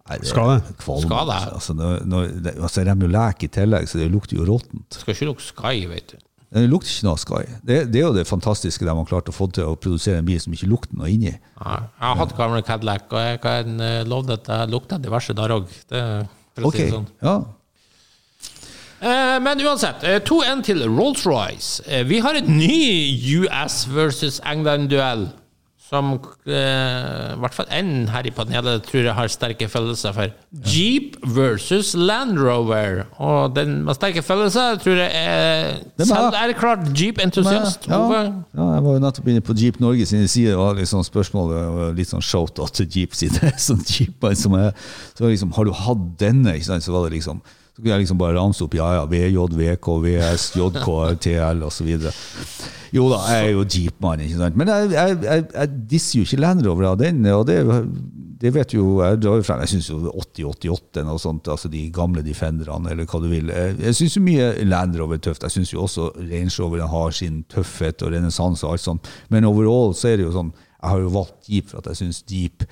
Nei, 0.10 0.18
Skal 0.26 0.56
det? 0.56 0.74
Kvalm, 0.82 1.04
Skal 1.04 1.30
det? 1.30 1.42
Altså, 1.54 1.76
når, 1.78 2.00
når, 2.10 2.32
det, 2.42 2.56
altså, 2.58 2.82
de 2.82 2.90
er 2.90 3.04
jo 3.06 3.12
lek 3.14 3.46
i 3.46 3.52
tillegg, 3.54 3.86
så 3.90 4.00
det 4.02 4.10
lukter 4.10 4.40
jo 4.40 4.48
råttent. 4.48 4.98
Skal 4.98 5.14
ikke 5.14 5.28
lukte 5.30 5.46
Sky, 5.46 5.84
vet 5.92 6.16
du. 6.16 6.24
Det 6.50 6.64
lukter 6.66 6.90
ikke 6.90 7.06
noe 7.06 7.22
Sky. 7.22 7.44
Det, 7.62 7.78
det 7.94 8.02
er 8.02 8.08
jo 8.08 8.16
det 8.16 8.26
fantastiske 8.26 8.88
de 8.88 8.96
har 8.98 9.10
klart 9.10 9.30
å 9.30 9.36
få 9.36 9.52
til 9.54 9.70
å 9.70 9.76
produsere 9.78 10.24
en 10.24 10.26
bil 10.26 10.40
som 10.42 10.56
ikke 10.56 10.72
lukter 10.72 10.98
noe 10.98 11.12
inni. 11.14 11.36
Ja, 11.36 11.76
jeg 11.86 12.08
har 12.08 12.18
hatt 12.24 12.34
gamle 12.40 12.64
Cadillac, 12.66 13.06
og 13.14 13.22
jeg 13.22 13.42
kan 13.44 13.86
eh, 13.86 14.02
love 14.10 14.34
at 14.34 14.50
det 14.50 14.60
lukter 14.74 15.02
diverse 15.04 15.38
der 15.38 15.54
òg. 15.60 15.70
Ok, 16.60 16.76
si 16.80 16.90
sånn. 16.90 17.06
ja. 17.22 17.38
Eh, 19.02 19.40
Men 19.42 19.62
uansett, 19.64 20.04
eh, 20.04 20.20
2-1 20.20 20.64
til 20.64 20.84
Rolls-Royce. 20.88 21.82
Eh, 21.88 22.04
Vi 22.08 22.20
har 22.20 22.34
en 22.36 22.58
ny 22.58 23.40
US 23.40 23.86
versus 23.88 24.42
England-duell. 24.46 25.30
Som 25.90 26.20
eh, 26.46 27.34
i 27.34 27.38
hvert 27.42 27.56
fall 27.56 27.66
én 27.74 28.08
her 28.14 28.28
i 28.28 28.30
panelet 28.30 28.84
tror 28.86 29.08
jeg 29.08 29.14
har 29.18 29.28
sterke 29.28 29.66
følelser 29.68 30.14
for. 30.14 30.30
Jeep 30.70 31.16
versus 31.26 31.96
Land 31.98 32.38
Rover. 32.38 33.08
Og 33.18 33.56
den 33.56 33.84
med 33.88 33.96
sterke 33.98 34.22
følelser 34.22 34.78
tror 34.84 35.00
jeg 35.02 35.10
er 35.18 35.80
er 35.98 36.06
selverklært 36.06 36.92
Jeep-entusiast. 36.94 37.88
Ja, 37.90 38.04
ja, 38.14 38.68
jeg 38.76 38.84
var 38.86 38.94
jo 38.94 39.00
nettopp 39.02 39.32
inne 39.34 39.42
på 39.42 39.58
Jeep 39.58 39.80
Norge 39.82 40.06
sine 40.06 40.28
sider. 40.30 40.52
Det 40.54 40.58
var 40.62 40.78
liksom 40.78 41.02
spørsmål 41.08 41.56
og 41.58 41.96
litt 41.98 42.12
sånn 42.14 42.22
shout-out 42.22 42.76
til 42.78 42.86
Jeep 43.00 43.18
sine 43.18 43.50
sånn 43.68 43.82
Jeep, 43.90 44.22
som 44.38 44.54
er, 44.62 44.70
så 45.18 45.26
liksom, 45.26 45.56
Har 45.58 45.66
du 45.66 45.74
hatt 45.74 46.06
denne? 46.22 46.54
Ikke 46.54 46.70
sant? 46.70 46.84
Så 46.86 46.94
var 46.94 47.10
det 47.10 47.18
liksom 47.18 47.42
så 47.80 47.86
kunne 47.86 47.96
jeg 47.96 48.04
liksom 48.04 48.18
bare 48.20 48.36
ramse 48.36 48.64
opp 48.66 48.74
ja, 48.76 48.88
ja, 48.98 49.04
VJ, 49.08 49.38
VK, 49.56 49.88
VS, 50.04 50.46
JK, 50.60 50.88
TL 51.24 51.62
osv. 51.64 51.92
Jo 52.92 53.06
da, 53.08 53.20
jeg 53.32 53.46
er 53.46 53.52
jo 53.54 53.62
Jeep-mann, 53.64 54.24
ikke 54.26 54.40
sant. 54.42 54.58
Men 54.60 54.68
jeg, 54.68 54.90
jeg, 54.98 55.20
jeg, 55.24 55.44
jeg 55.54 55.70
disser 55.94 56.18
jo 56.20 56.26
ikke 56.28 56.40
Land 56.42 56.66
Rover 56.68 56.90
av 56.90 56.98
den. 57.00 57.22
og 57.32 57.46
det, 57.48 57.62
det 58.42 58.52
vet 58.56 58.74
jo 58.76 58.98
Jeg 59.04 59.22
drar 59.24 59.38
jo 59.40 59.46
frem, 59.48 59.62
jeg 59.64 59.72
syns 59.76 59.88
jo 59.94 60.00
8088 60.12 61.06
og 61.14 61.22
sånt, 61.24 61.48
altså 61.48 61.72
de 61.72 61.86
gamle 61.96 62.26
Defenderne, 62.26 62.92
eller 62.92 63.08
hva 63.08 63.22
du 63.24 63.30
vil. 63.32 63.54
Jeg, 63.54 63.96
syns 63.96 64.20
jo 64.20 64.26
mye 64.28 64.52
Land 64.68 65.00
Rover 65.00 65.16
er 65.16 65.24
tøft. 65.30 65.48
Jeg 65.48 65.56
syns 65.56 65.72
jo 65.72 65.86
også 65.86 66.10
Range 66.18 66.52
Rover 66.60 66.84
har 66.98 67.16
sin 67.16 67.46
tøffhet 67.48 68.04
og 68.04 68.12
renessanse 68.18 68.68
og 68.68 68.76
alt 68.76 68.88
sånt. 68.90 69.14
Men 69.32 69.48
overall 69.48 69.96
så 69.96 70.12
er 70.12 70.20
det 70.20 70.28
jo 70.28 70.36
sånn 70.36 70.52
Jeg 70.52 70.90
har 70.90 71.00
jo 71.06 71.16
valgt 71.16 71.48
Jeep 71.48 71.72
for 71.72 71.80
at 71.80 71.94
jeg 71.94 72.04
syns 72.04 72.26
Jeep 72.28 72.68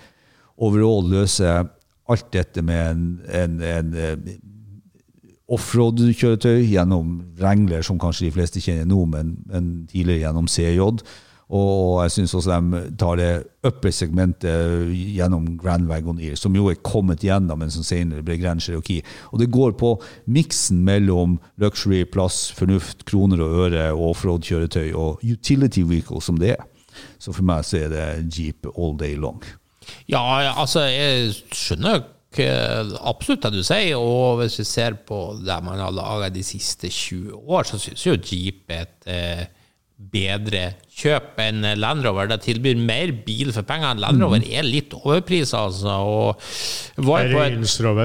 overall 0.58 1.08
løser 1.08 1.70
alt 2.08 2.30
dette 2.32 2.64
med 2.64 2.92
en, 2.92 3.08
en, 3.36 3.58
en 3.62 3.96
eh, 4.00 4.38
offroad-kjøretøy 5.48 6.66
gjennom 6.68 7.22
Wrangler, 7.40 7.86
som 7.86 8.00
kanskje 8.02 8.28
de 8.28 8.36
fleste 8.36 8.62
kjenner 8.64 8.88
nå, 8.90 9.06
men, 9.14 9.38
men 9.48 9.72
tidligere 9.92 10.26
gjennom 10.26 10.50
CJ. 10.52 10.82
Og 11.48 12.02
jeg 12.04 12.12
syns 12.12 12.34
også 12.36 12.58
de 12.60 12.80
tar 13.00 13.20
det 13.22 13.30
upper 13.68 13.94
segmentet 13.96 14.90
gjennom 15.16 15.54
Grand 15.60 15.88
Wagoneer, 15.88 16.36
som 16.36 16.56
jo 16.58 16.68
er 16.68 16.82
kommet 16.84 17.24
gjennom, 17.24 17.62
men 17.62 17.72
som 17.72 17.86
senere 17.88 18.26
ble 18.28 18.36
Grand 18.42 18.60
Cherokee. 18.64 19.06
Og 19.32 19.40
det 19.40 19.48
går 19.56 19.78
på 19.80 19.94
miksen 20.28 20.82
mellom 20.88 21.38
luxury, 21.64 22.04
plass, 22.04 22.50
fornuft, 22.52 23.06
kroner 23.08 23.46
og 23.46 23.62
øre 23.64 23.86
og 23.94 24.10
offroad-kjøretøy 24.10 24.92
og 24.92 25.24
utility 25.24 25.86
vehicle 25.88 26.20
som 26.24 26.42
det 26.42 26.58
er. 26.58 26.68
Så 27.22 27.32
for 27.32 27.48
meg 27.48 27.64
så 27.64 27.86
er 27.86 27.96
det 27.96 28.06
Jeep 28.36 28.68
all 28.76 28.98
day 29.00 29.16
long. 29.16 29.40
Ja, 30.12 30.20
altså, 30.52 30.84
jeg 30.92 31.32
skjønner 31.56 32.04
absolutt 32.36 33.48
det 33.48 33.54
du 33.58 33.64
sier, 33.66 33.96
og 33.98 34.42
hvis 34.42 34.60
vi 34.62 34.68
ser 34.68 34.98
på 35.08 35.22
det 35.42 35.60
man 35.66 35.80
har 35.80 35.94
laga 35.96 36.30
de 36.34 36.44
siste 36.46 36.90
20 36.92 37.38
år, 37.48 37.64
så 37.70 37.80
syns 37.82 38.04
jo 38.06 38.18
Jeep 38.20 38.68
er 38.70 38.84
et 38.86 39.08
eh, 39.14 39.46
bedre 39.98 40.76
kjøp 40.94 41.40
enn 41.42 41.64
Land 41.82 42.04
Rover. 42.06 42.28
Det 42.30 42.38
tilbyr 42.44 42.78
mer 42.78 43.10
bil 43.26 43.50
for 43.56 43.66
pengene. 43.66 43.98
Land 44.04 44.22
Rover 44.22 44.44
er 44.46 44.62
litt 44.68 44.92
overprisa, 44.94 45.64
altså. 45.66 45.96
Og 46.06 46.44
var 47.08 47.32
på 47.32 47.40
et, 47.42 47.56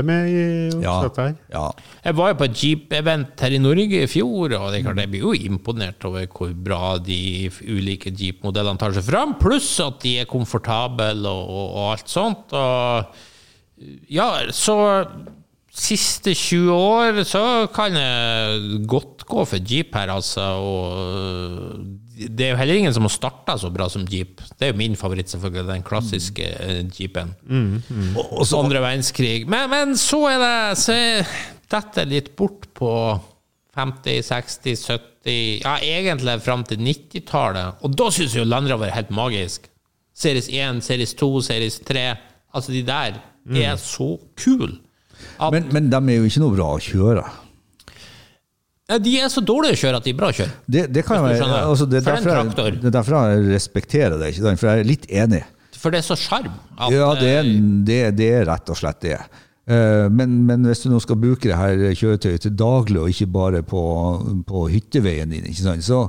med 0.09 0.31
i 0.31 0.47
Ja, 0.81 0.95
her? 1.19 1.35
ja. 1.53 1.67
jeg 2.07 2.17
var 2.17 2.33
jo 2.33 2.39
på 2.41 2.49
et 2.49 2.63
Jeep-event 2.63 3.45
her 3.45 3.57
i 3.59 3.61
Norge 3.61 4.01
i 4.07 4.09
fjor, 4.09 4.55
og 4.57 4.71
det 4.73 4.81
er 4.81 4.87
klart 4.87 5.03
jeg 5.05 5.13
blir 5.13 5.27
jo 5.27 5.35
imponert 5.51 6.07
over 6.09 6.25
hvor 6.33 6.55
bra 6.57 6.95
de 7.05 7.51
ulike 7.69 8.15
Jeep-modellene 8.17 8.81
tar 8.81 8.97
seg 8.97 9.05
fram, 9.11 9.37
pluss 9.43 9.75
at 9.85 10.01
de 10.07 10.15
er 10.23 10.31
komfortable 10.33 11.13
og, 11.29 11.53
og 11.77 11.91
alt 11.93 12.09
sånt. 12.09 12.57
Og 12.57 13.29
ja, 14.13 14.29
så 14.55 14.77
siste 15.73 16.35
20 16.37 16.69
år 16.77 17.23
så 17.25 17.43
kan 17.73 17.97
jeg 17.97 18.83
godt 18.91 19.25
gå 19.29 19.45
for 19.49 19.73
Jeep 19.73 19.95
her, 19.97 20.13
altså. 20.13 20.45
Og 20.61 22.29
det 22.29 22.45
er 22.47 22.53
jo 22.53 22.59
heller 22.61 22.81
ingen 22.83 22.95
som 22.95 23.07
har 23.09 23.15
starta 23.15 23.57
så 23.59 23.71
bra 23.73 23.89
som 23.91 24.05
Jeep. 24.11 24.43
Det 24.59 24.69
er 24.69 24.73
jo 24.75 24.81
min 24.83 24.99
favoritt, 25.01 25.33
selvfølgelig, 25.33 25.65
den 25.71 25.87
klassiske 25.87 26.45
jeepen. 26.99 27.33
Jeepen. 27.49 28.13
Og, 28.17 28.39
og 28.43 28.47
så 28.47 28.61
andre 28.61 28.85
verdenskrig. 28.85 29.47
Men, 29.49 29.71
men 29.73 29.97
så 29.99 30.21
er 30.35 30.43
det 30.43 30.79
Så 30.83 30.99
detter 31.73 32.09
litt 32.11 32.35
bort 32.37 32.69
på 32.77 32.93
50-, 33.73 34.29
60-, 34.29 34.87
70 34.93 35.09
Ja, 35.63 35.77
egentlig 35.79 36.41
fram 36.45 36.65
til 36.69 36.83
90-tallet. 36.83 37.81
Og 37.81 37.97
da 37.97 38.11
syns 38.13 38.35
jeg 38.35 38.43
jo 38.43 38.51
Land 38.51 38.69
Rover 38.69 38.91
er 38.91 38.97
helt 38.99 39.13
magisk. 39.15 39.69
Series 40.13 40.51
1, 40.53 40.83
Series 40.85 41.15
2, 41.17 41.29
Series 41.49 41.81
3. 41.89 42.09
Altså, 42.53 42.75
de 42.75 42.83
der 42.85 43.21
er 43.51 43.79
så 43.81 44.15
kule. 44.39 44.77
Men, 45.53 45.69
men 45.75 45.89
de 45.93 46.01
er 46.13 46.21
jo 46.21 46.29
ikke 46.29 46.43
noe 46.43 46.55
bra 46.57 46.69
å 46.77 46.83
kjøre. 46.83 47.25
De 49.03 49.13
er 49.23 49.31
så 49.33 49.41
dårlige 49.41 49.77
å 49.79 49.81
kjøre 49.85 50.01
at 50.01 50.07
de 50.07 50.13
er 50.13 50.19
bra 50.19 50.29
å 50.33 50.37
kjøre. 50.37 50.53
Det, 50.67 50.83
det 50.93 51.05
kan 51.07 51.23
jeg, 51.31 51.41
altså 51.47 51.87
det, 51.89 52.03
er 52.03 52.09
derfor 52.11 52.33
jeg, 52.67 52.81
det 52.83 52.91
er 52.91 52.97
derfor 52.99 53.17
jeg 53.31 53.47
respekterer 53.55 54.25
ikke 54.29 54.57
for 54.61 54.69
jeg 54.69 54.83
er 54.83 54.89
litt 54.89 55.07
enig. 55.09 55.41
For 55.79 55.95
det 55.95 56.03
er 56.03 56.07
så 56.07 56.19
sjarm. 56.19 56.53
Ja, 56.93 57.15
det 57.19 57.31
er, 57.31 57.47
eh, 57.47 57.63
det, 57.89 58.01
det 58.19 58.29
er 58.41 58.45
rett 58.51 58.69
og 58.71 58.79
slett 58.79 59.01
det. 59.03 59.17
Eh, 59.71 60.09
Men, 60.13 60.35
men 60.47 60.67
hvis 60.69 60.85
du 60.85 60.91
nå 60.93 61.01
skal 61.03 61.19
bruke 61.23 61.49
det 61.49 61.57
her 61.59 61.95
kjøretøyet 61.99 62.45
til 62.45 62.55
daglig, 62.59 63.01
og 63.01 63.11
ikke 63.15 63.31
bare 63.33 63.63
på, 63.67 63.83
på 64.47 64.67
hytteveien 64.75 65.33
din? 65.33 65.49
Så, 65.83 66.05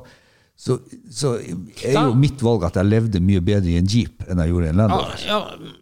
så, 0.55 0.77
så 1.11 1.33
er 1.41 1.95
jo 1.97 2.13
mitt 2.15 2.39
valg 2.45 2.63
at 2.69 2.77
jeg 2.79 2.87
levde 2.87 3.19
mye 3.25 3.41
bedre 3.43 3.71
i 3.73 3.77
en 3.81 3.87
Jeep 3.89 4.21
enn 4.29 4.39
jeg 4.39 4.51
gjorde 4.53 4.67
i 4.69 4.71
en 4.71 4.77
Land 4.79 4.93
Ja, 4.93 4.99
Rover. 5.01 5.23
ja, 5.27 5.39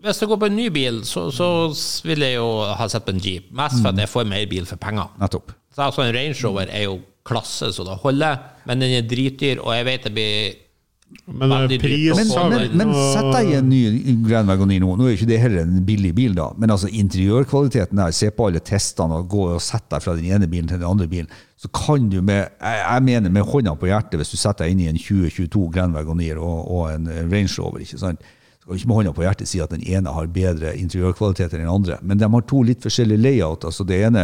hvis 0.07 0.21
jeg 0.23 0.29
går 0.31 0.39
på 0.41 0.49
en 0.49 0.55
ny 0.57 0.67
bil, 0.73 1.01
så, 1.05 1.27
så 1.35 1.49
vil 2.07 2.23
jeg 2.25 2.37
jo 2.39 2.47
ha 2.79 2.87
sett 2.89 3.05
på 3.05 3.13
en 3.13 3.21
Jeep. 3.21 3.51
Mest 3.53 3.81
for 3.83 3.91
at 3.91 3.99
jeg 4.01 4.09
får 4.09 4.25
mer 4.31 4.47
bil 4.49 4.65
for 4.69 4.81
penger. 4.81 5.11
Nettopp. 5.21 5.51
Så 5.75 5.85
altså 5.85 6.01
En 6.07 6.15
Range 6.15 6.37
Rover 6.47 6.71
er 6.71 6.87
jo 6.87 6.97
klasse 7.27 7.69
så 7.75 7.85
det 7.85 7.99
holder, 8.01 8.39
men 8.65 8.81
den 8.81 8.95
er 8.97 9.05
dritdyr, 9.05 9.59
og 9.61 9.75
jeg 9.75 9.85
vet 9.85 10.07
det 10.07 10.13
blir 10.15 10.55
Men 11.25 11.67
pris 11.79 12.15
Men, 12.17 12.49
men, 12.49 12.77
men 12.79 12.91
sett 13.13 13.27
deg 13.33 13.51
i 13.51 13.55
en 13.59 13.69
ny 13.69 14.15
Grand 14.25 14.49
Wagoneer 14.49 14.83
nå. 14.83 14.95
Nå 14.97 15.07
er 15.07 15.15
ikke 15.15 15.29
det 15.29 15.39
heller 15.43 15.63
en 15.63 15.83
billig 15.87 16.11
bil, 16.17 16.33
da. 16.37 16.49
Men 16.59 16.73
altså 16.73 16.89
interiørkvaliteten 16.89 17.99
der, 17.99 18.15
se 18.15 18.31
på 18.35 18.49
alle 18.49 18.61
testene 18.65 19.21
og 19.21 19.29
gå 19.31 19.45
og 19.53 19.63
sette 19.63 19.93
deg 19.95 20.05
fra 20.05 20.15
den 20.17 20.27
ene 20.31 20.49
bilen 20.51 20.69
til 20.71 20.81
den 20.81 20.89
andre 20.89 21.07
bilen. 21.11 21.31
Så 21.61 21.69
kan 21.75 22.09
du 22.09 22.19
med 22.25 22.47
jeg, 22.57 23.05
mener 23.05 23.33
med 23.33 23.47
hånda 23.47 23.75
på 23.77 23.91
hjertet, 23.91 24.17
hvis 24.19 24.33
du 24.33 24.39
setter 24.39 24.65
deg 24.65 24.75
inn 24.75 24.85
i 24.85 24.91
en 24.91 24.99
2022 24.99 25.67
Grand 25.75 25.97
Wagoneer 25.97 26.41
og, 26.41 26.63
og 26.71 26.87
en 26.93 27.09
Range 27.31 27.53
Rover, 27.59 27.83
ikke 27.85 28.01
sant? 28.01 28.31
Så 28.61 28.69
kan 28.69 28.77
ikke 28.77 28.89
med 28.91 28.97
hånda 28.99 29.11
på 29.17 29.23
hjertet 29.25 29.49
si 29.49 29.57
at 29.63 29.71
den 29.73 29.81
ene 29.89 30.11
har 30.13 30.27
bedre 30.29 30.75
interiørkvalitet 30.77 31.55
enn 31.57 31.63
den 31.63 31.71
andre. 31.71 31.95
Men 32.05 32.19
de 32.21 32.27
har 32.29 32.43
to 32.45 32.59
litt 32.67 32.83
forskjellige 32.85 33.17
layout. 33.23 33.65
altså 33.65 33.81
Det 33.89 33.97
ene 34.05 34.21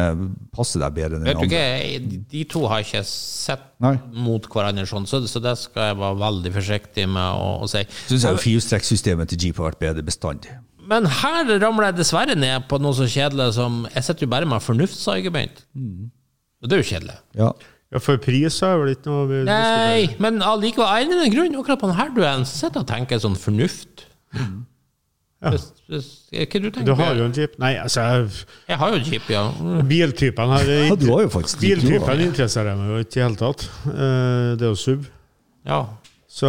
passer 0.54 0.84
deg 0.84 0.94
bedre 0.94 1.18
enn 1.18 1.24
den 1.26 1.40
andre. 1.42 1.48
ikke, 1.48 2.22
De 2.30 2.44
to 2.54 2.62
har 2.70 2.84
ikke 2.86 3.02
sett 3.10 3.64
Nei. 3.82 3.96
mot 4.14 4.46
hverandre 4.54 4.86
sånn, 4.86 5.08
så, 5.10 5.24
så 5.26 5.42
det 5.42 5.56
skal 5.58 5.90
jeg 5.90 5.98
være 6.04 6.20
veldig 6.22 6.52
forsiktig 6.54 7.08
med 7.10 7.42
å, 7.42 7.48
å 7.66 7.70
si. 7.72 7.82
Syns 8.12 8.28
jeg 8.30 8.44
firestrekksystemet 8.46 9.34
til 9.34 9.48
Jeep 9.48 9.58
har 9.58 9.72
vært 9.72 9.82
bedre 9.88 10.06
bestandig. 10.06 10.54
Men 10.88 11.10
her 11.20 11.50
ramler 11.60 11.90
jeg 11.90 11.98
dessverre 11.98 12.36
ned 12.38 12.70
på 12.70 12.78
noe 12.80 12.96
så 12.96 13.04
kjedelig 13.12 13.50
som 13.58 13.82
Jeg 13.92 14.06
sitter 14.06 14.24
jo 14.24 14.30
bare 14.32 14.48
med 14.48 14.62
fornuftsargument. 14.64 15.66
Og 16.62 16.70
det 16.70 16.78
er 16.78 16.84
jo 16.86 16.88
kjedelig. 16.94 17.18
Ja. 17.42 17.50
Ja, 17.88 18.00
For 18.04 18.20
pris 18.20 18.56
så 18.60 18.70
er 18.74 18.82
vel 18.82 18.94
ikke 18.94 19.10
noe 19.12 19.26
vi. 19.30 19.42
Nei, 19.48 20.08
men 20.24 20.42
allikevel, 20.44 20.86
av 20.88 20.98
en 21.00 21.08
eller 21.10 21.24
annen 21.24 21.34
grunn, 21.34 21.54
akkurat 21.60 21.80
på 21.82 21.88
denne 21.90 22.08
duellen, 22.18 22.46
så 22.48 22.58
sitter 22.66 22.82
jeg 22.82 22.86
og 22.86 22.90
tenker 22.92 23.22
sånn 23.24 23.38
fornuft. 23.40 24.06
Ja. 25.38 25.52
Hvis, 25.54 25.68
hvis, 25.86 26.06
hva 26.34 26.46
du 26.64 26.70
tenker 26.74 26.86
Du 26.88 26.94
har 26.98 27.14
jo 27.14 27.26
en 27.28 27.34
jeep. 27.38 27.60
Nei, 27.62 27.76
altså 27.78 28.02
jeg- 28.02 28.46
Jeg 28.72 28.78
har 28.82 28.90
jo 28.96 29.02
jeep, 29.06 29.28
ja. 29.30 29.44
Mm. 29.52 29.84
Biltypen 29.88 30.50
her 30.50 30.72
Ja, 30.72 30.96
du 30.96 31.06
har 31.14 31.22
jo 31.22 31.30
faktisk 31.30 31.62
jeep, 31.62 31.78
du, 31.84 31.88
Biltypen 31.92 32.24
interesserer 32.26 32.76
meg 32.80 32.90
jo 32.90 32.98
ikke 33.06 33.20
i 33.20 33.24
hele 33.24 33.36
tatt. 33.38 33.68
Eh, 33.86 34.56
Det 34.58 34.66
er 34.66 34.72
jo 34.74 34.76
SUV. 34.76 35.06
ja. 35.66 35.84
Så, 36.38 36.48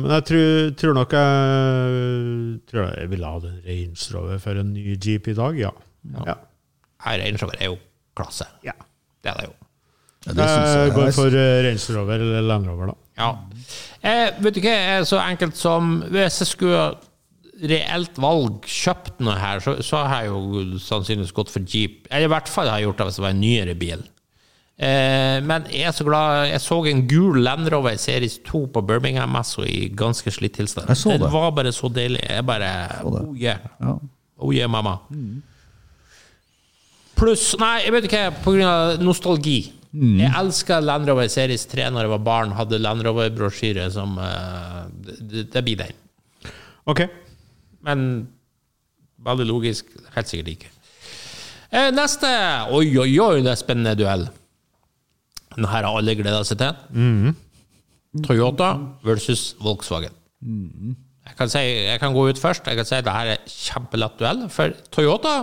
men 0.00 0.10
jeg 0.10 0.24
tror, 0.24 0.70
tror 0.80 0.94
nok 0.94 1.10
jeg 1.12 2.60
tror 2.70 2.84
jeg 2.96 3.08
ville 3.10 3.26
hatt 3.32 3.44
en 3.44 3.58
Range 3.66 4.14
Rover 4.14 4.38
for 4.38 4.60
en 4.60 4.70
ny 4.72 4.94
Jeep 5.04 5.26
i 5.28 5.34
dag, 5.36 5.58
ja. 5.58 5.70
ja. 6.14 6.22
ja. 6.30 6.36
Range 7.04 7.38
Rover 7.42 7.56
er 7.60 7.66
jo 7.72 7.78
klasse. 8.16 8.46
ja. 8.64 8.72
Det 9.24 9.32
er 9.32 9.40
det 9.40 9.48
jo. 9.48 9.54
Ja, 10.26 10.32
det 10.32 10.46
synes 10.48 10.68
Jeg 10.76 10.86
jeg. 10.86 10.94
går 10.94 11.10
for 11.16 11.26
eh, 11.40 11.58
Range 11.66 11.98
Rover 11.98 12.14
eller 12.14 12.40
Land 12.46 12.68
Rover, 12.68 12.86
da. 12.86 12.94
Ja. 13.18 13.30
Eh, 14.02 14.30
vet 14.44 14.54
du 14.54 14.60
hva, 14.62 14.76
så 15.04 15.18
enkelt 15.26 15.56
som 15.58 16.02
Hvis 16.08 16.38
jeg 16.40 16.46
skulle 16.52 16.82
reelt 17.58 18.18
valg 18.22 18.66
kjøpt 18.70 19.18
noe 19.24 19.34
her, 19.38 19.62
så, 19.64 19.78
så 19.84 20.04
har 20.06 20.26
jeg 20.26 20.30
jo 20.30 20.78
sannsynligvis 20.82 21.34
gått 21.34 21.50
for 21.50 21.64
Jeep. 21.66 22.06
Eller 22.10 22.28
i 22.28 22.32
hvert 22.32 22.50
fall 22.50 22.70
har 22.70 22.78
jeg 22.78 22.88
gjort 22.88 23.00
det 23.00 23.08
hvis 23.08 23.18
det 23.18 23.24
var 23.24 23.34
en 23.34 23.42
nyere 23.42 23.74
bil. 23.78 24.04
Eh, 24.78 25.38
men 25.42 25.64
jeg 25.74 25.88
er 25.88 25.94
så 25.96 26.04
glad 26.06 26.52
Jeg 26.52 26.60
så 26.62 26.76
en 26.86 27.00
gul 27.10 27.40
Land 27.42 27.66
Rover 27.72 27.96
Series 27.98 28.36
2 28.46 28.60
på 28.76 28.82
Birmingham 28.86 29.32
Messo 29.34 29.64
i 29.66 29.88
ganske 29.90 30.30
slitt 30.30 30.54
tilstand. 30.60 30.86
Jeg 30.92 31.00
så 31.00 31.16
Den 31.16 31.24
det. 31.24 31.32
var 31.34 31.50
bare 31.56 31.72
så 31.74 31.90
deilig. 31.90 32.22
Jeg 32.22 32.46
bare 32.46 32.68
jeg. 32.68 33.00
Oh 33.04 33.34
yeah. 33.34 33.58
Ja. 33.82 33.96
Oh 34.38 34.54
yeah, 34.54 34.70
mamma. 34.70 35.00
Pluss 37.18 37.50
Nei, 37.58 37.80
jeg 37.88 37.96
vet 37.96 38.06
ikke, 38.06 38.24
på 38.44 38.54
grunn 38.54 38.70
av 38.70 39.02
nostalgi. 39.02 39.58
Jeg 39.98 40.30
elska 40.36 40.78
Land 40.84 41.08
Rover 41.08 41.30
Series 41.32 41.64
3 41.66 41.88
når 41.90 42.06
jeg 42.06 42.12
var 42.12 42.22
barn. 42.22 42.54
Hadde 42.54 42.78
Land 42.78 43.02
Rover-brosjyre 43.06 43.88
som 43.90 44.14
uh, 44.20 44.84
det, 45.02 45.48
det 45.50 45.62
blir 45.64 45.80
den. 45.80 45.96
Ok. 46.86 47.02
Men 47.86 48.28
veldig 49.24 49.46
logisk. 49.48 49.90
Helt 50.14 50.30
sikkert 50.30 50.52
ikke. 50.54 50.70
Eh, 51.68 51.90
neste 51.92 52.28
Oi, 52.72 52.86
oi, 52.96 53.10
oi, 53.20 53.42
det 53.44 53.52
er 53.52 53.60
spennende 53.60 53.96
duell. 53.98 54.28
Denne 55.52 55.68
har 55.72 55.88
alle 55.88 56.14
gleda 56.16 56.40
seg 56.46 56.60
til. 56.62 57.34
Toyota 58.24 58.72
versus 59.04 59.52
Volkswagen. 59.60 60.14
Jeg, 61.28 61.36
kan 61.36 61.50
si, 61.52 61.60
jeg 61.60 62.00
kan 62.00 62.14
gå 62.16 62.28
ut 62.30 62.40
først. 62.40 62.66
Jeg 62.70 62.78
kan 62.78 62.88
si 62.88 62.96
at 62.96 63.04
dette 63.04 63.34
er 63.34 63.42
kjempelett 63.52 64.18
duell. 64.20 64.46
For 64.54 64.72
Toyota 64.94 65.34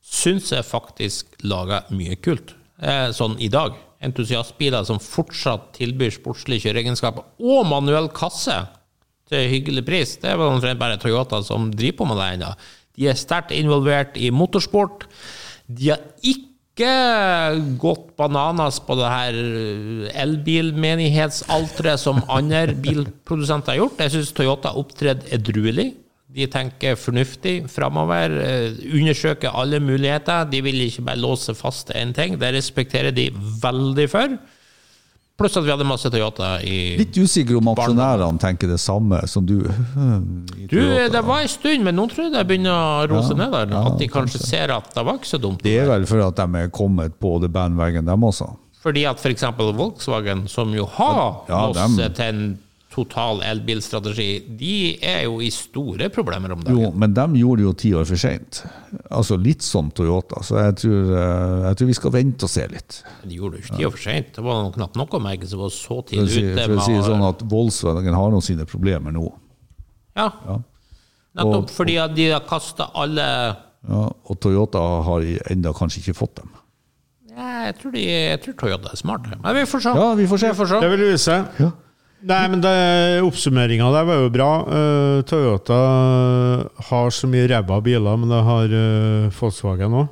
syns 0.00 0.50
jeg 0.54 0.66
faktisk 0.66 1.36
lager 1.44 1.88
mye 1.94 2.16
kult. 2.24 2.54
Eh, 2.80 3.10
sånn 3.16 3.36
i 3.42 3.50
dag. 3.52 3.76
Entusiastbiler 4.00 4.86
som 4.88 5.00
fortsatt 5.02 5.74
tilbyr 5.76 6.14
sportslige 6.14 6.68
kjøreegenskaper 6.68 7.26
og 7.44 7.66
manuell 7.68 8.08
kasse 8.16 8.56
til 9.30 9.48
hyggelig 9.52 9.86
pris. 9.86 10.16
Det 10.20 10.32
er 10.32 10.38
vel 10.40 10.52
omtrent 10.56 10.80
bare 10.80 10.98
Toyota 11.00 11.40
som 11.46 11.70
driver 11.72 12.02
på 12.02 12.10
med 12.10 12.20
det 12.20 12.28
ennå. 12.34 12.52
De 12.98 13.08
er 13.08 13.18
sterkt 13.18 13.54
involvert 13.56 14.18
i 14.18 14.32
motorsport. 14.34 15.06
De 15.70 15.92
har 15.92 16.02
ikke 16.20 16.48
gått 17.80 18.10
bananas 18.18 18.80
på 18.82 18.96
det 18.98 19.08
her 19.12 19.38
elbilmenighetsalteret 20.24 22.00
som 22.00 22.22
andre 22.28 22.74
bilprodusenter 22.84 23.74
har 23.74 23.82
gjort. 23.84 24.04
Jeg 24.04 24.16
syns 24.16 24.36
Toyota 24.36 24.74
opptrer 24.80 25.22
edruelig. 25.32 25.92
De 26.30 26.46
tenker 26.46 26.94
fornuftig 26.94 27.64
framover, 27.72 28.36
eh, 28.38 28.76
undersøker 28.94 29.50
alle 29.50 29.80
muligheter. 29.82 30.46
De 30.50 30.60
vil 30.62 30.78
ikke 30.84 31.02
bare 31.08 31.18
låse 31.18 31.54
fast 31.58 31.88
til 31.88 31.98
én 31.98 32.14
ting. 32.14 32.38
Det 32.38 32.52
respekterer 32.54 33.10
de 33.14 33.30
veldig 33.34 34.06
for. 34.10 34.38
Pluss 35.40 35.56
at 35.56 35.64
vi 35.64 35.72
hadde 35.72 35.86
masse 35.88 36.10
Toyota 36.12 36.50
i 36.60 36.78
Litt 37.00 37.16
usikker 37.16 37.56
om 37.56 37.70
aksjonærene 37.72 38.38
tenker 38.42 38.68
det 38.68 38.76
samme 38.82 39.22
som 39.30 39.46
du. 39.48 39.56
Du, 40.68 40.78
det 41.10 41.22
var 41.24 41.40
en 41.42 41.48
stund, 41.50 41.84
men 41.86 41.96
nå 41.96 42.04
tror 42.12 42.26
jeg 42.28 42.34
det 42.36 42.42
begynner 42.50 42.74
å 42.76 43.06
rose 43.10 43.32
Ja, 43.32 43.38
ned 43.40 43.54
der. 43.56 43.72
ja, 43.74 43.84
at 43.90 43.98
de 44.00 44.08
kanskje 44.12 44.40
ser 44.44 44.72
at 44.76 44.90
det 44.94 45.04
var 45.06 45.16
ikke 45.18 45.30
så 45.32 45.40
dumt. 45.40 45.62
Det 45.64 45.78
er 45.80 45.88
vel 45.88 46.04
for 46.10 46.22
at 46.26 46.36
de 46.36 46.60
er 46.60 46.68
kommet 46.74 47.16
på 47.20 47.38
det 47.42 47.50
bandwagen, 47.54 48.04
dem 48.06 48.26
også. 48.28 48.50
Fordi 48.80 49.02
at 49.08 49.20
f.eks. 49.20 49.42
Volkswagen, 49.76 50.46
som 50.48 50.70
jo 50.76 50.86
har 50.98 51.42
Ja, 51.48 51.66
masse 51.72 52.08
dem- 52.16 52.58
total 52.90 53.38
elbilstrategi, 53.46 54.56
de 54.58 54.70
er 55.06 55.20
jo 55.28 55.36
i 55.40 55.50
store 55.54 56.08
problemer 56.10 56.50
om 56.56 56.62
dagen. 56.64 56.78
Jo, 56.80 56.88
men 56.98 57.12
de 57.14 57.26
gjorde 57.38 57.62
det 57.62 57.66
jo 57.68 57.72
ti 57.78 57.90
år 57.94 58.04
for 58.08 58.18
seint. 58.18 58.62
Altså 59.14 59.36
litt 59.38 59.62
som 59.62 59.92
Toyota. 59.94 60.40
Så 60.42 60.58
jeg 60.58 60.74
tror, 60.82 61.12
eh, 61.14 61.68
jeg 61.68 61.76
tror 61.78 61.86
vi 61.86 61.94
skal 62.00 62.10
vente 62.16 62.48
og 62.48 62.50
se 62.50 62.66
litt. 62.72 63.02
De 63.22 63.36
gjorde 63.38 63.56
det 63.56 63.62
jo 63.62 63.74
ikke 63.76 63.86
år 63.86 63.94
for 63.94 64.04
seint. 64.08 64.32
Det 64.34 64.42
var 64.44 64.72
knapt 64.74 64.96
noe 64.98 65.20
merke 65.22 65.46
som 65.46 65.60
var 65.62 65.70
så 65.70 66.00
For 66.02 66.02
å 66.02 66.28
si, 66.28 66.42
ute. 66.42 66.64
for 66.66 66.74
å 66.76 66.84
si 66.84 66.92
det 66.98 67.04
sånn 67.06 67.28
at 67.28 67.38
Volkswagen 67.48 68.14
har 68.14 68.30
nå 68.34 68.42
sine 68.42 68.66
problemer 68.66 69.12
nå. 69.14 69.32
ja, 70.16 70.30
Ja. 70.46 70.58
nettopp 71.36 71.62
Og- 71.64 71.70
fordi 71.70 71.96
at 72.02 72.14
de 72.14 72.30
har 72.30 72.40
kasta 72.40 72.90
alle 72.94 73.56
Ja, 73.88 74.10
og 74.28 74.40
Toyota 74.40 74.78
har 75.04 75.20
ennå 75.48 75.72
kanskje 75.72 76.02
ikke 76.02 76.16
fått 76.18 76.34
dem. 76.36 76.50
jeg, 77.36 77.78
tror 77.78 77.92
de, 77.92 78.02
jeg 78.04 78.42
tror 78.42 78.54
Toyota 78.54 78.90
er 78.92 78.96
smart. 78.96 79.22
Men 79.42 79.54
vi 79.54 79.62
får 79.62 79.80
se. 79.80 79.88
Ja, 79.94 80.14
vi 80.14 80.26
får 80.26 80.38
se. 80.40 80.48
Vi 80.48 80.54
får 80.58 80.66
se. 80.68 80.80
Det 80.80 80.90
vil 80.90 81.12
vise. 81.12 81.48
Ja. 81.60 81.70
Nei, 82.22 82.40
men 82.52 82.60
det- 82.60 83.22
Oppsummeringa 83.24 83.90
der 83.94 84.04
var 84.04 84.18
jo 84.20 84.30
bra. 84.34 84.48
Uh, 84.68 85.22
Toyota 85.24 85.78
har 86.90 87.10
så 87.10 87.28
mye 87.30 87.48
ræva 87.48 87.80
biler, 87.82 88.16
men 88.20 88.28
det 88.28 88.42
har 88.44 88.74
uh, 88.74 89.30
Volkswagen 89.38 89.96
òg. 90.02 90.08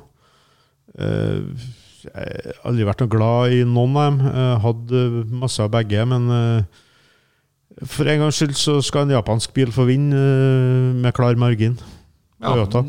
jeg 0.99 2.11
har 2.15 2.59
aldri 2.67 2.85
vært 2.87 3.01
noe 3.03 3.11
glad 3.11 3.53
i 3.55 3.63
noen 3.67 3.97
av 3.97 4.05
dem. 4.09 4.19
Jeg 4.25 4.59
hadde 4.65 5.01
masse 5.41 5.63
av 5.63 5.71
begge, 5.73 6.05
men 6.09 6.29
eh, 6.35 6.79
for 7.87 8.09
en 8.09 8.25
gangs 8.25 8.39
skyld 8.39 8.57
så 8.59 8.79
skal 8.85 9.05
en 9.05 9.15
japansk 9.15 9.53
bil 9.55 9.71
få 9.75 9.85
vinne 9.89 10.15
eh, 10.19 10.99
med 11.03 11.15
klar 11.15 11.37
margin. 11.39 11.77
Ja. 12.39 12.53
Toyota. 12.53 12.83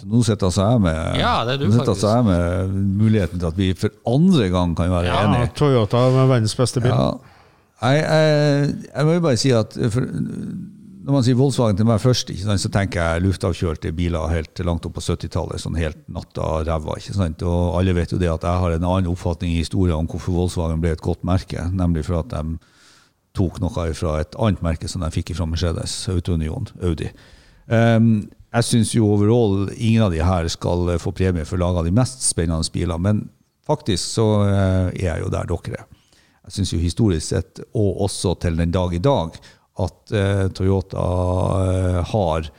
Så 0.00 0.08
nå 0.08 0.22
sitter 0.24 0.48
altså 0.48 0.64
jeg 0.64 0.80
med, 0.80 1.18
Ja, 1.20 1.32
du 1.44 1.66
altså 1.66 2.14
jeg 2.14 2.24
med 2.24 2.76
muligheten 3.02 3.40
til 3.40 3.48
at 3.50 3.58
vi 3.58 3.72
for 3.76 3.92
andre 4.08 4.46
gang 4.52 4.72
kan 4.78 4.90
være 4.90 5.10
Ja, 5.10 5.24
enige. 5.26 5.50
Toyota 5.58 6.06
med 6.14 6.30
verdens 6.30 6.56
beste 6.56 6.80
bil. 6.82 6.94
Ja. 6.94 7.10
Jeg, 7.80 8.02
jeg, 8.04 8.72
jeg 8.90 9.06
må 9.08 9.16
jo 9.16 9.22
bare 9.24 9.40
si 9.40 9.52
at 9.56 9.76
for, 9.92 10.04
når 11.00 11.14
man 11.16 11.24
sier 11.24 11.38
Volkswagen 11.38 11.78
til 11.78 11.88
meg 11.88 12.00
først, 12.02 12.32
sant, 12.42 12.60
så 12.60 12.68
tenker 12.72 13.00
jeg 13.00 13.24
luftavkjørte 13.24 13.92
biler 13.96 14.28
helt 14.30 14.60
langt 14.68 14.84
opp 14.84 14.98
på 14.98 15.04
70-tallet, 15.04 15.62
sånn 15.62 15.78
helt 15.80 16.02
natta 16.12 16.60
ræva. 16.68 16.98
ikke 17.00 17.16
sant? 17.16 17.44
Og 17.46 17.78
alle 17.78 17.94
vet 17.96 18.12
jo 18.12 18.20
det 18.20 18.28
at 18.30 18.44
jeg 18.44 18.62
har 18.62 18.76
en 18.76 18.84
annen 18.84 19.08
oppfatning 19.10 19.54
i 19.54 19.62
historien 19.62 19.96
om 19.96 20.10
hvorfor 20.10 20.36
Volkswagen 20.36 20.82
ble 20.82 20.92
et 20.94 21.04
godt 21.04 21.24
merke, 21.24 21.64
nemlig 21.72 22.04
for 22.06 22.20
at 22.20 22.34
de 22.34 22.60
tok 23.36 23.62
noe 23.62 23.86
fra 23.96 24.18
et 24.20 24.36
annet 24.36 24.62
merke 24.66 24.90
som 24.90 25.02
de 25.02 25.10
fikk 25.14 25.32
fra 25.38 25.48
Mercedes, 25.48 25.96
Autounion, 26.12 26.68
Audi. 26.84 27.08
Um, 27.70 28.28
jeg 28.50 28.66
syns 28.66 28.92
jo 28.96 29.06
overall 29.14 29.70
ingen 29.76 30.02
av 30.04 30.12
de 30.12 30.20
her 30.26 30.48
skal 30.50 30.96
få 31.00 31.14
premie 31.14 31.46
for 31.46 31.56
å 31.56 31.68
lage 31.68 31.86
de 31.86 31.94
mest 31.94 32.24
spennende 32.26 32.66
bilene, 32.74 32.98
men 33.02 33.24
faktisk 33.66 34.02
så 34.18 34.26
eh, 34.48 34.86
er 34.98 35.04
jeg 35.04 35.22
jo 35.22 35.30
der 35.30 35.46
dere 35.46 35.78
er. 35.78 35.99
Jeg 36.50 36.56
syns 36.58 36.72
jo 36.74 36.80
historisk 36.82 37.28
sett, 37.30 37.60
og 37.78 38.00
også 38.08 38.34
til 38.42 38.56
den 38.58 38.72
dag 38.74 38.94
i 38.96 38.98
dag, 38.98 39.36
at 39.78 40.12
eh, 40.18 40.48
Toyota 40.50 41.04
eh, 41.62 42.00
har 42.10 42.50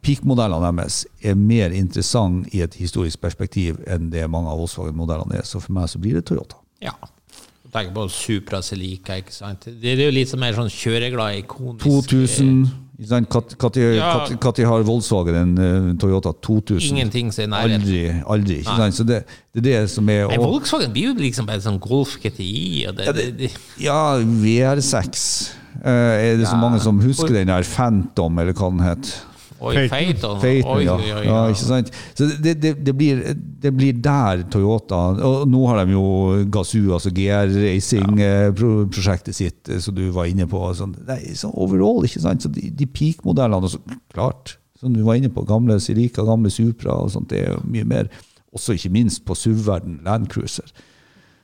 Peak-modellene 0.00 0.70
deres 0.78 1.02
er 1.20 1.36
mer 1.36 1.74
interessant 1.76 2.48
i 2.56 2.62
et 2.64 2.76
historisk 2.80 3.20
perspektiv 3.20 3.82
enn 3.84 4.08
det 4.08 4.24
mange 4.32 4.48
av 4.48 4.56
Volkswagen-modellene 4.62 5.36
er. 5.42 5.44
Så 5.44 5.60
for 5.60 5.76
meg 5.76 5.90
så 5.92 6.00
blir 6.00 6.16
det 6.16 6.24
Toyota. 6.30 6.56
Ja. 6.80 6.94
Tenker 7.70 7.92
på 7.94 8.06
Supra 8.10 8.62
Celica, 8.64 9.18
ikke 9.20 9.34
sant. 9.36 9.68
Det 9.68 9.92
er 9.92 10.06
jo 10.06 10.14
litt 10.16 10.32
mer 10.40 10.56
sånn 10.56 10.72
kjøreglad, 10.72 11.42
ikonisk 11.44 11.84
2000 11.84 12.16
ikke 12.16 12.32
sant? 12.32 12.72
Kat- 12.72 12.89
Når 13.00 14.66
har 14.68 14.82
Volkswagen 14.84 15.36
en 15.38 15.52
eh, 15.64 15.86
Toyota 16.00 16.34
2000? 16.44 16.82
Ingenting 16.90 17.30
som 17.32 17.46
er 17.46 17.48
nærheten. 17.54 17.86
Aldri. 17.86 18.02
aldri 18.34 18.58
ikke 18.60 18.74
sant? 18.76 18.98
Så 18.98 19.06
det, 19.08 19.22
det 19.54 19.62
er 19.62 19.86
det 19.86 19.92
som 19.92 20.10
er 20.12 20.26
Nei, 20.28 20.36
Volkswagen 20.42 20.92
blir 20.92 21.08
jo 21.08 21.14
liksom 21.16 21.48
bare 21.48 21.62
sånn 21.64 21.80
Golf 21.80 22.18
GTI 22.20 22.90
og 22.90 22.98
det, 22.98 23.08
Ja, 23.08 23.16
det, 23.16 23.50
ja 23.80 24.02
VR6. 24.20 25.24
Uh, 25.80 25.88
er 25.88 26.36
det 26.36 26.50
så 26.50 26.58
mange 26.60 26.82
som 26.82 27.00
husker 27.00 27.32
den 27.32 27.48
der 27.48 27.64
Phantom, 27.64 28.36
eller 28.42 28.52
hva 28.52 28.68
den 28.74 28.84
het? 28.84 29.14
Oi. 29.60 29.84
Phaeton, 29.92 30.40
ja. 30.80 30.96
ja. 31.24 31.48
Ikke 31.52 31.60
sant? 31.60 31.90
Så 32.16 32.24
det, 32.40 32.54
det, 32.62 32.70
det, 32.86 32.94
blir, 32.96 33.34
det 33.60 33.72
blir 33.76 33.92
der 34.00 34.42
Toyota 34.52 34.96
Og 35.26 35.48
nå 35.50 35.66
har 35.68 35.84
de 35.84 35.92
jo 35.92 36.04
Gazoo, 36.52 36.92
altså 36.96 37.10
GR-racing-prosjektet 37.16 39.34
sitt, 39.36 39.68
eh, 39.68 39.80
som 39.84 39.94
du 39.96 40.10
var 40.16 40.24
inne 40.30 40.46
på. 40.50 40.74
Sånn, 40.76 40.94
nei, 41.08 41.34
så 41.36 41.46
overall, 41.52 42.04
ikke 42.08 42.20
sant? 42.24 42.42
Så 42.44 42.48
de, 42.54 42.62
de 42.72 42.86
peak-modellene, 42.88 43.68
klart, 44.14 44.44
som 44.80 44.94
du 44.96 45.02
var 45.04 45.14
inne 45.20 45.30
på, 45.32 45.40
gamle 45.48 45.80
Sirica, 45.82 46.20
gamle 46.24 46.50
Supra, 46.52 46.92
og 47.04 47.10
sånt, 47.12 47.30
det 47.32 47.38
er 47.44 47.50
jo 47.52 47.58
mye 47.68 47.84
mer. 47.88 48.04
Også 48.56 48.70
ikke 48.74 48.92
minst 48.96 49.24
på 49.28 49.32
SUV-verden, 49.38 49.94
Landcruiser. 50.06 50.68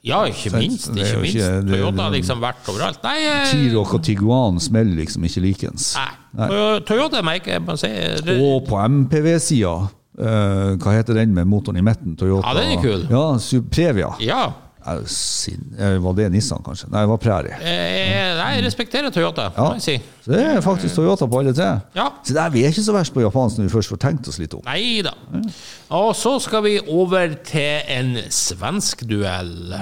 Ja, 0.06 0.24
ikke 0.30 0.50
minst. 0.54 0.88
Ikke 0.94 1.18
minst. 1.22 1.38
Toyota 1.66 2.02
har 2.06 2.12
liksom 2.14 2.38
vært 2.42 2.68
overalt. 2.70 3.00
Nei, 3.04 3.18
eh, 3.26 3.76
og 3.76 4.02
Tiguan 4.06 4.60
smeller 4.62 4.96
liksom 5.02 5.24
ikke 5.26 5.40
likens. 5.42 5.94
nei. 5.98 6.12
Toyo- 6.36 6.80
Toyota 6.84 7.22
merker 7.22 7.52
jeg 7.60 7.78
si 7.80 7.88
det- 8.26 8.40
Og 8.42 8.66
på 8.68 8.76
MPV-sida, 8.88 9.74
eh, 10.18 10.76
hva 10.76 10.92
heter 10.96 11.14
den 11.14 11.34
med 11.34 11.46
motoren 11.46 11.76
i 11.78 11.82
midten? 11.82 12.16
Toyota. 12.16 12.52
Ja, 12.52 12.60
den 12.60 12.78
er 12.78 12.82
kul. 12.82 13.06
Ja, 13.10 13.38
Suprevia. 13.38 14.14
Ja. 14.20 14.52
Eh, 14.86 15.98
Var 15.98 16.12
det 16.14 16.28
Nissan, 16.30 16.62
kanskje? 16.62 16.86
Nei, 16.92 17.00
det 17.02 17.08
var 17.08 17.16
Prairie. 17.18 17.56
Eh, 17.58 18.36
nei, 18.38 18.52
jeg 18.54 18.64
respekterer 18.64 19.10
Toyota, 19.10 19.48
Ja. 19.56 19.78
si. 19.80 19.96
Så 20.24 20.30
det 20.30 20.44
er 20.46 20.60
faktisk 20.60 20.94
Toyota 20.94 21.26
på 21.26 21.38
alle 21.40 21.52
tre. 21.52 21.80
Ja. 21.96 22.08
Så 22.22 22.32
der, 22.34 22.48
vi 22.50 22.62
er 22.64 22.68
ikke 22.70 22.84
så 22.84 22.92
verst 22.94 23.12
på 23.12 23.20
japansk 23.20 23.58
når 23.58 23.64
vi 23.66 23.68
først 23.74 23.88
får 23.90 23.98
tenkt 23.98 24.28
oss 24.28 24.38
litt 24.38 24.54
om. 24.54 24.60
Nei 24.64 25.02
da. 25.02 25.10
Og 25.90 26.14
så 26.14 26.40
skal 26.40 26.62
vi 26.62 26.78
over 26.88 27.34
til 27.44 27.80
en 27.88 28.14
svensk 28.30 29.02
duell. 29.08 29.74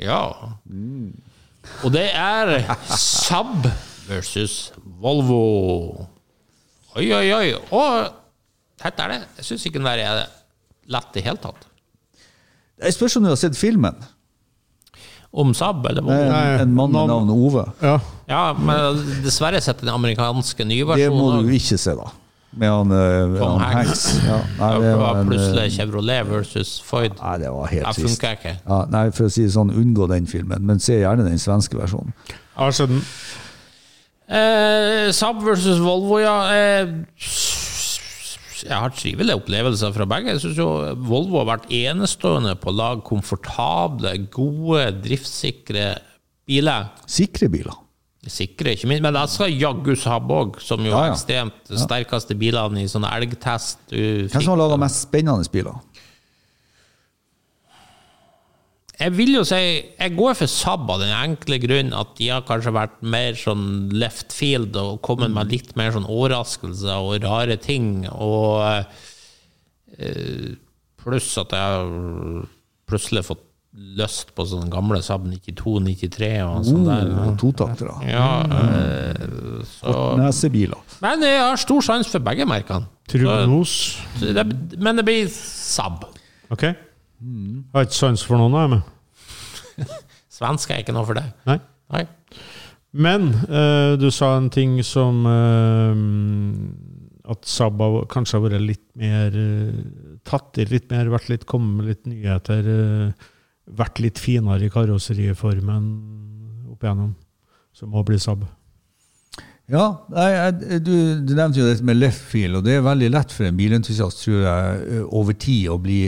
Ja. 0.00 0.32
Og 1.84 1.92
det 1.92 2.10
er 2.14 2.64
Saab 2.88 3.66
versus 4.08 4.72
Volvo. 5.06 5.40
Oi, 6.96 7.06
oi, 7.14 7.26
oi. 7.36 7.48
Å, 7.70 7.82
dette 8.82 9.04
er 9.06 9.12
det. 9.14 9.20
Jeg 9.40 9.48
syns 9.52 9.66
ikke 9.68 9.78
den 9.80 9.86
der 9.88 10.02
er 10.02 10.22
lett 10.90 11.10
i 11.14 11.20
det 11.20 11.26
hele 11.28 11.40
tatt. 11.42 11.66
Jeg 12.82 12.96
spørs 12.96 13.16
om 13.20 13.26
du 13.26 13.30
har 13.32 13.38
sett 13.40 13.56
filmen. 13.58 13.96
Om 15.36 15.52
Saab 15.56 15.84
eller 15.90 16.02
Volvo. 16.04 16.28
Nei, 16.32 16.44
en 16.62 16.74
mann 16.76 16.92
med 16.94 17.10
navn- 17.10 17.32
Ove. 17.34 17.64
Ja. 17.84 17.96
Ja, 18.28 18.42
men 18.58 19.02
dessverre 19.24 19.60
sett 19.62 19.80
den 19.84 19.92
amerikanske 19.92 20.64
Det 20.64 20.66
må 20.66 20.72
nyversjonen. 20.74 21.46
du 21.46 21.52
ikke 21.58 21.78
se, 21.78 21.94
da. 21.98 22.08
Med 22.56 22.70
han, 22.72 22.92
eh, 22.96 23.38
Tom 23.38 23.60
han 23.60 23.74
Hanks. 23.76 24.04
Hanks. 24.16 24.26
Ja, 24.26 24.36
nei, 24.58 24.70
Det 24.74 24.82
det 24.86 24.92
var 24.96 25.02
var 25.12 25.20
en, 25.20 25.26
plutselig 25.28 25.64
eh, 25.66 25.70
Chevrolet 25.76 26.26
versus 26.30 26.70
Foyd. 26.86 27.12
Nei, 27.20 27.34
det 27.38 27.50
var 27.52 27.66
helt 27.66 27.94
trist. 27.98 28.22
Ja, 28.22 28.78
nei, 28.88 29.10
for 29.10 29.24
å 29.28 29.30
si 29.30 29.42
det 29.44 29.52
sånn, 29.52 29.70
unngå 29.76 30.08
den 30.08 30.26
filmen, 30.26 30.62
men 30.64 30.80
se 30.80 30.96
gjerne 31.02 31.26
den 31.28 31.38
svenske 31.38 31.76
versjonen. 31.76 32.14
Jeg 32.30 32.38
har 32.56 32.70
sett 32.72 32.88
den. 32.88 33.02
Eh, 34.26 35.12
Saab 35.14 35.42
versus 35.46 35.78
Volvo, 35.82 36.18
ja. 36.18 36.36
Eh, 36.50 36.88
jeg 38.66 38.74
har 38.82 38.90
trivelige 38.96 39.36
opplevelser 39.38 39.92
fra 39.94 40.06
begge. 40.10 40.32
Jeg 40.34 40.42
syns 40.42 40.58
jo 40.58 40.68
Volvo 41.06 41.38
har 41.42 41.50
vært 41.52 41.68
enestående 41.76 42.56
på 42.58 42.72
å 42.72 42.74
lage 42.76 43.04
komfortable, 43.06 44.16
gode, 44.34 44.88
driftssikre 45.04 45.90
biler. 46.48 46.88
Sikre 47.06 47.50
biler. 47.52 47.82
Sikre, 48.26 48.72
ikke 48.74 48.88
minst. 48.90 49.04
Men 49.04 49.14
det 49.14 49.22
skal 49.30 49.52
jaggu 49.54 49.94
Saab 49.94 50.32
òg, 50.34 50.56
som 50.64 50.82
jo 50.82 50.90
Ja, 50.90 51.04
er 51.04 51.12
ja. 51.12 51.14
ekstremt 51.14 51.70
ja. 51.70 51.78
sterkeste 51.84 52.34
bilene 52.34 52.82
i 52.82 52.88
sånne 52.90 53.12
elgtest. 53.14 53.78
Hvem 53.92 54.32
som 54.34 54.56
har 54.56 54.64
laga 54.64 54.80
mest 54.82 55.04
spennende 55.06 55.46
biler? 55.52 55.78
Jeg 58.96 59.12
vil 59.12 59.34
jo 59.36 59.42
si 59.44 59.56
Jeg 59.58 60.14
går 60.16 60.36
for 60.38 60.48
Saab 60.48 60.88
av 60.94 61.02
den 61.02 61.12
enkle 61.12 61.58
grunn 61.60 61.92
at 61.96 62.14
de 62.16 62.30
har 62.32 62.44
kanskje 62.48 62.72
vært 62.72 63.00
mer 63.04 63.36
sånn 63.36 63.90
left 63.92 64.32
field 64.32 64.76
og 64.80 65.02
kommet 65.04 65.34
med 65.34 65.52
litt 65.52 65.74
mer 65.76 65.92
sånn 65.92 66.08
overraskelser 66.08 66.96
og 67.04 67.18
rare 67.26 67.58
ting. 67.60 68.06
Og 68.12 68.64
eh, 69.98 70.54
pluss 71.02 71.34
at 71.42 71.52
jeg 71.52 71.74
har 71.76 72.46
plutselig 72.88 73.26
fått 73.28 73.44
lyst 73.76 74.30
på 74.32 74.46
sånne 74.48 74.72
gamle 74.72 75.02
Saab 75.04 75.26
92-93 75.28 76.30
og 76.46 76.64
sånn 76.64 76.88
der. 76.88 77.12
Oh, 77.12 77.34
totaktere. 77.36 77.98
Ja, 78.08 78.30
eh, 78.48 79.60
så. 79.76 79.92
Nesebiler. 80.22 80.80
Men 81.04 81.24
jeg 81.26 81.42
har 81.42 81.60
stor 81.60 81.84
sans 81.84 82.08
for 82.08 82.24
begge 82.24 82.48
merkene. 82.48 82.88
Det, 84.24 84.46
men 84.80 84.96
det 84.96 85.04
blir 85.06 85.28
Saab. 85.36 86.08
Ok. 86.48 86.70
Jeg 87.20 87.72
har 87.74 87.86
ikke 87.88 87.96
sans 87.98 88.22
for 88.26 88.40
noen 88.40 88.54
av 88.56 88.66
dem. 88.70 88.80
jeg. 88.80 89.86
Svensk 90.36 90.70
er 90.74 90.82
ikke 90.82 90.94
noe 90.96 91.06
for 91.08 91.16
deg. 91.16 91.30
Nei. 91.48 91.58
Nei. 91.94 92.02
Men 92.96 93.28
uh, 93.48 93.94
du 94.00 94.08
sa 94.14 94.34
en 94.38 94.48
ting 94.52 94.78
som 94.86 95.18
uh, 95.28 95.96
At 97.32 97.44
Saab 97.48 97.80
kanskje 98.12 98.38
har 98.38 98.44
vært 98.46 98.64
litt 98.64 98.84
mer 98.96 99.34
uh, 99.36 99.80
tatt 100.28 100.60
i 100.62 100.66
litt 100.70 100.88
mer, 100.92 101.10
vært 101.12 101.28
litt 101.32 101.46
kommet 101.48 101.80
med 101.80 101.90
litt 101.92 102.06
nyheter. 102.08 102.68
vært 103.66 103.98
litt 104.02 104.18
finere 104.22 104.66
i 104.66 104.70
karosseriformen 104.72 105.88
opp 106.72 106.84
igjennom. 106.84 107.14
Som 107.76 107.90
må 107.92 108.04
bli 108.06 108.18
Saab. 108.22 108.44
Ja, 109.68 109.98
jeg- 110.14 110.78
du, 110.86 110.92
du 111.26 111.32
nevnte 111.34 111.58
jo 111.58 111.66
dette 111.66 111.82
med 111.84 111.98
left 111.98 112.22
field, 112.30 112.56
og 112.60 112.64
det 112.64 112.76
er 112.76 112.84
veldig 112.86 113.08
lett 113.10 113.32
for 113.34 113.48
en 113.48 113.56
bilentusiast, 113.58 114.22
tror 114.22 114.44
jeg, 114.44 115.00
over 115.10 115.34
tid 115.34 115.68
å 115.74 115.78
bli 115.82 116.00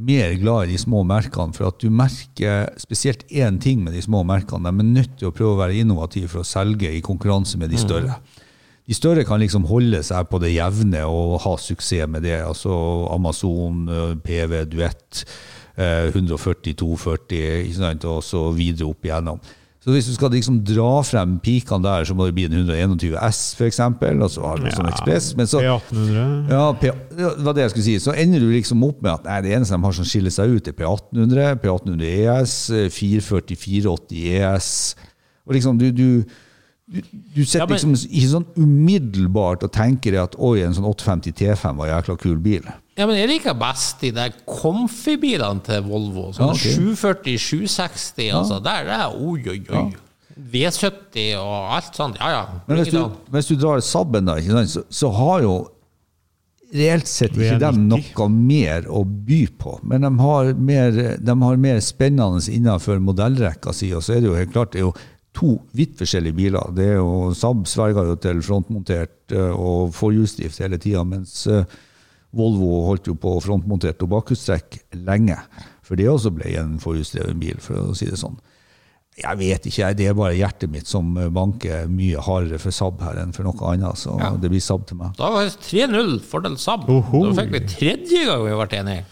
mer 0.00 0.34
glad 0.40 0.68
i 0.68 0.74
de 0.74 0.80
små 0.80 1.02
merkene, 1.06 1.54
for 1.56 1.70
at 1.70 1.80
du 1.82 1.90
merker 1.92 2.70
spesielt 2.80 3.26
én 3.28 3.60
ting 3.62 3.82
med 3.84 3.94
de 3.96 4.02
små 4.04 4.22
merkene. 4.26 4.70
De 4.70 4.84
er 4.84 4.94
nødt 4.94 5.18
til 5.20 5.30
å 5.30 5.34
prøve 5.34 5.56
å 5.56 5.60
være 5.60 5.80
innovative 5.82 6.30
for 6.32 6.42
å 6.42 6.48
selge 6.48 6.90
i 6.92 7.02
konkurranse 7.04 7.60
med 7.60 7.72
de 7.72 7.80
større. 7.80 8.20
De 8.90 8.96
større 8.96 9.22
kan 9.26 9.38
liksom 9.38 9.68
holde 9.70 10.00
seg 10.02 10.26
på 10.30 10.40
det 10.42 10.54
jevne 10.54 11.04
og 11.06 11.36
ha 11.44 11.54
suksess 11.60 12.08
med 12.10 12.24
det. 12.26 12.40
Altså 12.42 12.72
Amazon, 13.14 13.84
PV, 14.24 14.64
Duett, 14.72 15.24
eh, 15.76 16.08
140, 16.10 16.74
240, 16.74 18.08
og 18.10 18.24
så 18.26 18.48
videre 18.56 18.90
opp 18.90 19.06
igjennom. 19.06 19.38
Så 19.80 19.94
hvis 19.94 20.10
du 20.10 20.12
skal 20.12 20.28
liksom 20.34 20.58
dra 20.68 20.98
frem 21.08 21.38
pikene 21.40 21.80
der, 21.86 22.04
så 22.04 22.12
må 22.12 22.26
det 22.28 22.34
bli 22.36 22.44
en 22.50 22.56
121 22.58 23.14
S, 23.30 23.38
for 23.56 23.64
eksempel, 23.64 24.18
og 24.20 24.28
så 24.28 24.42
har 24.44 24.60
du 24.60 24.66
sånn 24.74 24.90
Ekspress. 24.90 25.30
Men 25.38 25.48
så, 25.48 25.62
P1800. 25.64 26.50
ja, 26.52 26.66
P, 26.76 26.90
ja, 26.90 27.30
det 27.38 27.46
var 27.46 27.56
det 27.56 27.64
jeg 27.64 27.72
skulle 27.72 27.86
si. 27.86 27.94
Så 28.04 28.12
ender 28.12 28.44
du 28.44 28.50
liksom 28.52 28.84
opp 28.84 29.00
med 29.00 29.14
at 29.14 29.24
nei, 29.24 29.38
det 29.46 29.54
eneste 29.56 29.78
de 29.78 29.86
har 29.88 29.96
som 29.96 30.08
skiller 30.10 30.34
seg 30.34 30.52
ut, 30.52 30.68
er 30.68 30.76
P1800, 30.76 31.56
P1800 31.64 32.10
ES, 32.10 32.58
eh, 32.76 32.90
440, 32.92 33.56
480 33.64 34.28
ES. 34.36 34.70
Og 35.48 35.56
liksom, 35.56 35.80
du, 35.80 35.88
du, 35.96 36.06
du, 36.84 37.00
du 37.08 37.40
sitter 37.40 37.64
Ja, 37.64 37.70
liksom 37.72 37.96
ikke 37.96 38.30
sånn 38.34 38.48
umiddelbart 38.60 39.64
og 39.64 39.72
tenker 39.72 40.20
at 40.26 40.36
oi, 40.36 40.58
en 40.66 40.76
sånn 40.76 40.92
850 40.92 41.40
T5 41.40 41.80
var 41.80 41.88
en 41.88 41.96
jækla 41.96 42.20
kul 42.20 42.36
bil. 42.44 42.68
Ja, 42.98 43.06
men 43.06 43.16
jeg 43.16 43.30
liker 43.30 43.56
best 43.56 44.02
de 44.02 44.10
der 44.14 44.34
comfy-bilene 44.48 45.62
til 45.64 45.82
Volvo. 45.86 46.30
Sånn 46.36 46.50
Ja, 46.50 46.54
okay. 46.56 46.74
740, 46.76 47.38
760, 47.38 48.30
altså. 48.36 48.60
Der 48.64 48.90
er 48.96 49.14
oi, 49.14 49.40
oi, 49.48 49.60
oi. 49.70 49.88
V70 50.50 51.34
og 51.38 51.74
alt 51.76 51.96
sånt. 51.96 52.18
Ja, 52.20 52.30
ja. 52.34 52.62
Men 52.66 52.80
hvis 52.80 52.92
du, 52.94 53.02
hvis 53.34 53.50
du 53.50 53.54
drar 53.60 53.82
Sabben, 53.84 54.28
da, 54.28 54.38
ikke 54.40 54.56
sant, 54.56 54.72
så, 54.72 54.84
så 54.88 55.12
har 55.16 55.44
jo 55.44 55.54
reelt 56.74 57.08
sett 57.10 57.34
ikke 57.34 57.58
de 57.60 57.70
noe 57.82 58.28
mer 58.30 58.86
å 58.90 59.02
by 59.04 59.40
på. 59.60 59.76
Men 59.90 60.06
de 60.06 60.10
har 60.20 60.52
mer, 60.54 61.00
de 61.18 61.36
har 61.44 61.62
mer 61.62 61.80
spennende 61.84 62.42
innenfor 62.52 63.00
modellrekka 63.02 63.74
si. 63.76 63.90
Og 63.96 64.04
så 64.06 64.16
er 64.16 64.22
det 64.22 64.30
jo 64.30 64.38
helt 64.38 64.54
klart 64.54 64.74
det 64.74 64.82
er 64.82 64.88
jo 64.88 64.94
to 65.36 65.56
vidt 65.76 65.98
forskjellige 65.98 66.38
biler. 66.38 66.72
Det 66.74 66.88
er 66.94 66.98
jo 66.98 67.30
Saab 67.36 67.66
sverger 67.70 68.10
jo 68.10 68.16
til 68.22 68.42
frontmontert 68.42 69.34
eh, 69.34 69.52
og 69.54 69.94
forhjulsdrift 69.94 70.62
hele 70.62 70.78
tida, 70.82 71.04
mens 71.06 71.44
eh, 71.50 71.64
Volvo 72.36 72.84
holdt 72.86 73.08
jo 73.10 73.16
på 73.18 73.36
frontmontert 73.42 74.02
og 74.06 74.12
bakhjulstrekk 74.12 74.78
lenge. 75.06 75.36
For 75.82 75.98
det 75.98 76.06
også 76.12 76.30
ble 76.34 76.52
en 76.60 76.76
forhjulsdreven 76.78 77.40
bil, 77.42 77.56
for 77.58 77.74
å 77.90 77.96
si 77.98 78.06
det 78.06 78.20
sånn. 78.20 78.36
Jeg 79.20 79.36
vet 79.36 79.64
ikke, 79.66 79.88
det 79.98 80.06
er 80.08 80.14
bare 80.16 80.36
hjertet 80.38 80.70
mitt 80.70 80.86
som 80.88 81.08
banker 81.34 81.88
mye 81.90 82.22
hardere 82.24 82.60
for 82.62 82.72
Saab 82.72 83.02
her 83.04 83.18
enn 83.20 83.34
for 83.36 83.42
noe 83.44 83.58
annet. 83.72 83.98
Så 83.98 84.14
Ja. 84.18 84.30
det 84.38 84.48
blir 84.48 84.62
Saab 84.62 84.86
til 84.86 84.96
meg. 84.96 85.16
Da 85.18 85.28
var 85.34 85.44
det 85.44 85.58
3-0 85.66 86.20
fordel 86.22 86.54
Saab. 86.56 86.86
Oho. 86.88 87.24
Da 87.34 87.42
fikk 87.42 87.50
vi 87.52 87.60
tredje 87.66 88.24
gang 88.24 88.44
vi 88.46 88.54
ble 88.54 88.78
enige. 88.78 89.04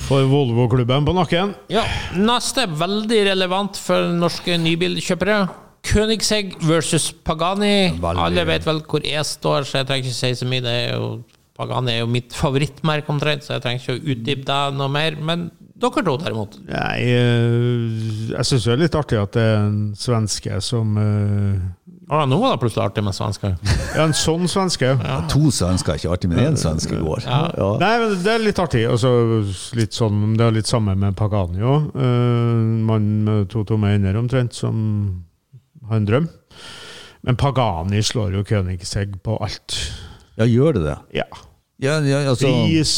For 0.00 0.26
Volvo-klubben 0.26 1.06
på 1.06 1.14
nakken. 1.14 1.54
Ja, 1.70 1.84
Neste 2.18 2.66
er 2.66 2.74
veldig 2.82 3.22
relevant 3.30 3.76
for 3.80 4.10
norske 4.12 4.58
nybilkjøpere. 4.58 5.48
Koenigsegg 5.84 6.56
versus 6.64 7.12
Pagani. 7.24 7.92
Veldig. 8.00 8.20
Alle 8.26 8.44
vet 8.48 8.64
vel 8.66 8.80
hvor 8.82 9.00
jeg 9.06 9.24
står, 9.24 9.64
så 9.64 9.78
jeg 9.80 9.86
trenger 9.86 10.04
ikke 10.10 10.18
si 10.18 10.30
så 10.34 10.46
mye. 10.50 10.60
Det 10.64 10.74
er 10.90 10.94
jo, 10.98 11.22
Pagani 11.54 11.92
er 11.94 12.00
jo 12.02 12.08
mitt 12.10 12.34
favorittmerke 12.34 13.12
omtrent, 13.14 13.44
så 13.46 13.54
jeg 13.54 13.62
trenger 13.62 13.82
ikke 13.84 13.94
å 13.94 14.14
utdype 14.14 14.46
deg 14.48 14.74
noe 14.78 14.90
mer. 14.90 15.14
Men 15.22 15.44
dere 15.78 16.02
to, 16.06 16.16
derimot. 16.22 16.56
Nei, 16.66 16.96
Jeg 17.04 18.28
jeg 18.32 18.48
syns 18.48 18.66
det 18.66 18.72
er 18.74 18.80
litt 18.82 18.98
artig 18.98 19.18
at 19.20 19.32
det 19.36 19.44
er 19.52 19.56
en 19.62 19.78
svenske 19.98 20.58
som 20.64 20.96
eh, 20.98 21.64
Å, 22.10 22.20
nå 22.28 22.36
var 22.40 22.54
det 22.56 22.60
plutselig 22.62 22.84
artig 22.88 23.04
med 23.06 23.14
svensker. 23.16 23.54
Ja, 23.96 24.04
en 24.04 24.16
sånn 24.18 24.48
svenske. 24.50 24.90
To 25.32 25.50
svensker 25.54 25.94
er 25.94 26.00
ikke 26.02 26.12
artig, 26.16 26.30
men 26.32 26.42
én 26.42 26.58
svenske 26.58 26.98
går. 26.98 27.22
Ja. 27.24 27.68
Nei, 27.80 27.92
men 28.02 28.16
det 28.24 28.32
er 28.34 28.42
litt 28.42 28.58
artig. 28.60 28.82
Altså, 28.90 29.12
litt 29.78 29.94
sånn, 29.94 30.34
det 30.38 30.44
er 30.48 30.56
litt 30.58 30.70
samme 30.70 30.96
med 30.98 31.14
Pagani 31.18 31.62
òg. 31.62 31.92
mann 32.90 33.06
med 33.28 33.46
to 33.54 33.62
tomme 33.68 33.94
ender 33.94 34.18
omtrent, 34.18 34.52
som 34.58 34.74
har 35.88 36.02
en 36.02 36.08
drøm. 36.10 36.26
Men 37.24 37.38
Pagani 37.40 38.02
slår 38.04 38.34
jo 38.36 38.44
Königsegg 38.50 39.16
på 39.24 39.38
alt. 39.40 39.78
Ja, 40.38 40.46
gjør 40.48 40.78
det 40.78 40.86
det? 40.86 40.96
Ja. 41.22 41.28
Ja, 41.82 41.96
ja, 42.06 42.20
altså, 42.30 42.46
Pris, 42.46 42.92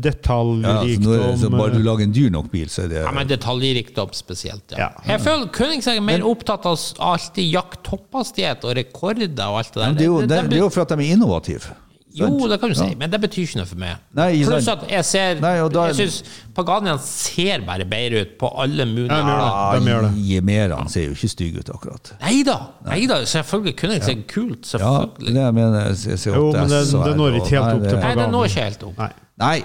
detaljrikdom. 0.00 0.64
ja, 0.64 0.78
altså, 0.80 1.34
det, 1.34 1.40
så 1.42 1.50
bare 1.52 1.74
du 1.74 1.82
eh, 1.82 1.84
lager 1.84 2.06
en 2.06 2.14
dyr 2.16 2.30
nok 2.32 2.48
bil, 2.52 2.70
så 2.72 2.86
er 2.86 2.88
det 2.94 3.02
Ja, 3.02 3.10
men 3.12 3.28
detaljrikdom 3.28 4.14
spesielt, 4.16 4.64
ja. 4.72 4.86
Ja. 4.86 4.88
Jeg 5.12 5.20
føler 5.26 5.50
Koenigsegg 5.52 6.00
er 6.00 6.06
mer 6.06 6.24
opptatt 6.26 6.64
av 6.70 6.80
alltid 7.10 7.52
jakt 7.52 7.82
topphastighet 7.86 8.64
og 8.64 8.74
rekorder 8.80 9.28
og 9.50 9.60
alt 9.60 9.74
det 9.74 9.82
der. 9.82 9.86
Men 9.86 10.00
det, 10.00 10.06
er 10.06 10.10
jo, 10.10 10.20
det, 10.24 10.40
det 10.48 10.58
er 10.58 10.64
jo 10.64 10.72
for 10.72 10.86
at 10.86 10.94
de 10.94 11.04
er 11.04 11.12
innovative. 11.18 11.76
Jo, 12.12 12.26
det 12.50 12.56
kan 12.60 12.68
du 12.72 12.74
si, 12.74 12.84
Ja. 12.90 12.96
men 12.98 13.10
det 13.10 13.20
betyr 13.22 13.44
ikke 13.46 13.56
noe 13.60 13.66
for 13.70 13.78
meg. 13.78 13.96
Nei, 14.18 14.42
Pluss 14.44 14.66
at 14.68 14.80
jeg 14.90 15.04
ser 15.04 15.40
Nei, 15.40 15.60
og 15.60 15.72
da- 15.72 15.86
Jeg 15.92 15.94
syns 16.00 16.22
Paganian 16.54 16.98
ser 16.98 17.60
bare 17.66 17.84
bedre 17.84 18.22
ut 18.22 18.32
på 18.38 18.50
alle 18.58 18.84
mulige 18.84 19.10
Ja, 19.14 19.70
det. 19.74 19.84
Det. 19.84 19.94
Ah, 19.94 20.14
Jemerene 20.16 20.88
ser 20.90 21.04
jo 21.06 21.12
ikke 21.14 21.28
stygge 21.30 21.58
ut, 21.60 21.70
akkurat. 21.70 22.12
Nei 22.20 22.42
da, 22.42 22.56
nei 22.86 23.06
da, 23.06 23.20
selvfølgelig 23.24 23.76
kunne 23.76 23.92
jeg 24.00 24.02
se 24.02 24.14
kult. 24.26 24.72
Ja, 24.74 25.06
det 25.06 25.20
Selvfølgelig. 25.20 25.34
det 25.34 25.44
jeg 25.44 25.54
mener. 25.54 25.90
C8S 25.94 26.26
Jo, 26.26 26.52
men 26.52 26.68
det- 26.68 27.04
det 27.04 27.16
når 27.16 27.36
ikke 27.36 27.48
helt 27.50 27.74
opp 27.74 27.82
til 27.82 27.98
Paganian. 28.00 28.02
Nei, 28.02 28.14
det 28.24 28.32
når 28.32 28.44
ikke 28.50 28.64
helt 28.64 28.82
opp. 28.82 28.98
Nei. 28.98 29.12
Nei. 29.38 29.64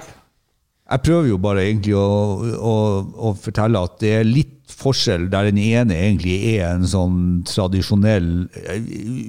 Jeg 0.92 1.02
prøver 1.02 1.28
jo 1.30 1.38
bare 1.40 1.62
egentlig 1.66 1.94
å, 1.98 2.62
å, 2.62 2.76
å 3.18 3.36
fortelle 3.42 3.84
at 3.84 3.98
det 4.00 4.20
er 4.20 4.24
litt 4.24 4.52
forskjell 4.70 5.30
der 5.32 5.46
den 5.50 5.58
ene 5.58 5.94
egentlig 5.96 6.60
er 6.60 6.76
en 6.76 6.84
sånn 6.84 7.44
tradisjonell 7.44 8.48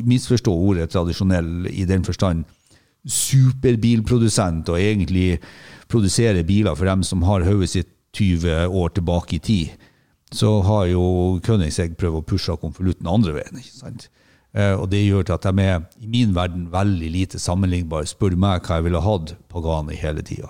Misforstå 0.05 0.53
ordet 0.53 0.91
tradisjonell 0.93 1.67
i 1.71 1.85
den 1.89 2.03
forstand 2.05 2.45
superbilprodusent 3.07 4.69
og 4.73 4.81
egentlig 4.81 5.39
produserer 5.91 6.43
biler 6.47 6.75
for 6.75 6.89
dem 6.89 7.03
som 7.07 7.23
har 7.27 7.45
hodet 7.47 7.71
sitt 7.73 7.93
20 8.17 8.73
år 8.73 8.95
tilbake 8.97 9.37
i 9.37 9.43
tid. 9.45 9.73
Så 10.33 10.61
har 10.67 10.87
jo 10.91 11.03
Königsegg 11.45 11.97
prøvd 12.01 12.21
å 12.21 12.27
pushe 12.27 12.57
konvolutten 12.59 13.07
andre 13.11 13.35
veien. 13.37 13.59
ikke 13.61 13.77
sant? 13.77 14.09
Eh, 14.57 14.73
Og 14.75 14.89
det 14.91 15.05
gjør 15.05 15.23
til 15.29 15.37
at 15.37 15.43
de 15.47 15.63
er 15.63 15.83
i 16.01 16.07
min 16.11 16.33
verden 16.35 16.69
veldig 16.73 17.11
lite 17.13 17.39
sammenlignbare. 17.39 18.09
Spør 18.09 18.37
meg 18.37 18.65
hva 18.65 18.79
jeg 18.81 18.87
ville 18.89 19.03
hatt 19.05 19.35
Pagani 19.53 19.95
hele 20.01 20.23
tida. 20.23 20.49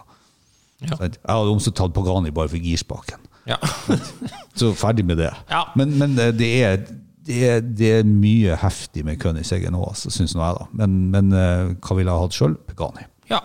Ja. 0.81 0.95
Jeg 1.01 1.19
hadde 1.27 1.53
også 1.57 1.73
tatt 1.75 1.93
Pagani 1.97 2.31
bare 2.31 2.49
for 2.49 2.57
girspaken. 2.63 3.27
Ja. 3.47 3.59
Så 4.59 4.73
ferdig 4.79 5.05
med 5.05 5.19
det. 5.19 5.33
Ja. 5.51 5.65
Men, 5.77 5.99
men 5.99 6.17
eh, 6.19 6.33
det, 6.33 6.51
er, 6.63 6.87
det, 7.27 7.51
det 7.79 7.91
er 7.99 8.09
mye 8.09 8.57
heftig 8.61 9.05
med 9.07 9.21
Königseggen 9.23 9.75
nå, 9.75 9.83
altså, 9.91 10.13
syns 10.15 10.37
nå 10.37 10.45
jeg. 10.45 10.59
da. 10.61 10.67
Men, 10.81 10.97
men 11.13 11.35
eh, 11.35 11.75
hva 11.83 11.99
ville 11.99 12.13
jeg 12.13 12.27
hatt 12.27 12.39
sjøl? 12.39 12.57
Pagani. 12.71 13.07
ja. 13.33 13.43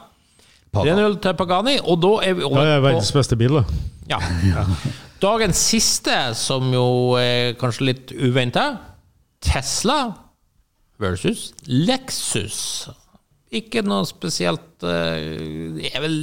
Pagani. 0.71 1.01
3-0 1.01 1.17
til 1.25 1.37
Pagani, 1.39 1.75
og 1.83 1.99
da 2.03 2.13
er 2.27 2.37
vi 2.37 2.45
over 2.47 2.61
på 2.61 2.65
det 2.67 2.75
er 2.77 2.85
verdens 2.85 3.13
beste 3.15 3.39
bil, 3.39 3.59
da. 3.59 3.65
Ja. 4.11 4.19
Dagens 5.21 5.59
siste, 5.71 6.15
som 6.37 6.71
jo 6.73 6.85
er 7.19 7.53
kanskje 7.59 7.89
litt 7.91 8.13
uventa. 8.15 8.65
Tesla 9.41 9.99
versus 11.01 11.51
Lexus. 11.65 12.89
Ikke 13.51 13.81
noe 13.83 14.05
spesielt 14.07 14.85
eh, 14.87 15.73
Det 15.75 15.89
er 15.91 16.03
vel 16.05 16.17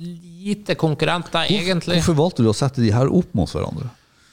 lite 0.00 0.76
konkurrenter, 0.80 1.48
egentlig. 1.52 1.98
Hvorfor 2.00 2.18
valgte 2.20 2.44
du 2.44 2.50
å 2.52 2.56
sette 2.56 2.80
de 2.84 2.92
her 2.94 3.10
opp 3.12 3.34
mot 3.36 3.50
hverandre? 3.52 3.90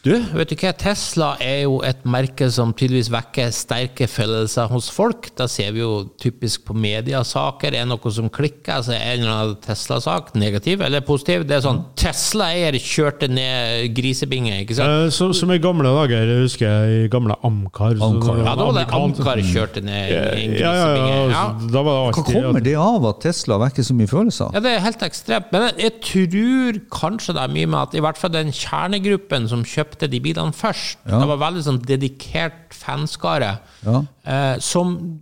Du, 0.07 0.13
vet 0.39 0.51
du 0.53 0.55
hva? 0.61 0.71
Tesla 0.79 1.33
er 1.43 1.63
jo 1.65 1.81
et 1.85 2.05
merke 2.07 2.47
som 2.53 2.71
tydeligvis 2.77 3.09
vekker 3.11 3.49
sterke 3.55 4.07
følelser 4.07 4.69
hos 4.71 4.87
folk. 4.93 5.27
Da 5.35 5.47
ser 5.51 5.73
vi 5.75 5.81
jo 5.83 6.05
typisk 6.21 6.63
på 6.69 6.75
mediasaker. 6.77 7.73
Er 7.75 7.83
det 7.83 7.89
noe 7.91 8.11
som 8.15 8.29
klikker, 8.31 8.79
så 8.85 8.93
er 8.95 9.01
en 9.17 9.25
eller 9.25 9.33
annen 9.33 9.57
Tesla-sak 9.65 10.31
negativ 10.39 10.83
eller 10.85 11.03
positiv. 11.07 11.43
Det 11.49 11.57
er 11.57 11.65
sånn 11.65 11.81
Tesla-eier 11.99 12.77
kjørte 12.79 13.27
ned 13.31 13.91
grisebinge, 13.97 14.61
ikke 14.63 14.77
sant? 14.79 14.93
Eh, 15.07 15.11
Som, 15.17 15.33
som 15.35 15.51
i 15.51 15.59
gamle 15.63 15.91
dager, 15.91 16.23
jeg 16.31 16.45
husker 16.45 16.67
jeg 16.69 17.03
i 17.07 17.11
gamle 17.11 17.35
Amcar. 17.47 17.97
så 17.99 18.07
Amcar, 18.11 18.39
Ja, 18.45 18.55
da 18.55 18.69
var 18.69 18.77
det 18.79 18.85
Amcar 19.01 19.43
kjørte 19.43 19.83
ned 19.83 20.13
en 20.15 20.55
Ja, 20.61 20.71
ja, 20.71 20.87
ja. 20.95 21.19
Ja. 21.33 21.43
Da 21.73 21.83
var 21.83 21.99
det 21.99 22.21
Hva 22.21 22.25
kommer 22.31 22.63
det 22.63 22.77
av 22.79 23.09
at 23.11 23.21
Tesla 23.25 23.59
vekker 23.65 23.83
så 23.83 23.97
mye 23.97 24.07
følelser? 24.11 24.53
Ja, 24.55 24.63
det 24.63 24.71
er 24.77 24.83
helt 24.87 25.03
ekstremt. 25.07 25.51
Men 25.51 25.67
jeg, 25.67 25.75
jeg 25.87 25.95
tror 26.07 26.79
kanskje 26.93 27.35
det 27.37 27.43
er 27.43 27.53
mye 27.57 27.67
med 27.73 27.79
at 27.81 27.97
i 27.97 28.03
hvert 28.07 28.19
fall 28.21 28.31
den 28.33 28.53
kjernegruppen 28.55 29.49
som 29.51 29.65
kjøpte 29.67 29.96
de 30.05 30.19
bilene 30.19 30.53
først, 30.53 30.97
Ja. 31.07 31.19
det 31.19 31.27
var 31.27 31.37
veldig 31.37 31.63
sånn 31.65 31.81
dedikert 31.81 32.69
fanskare, 32.69 33.59
Ja. 33.83 34.03
eh, 34.25 34.59
som 34.59 35.21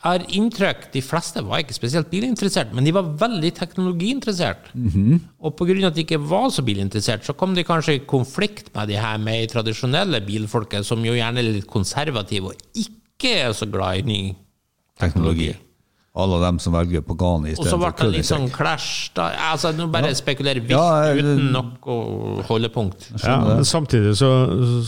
har 0.00 0.18
inntrykk 0.20 0.92
De 0.92 1.00
fleste 1.00 1.42
var 1.44 1.58
ikke 1.58 1.74
spesielt 1.74 2.08
bilinteressert, 2.10 2.72
men 2.72 2.84
de 2.84 2.92
var 2.92 3.02
veldig 3.02 3.52
teknologiinteressert. 3.54 4.72
Mhm. 4.74 5.20
Og 5.40 5.56
pga. 5.56 5.86
at 5.86 5.94
de 5.94 6.04
ikke 6.04 6.20
var 6.28 6.50
så 6.50 6.62
bilinteressert, 6.64 7.24
så 7.24 7.36
kom 7.36 7.54
de 7.54 7.64
kanskje 7.64 7.94
i 7.94 8.06
konflikt 8.06 8.74
med 8.74 8.88
de 8.88 8.94
her 8.94 9.18
mer 9.18 9.46
tradisjonelle 9.46 10.24
bilfolket, 10.24 10.84
som 10.84 11.04
jo 11.04 11.12
gjerne 11.12 11.38
er 11.38 11.52
litt 11.52 11.66
konservative 11.66 12.46
og 12.46 12.54
ikke 12.74 13.46
er 13.48 13.52
så 13.52 13.70
glad 13.70 13.98
i 13.98 14.02
ny 14.02 14.36
Teknologi. 14.98 15.54
Alle 16.18 16.40
dem 16.42 16.56
som 16.58 16.74
velger 16.74 17.04
Pagani 17.06 17.52
Og 17.54 17.66
så 17.68 17.78
ble 17.78 17.92
det 18.00 18.08
litt 18.16 18.26
sånn 18.28 18.48
clash. 18.50 19.10
Da. 19.14 19.28
Altså, 19.52 19.70
nå 19.76 19.86
bare 19.92 20.10
spekulerer 20.18 20.60
vilt 20.64 20.74
Ja, 20.74 21.12
jeg- 21.12 21.22
uten 21.22 21.52
noe 21.54 22.42
holdepunkt. 22.48 23.10
Ja, 23.22 23.36
men 23.46 23.62
samtidig 23.68 24.16
så, 24.18 24.32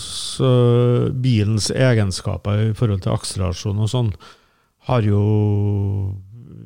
så 0.01 0.51
bilens 1.15 1.71
egenskaper 1.71 2.71
i 2.71 2.73
forhold 2.75 3.05
til 3.07 3.15
akselerasjon 3.15 3.79
og 3.87 3.93
sånn 3.93 4.11
har 4.91 5.03
jo 5.07 5.23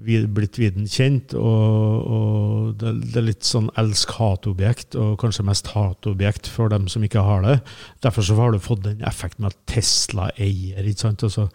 blitt 0.05 0.59
viden 0.61 0.85
kjent, 0.91 1.33
og, 1.39 2.09
og 2.13 2.75
det, 2.81 2.91
det 3.09 3.21
er 3.21 3.27
litt 3.31 3.47
sånn 3.49 3.71
elsk-hat-objekt, 3.81 4.97
og 5.01 5.15
kanskje 5.23 5.47
mest 5.49 5.71
hat-objekt 5.73 6.51
for 6.53 6.69
dem 6.73 6.89
som 6.93 7.05
ikke 7.07 7.23
har 7.25 7.45
det. 7.47 7.55
Derfor 8.05 8.27
så 8.27 8.37
har 8.37 8.53
du 8.53 8.61
fått 8.63 8.85
den 8.85 9.01
effekten 9.09 9.47
med 9.47 9.55
at 9.55 9.63
Tesla 9.71 10.29
eier, 10.37 10.85
ikke 10.85 11.07
sant? 11.07 11.25
Altså, 11.25 11.49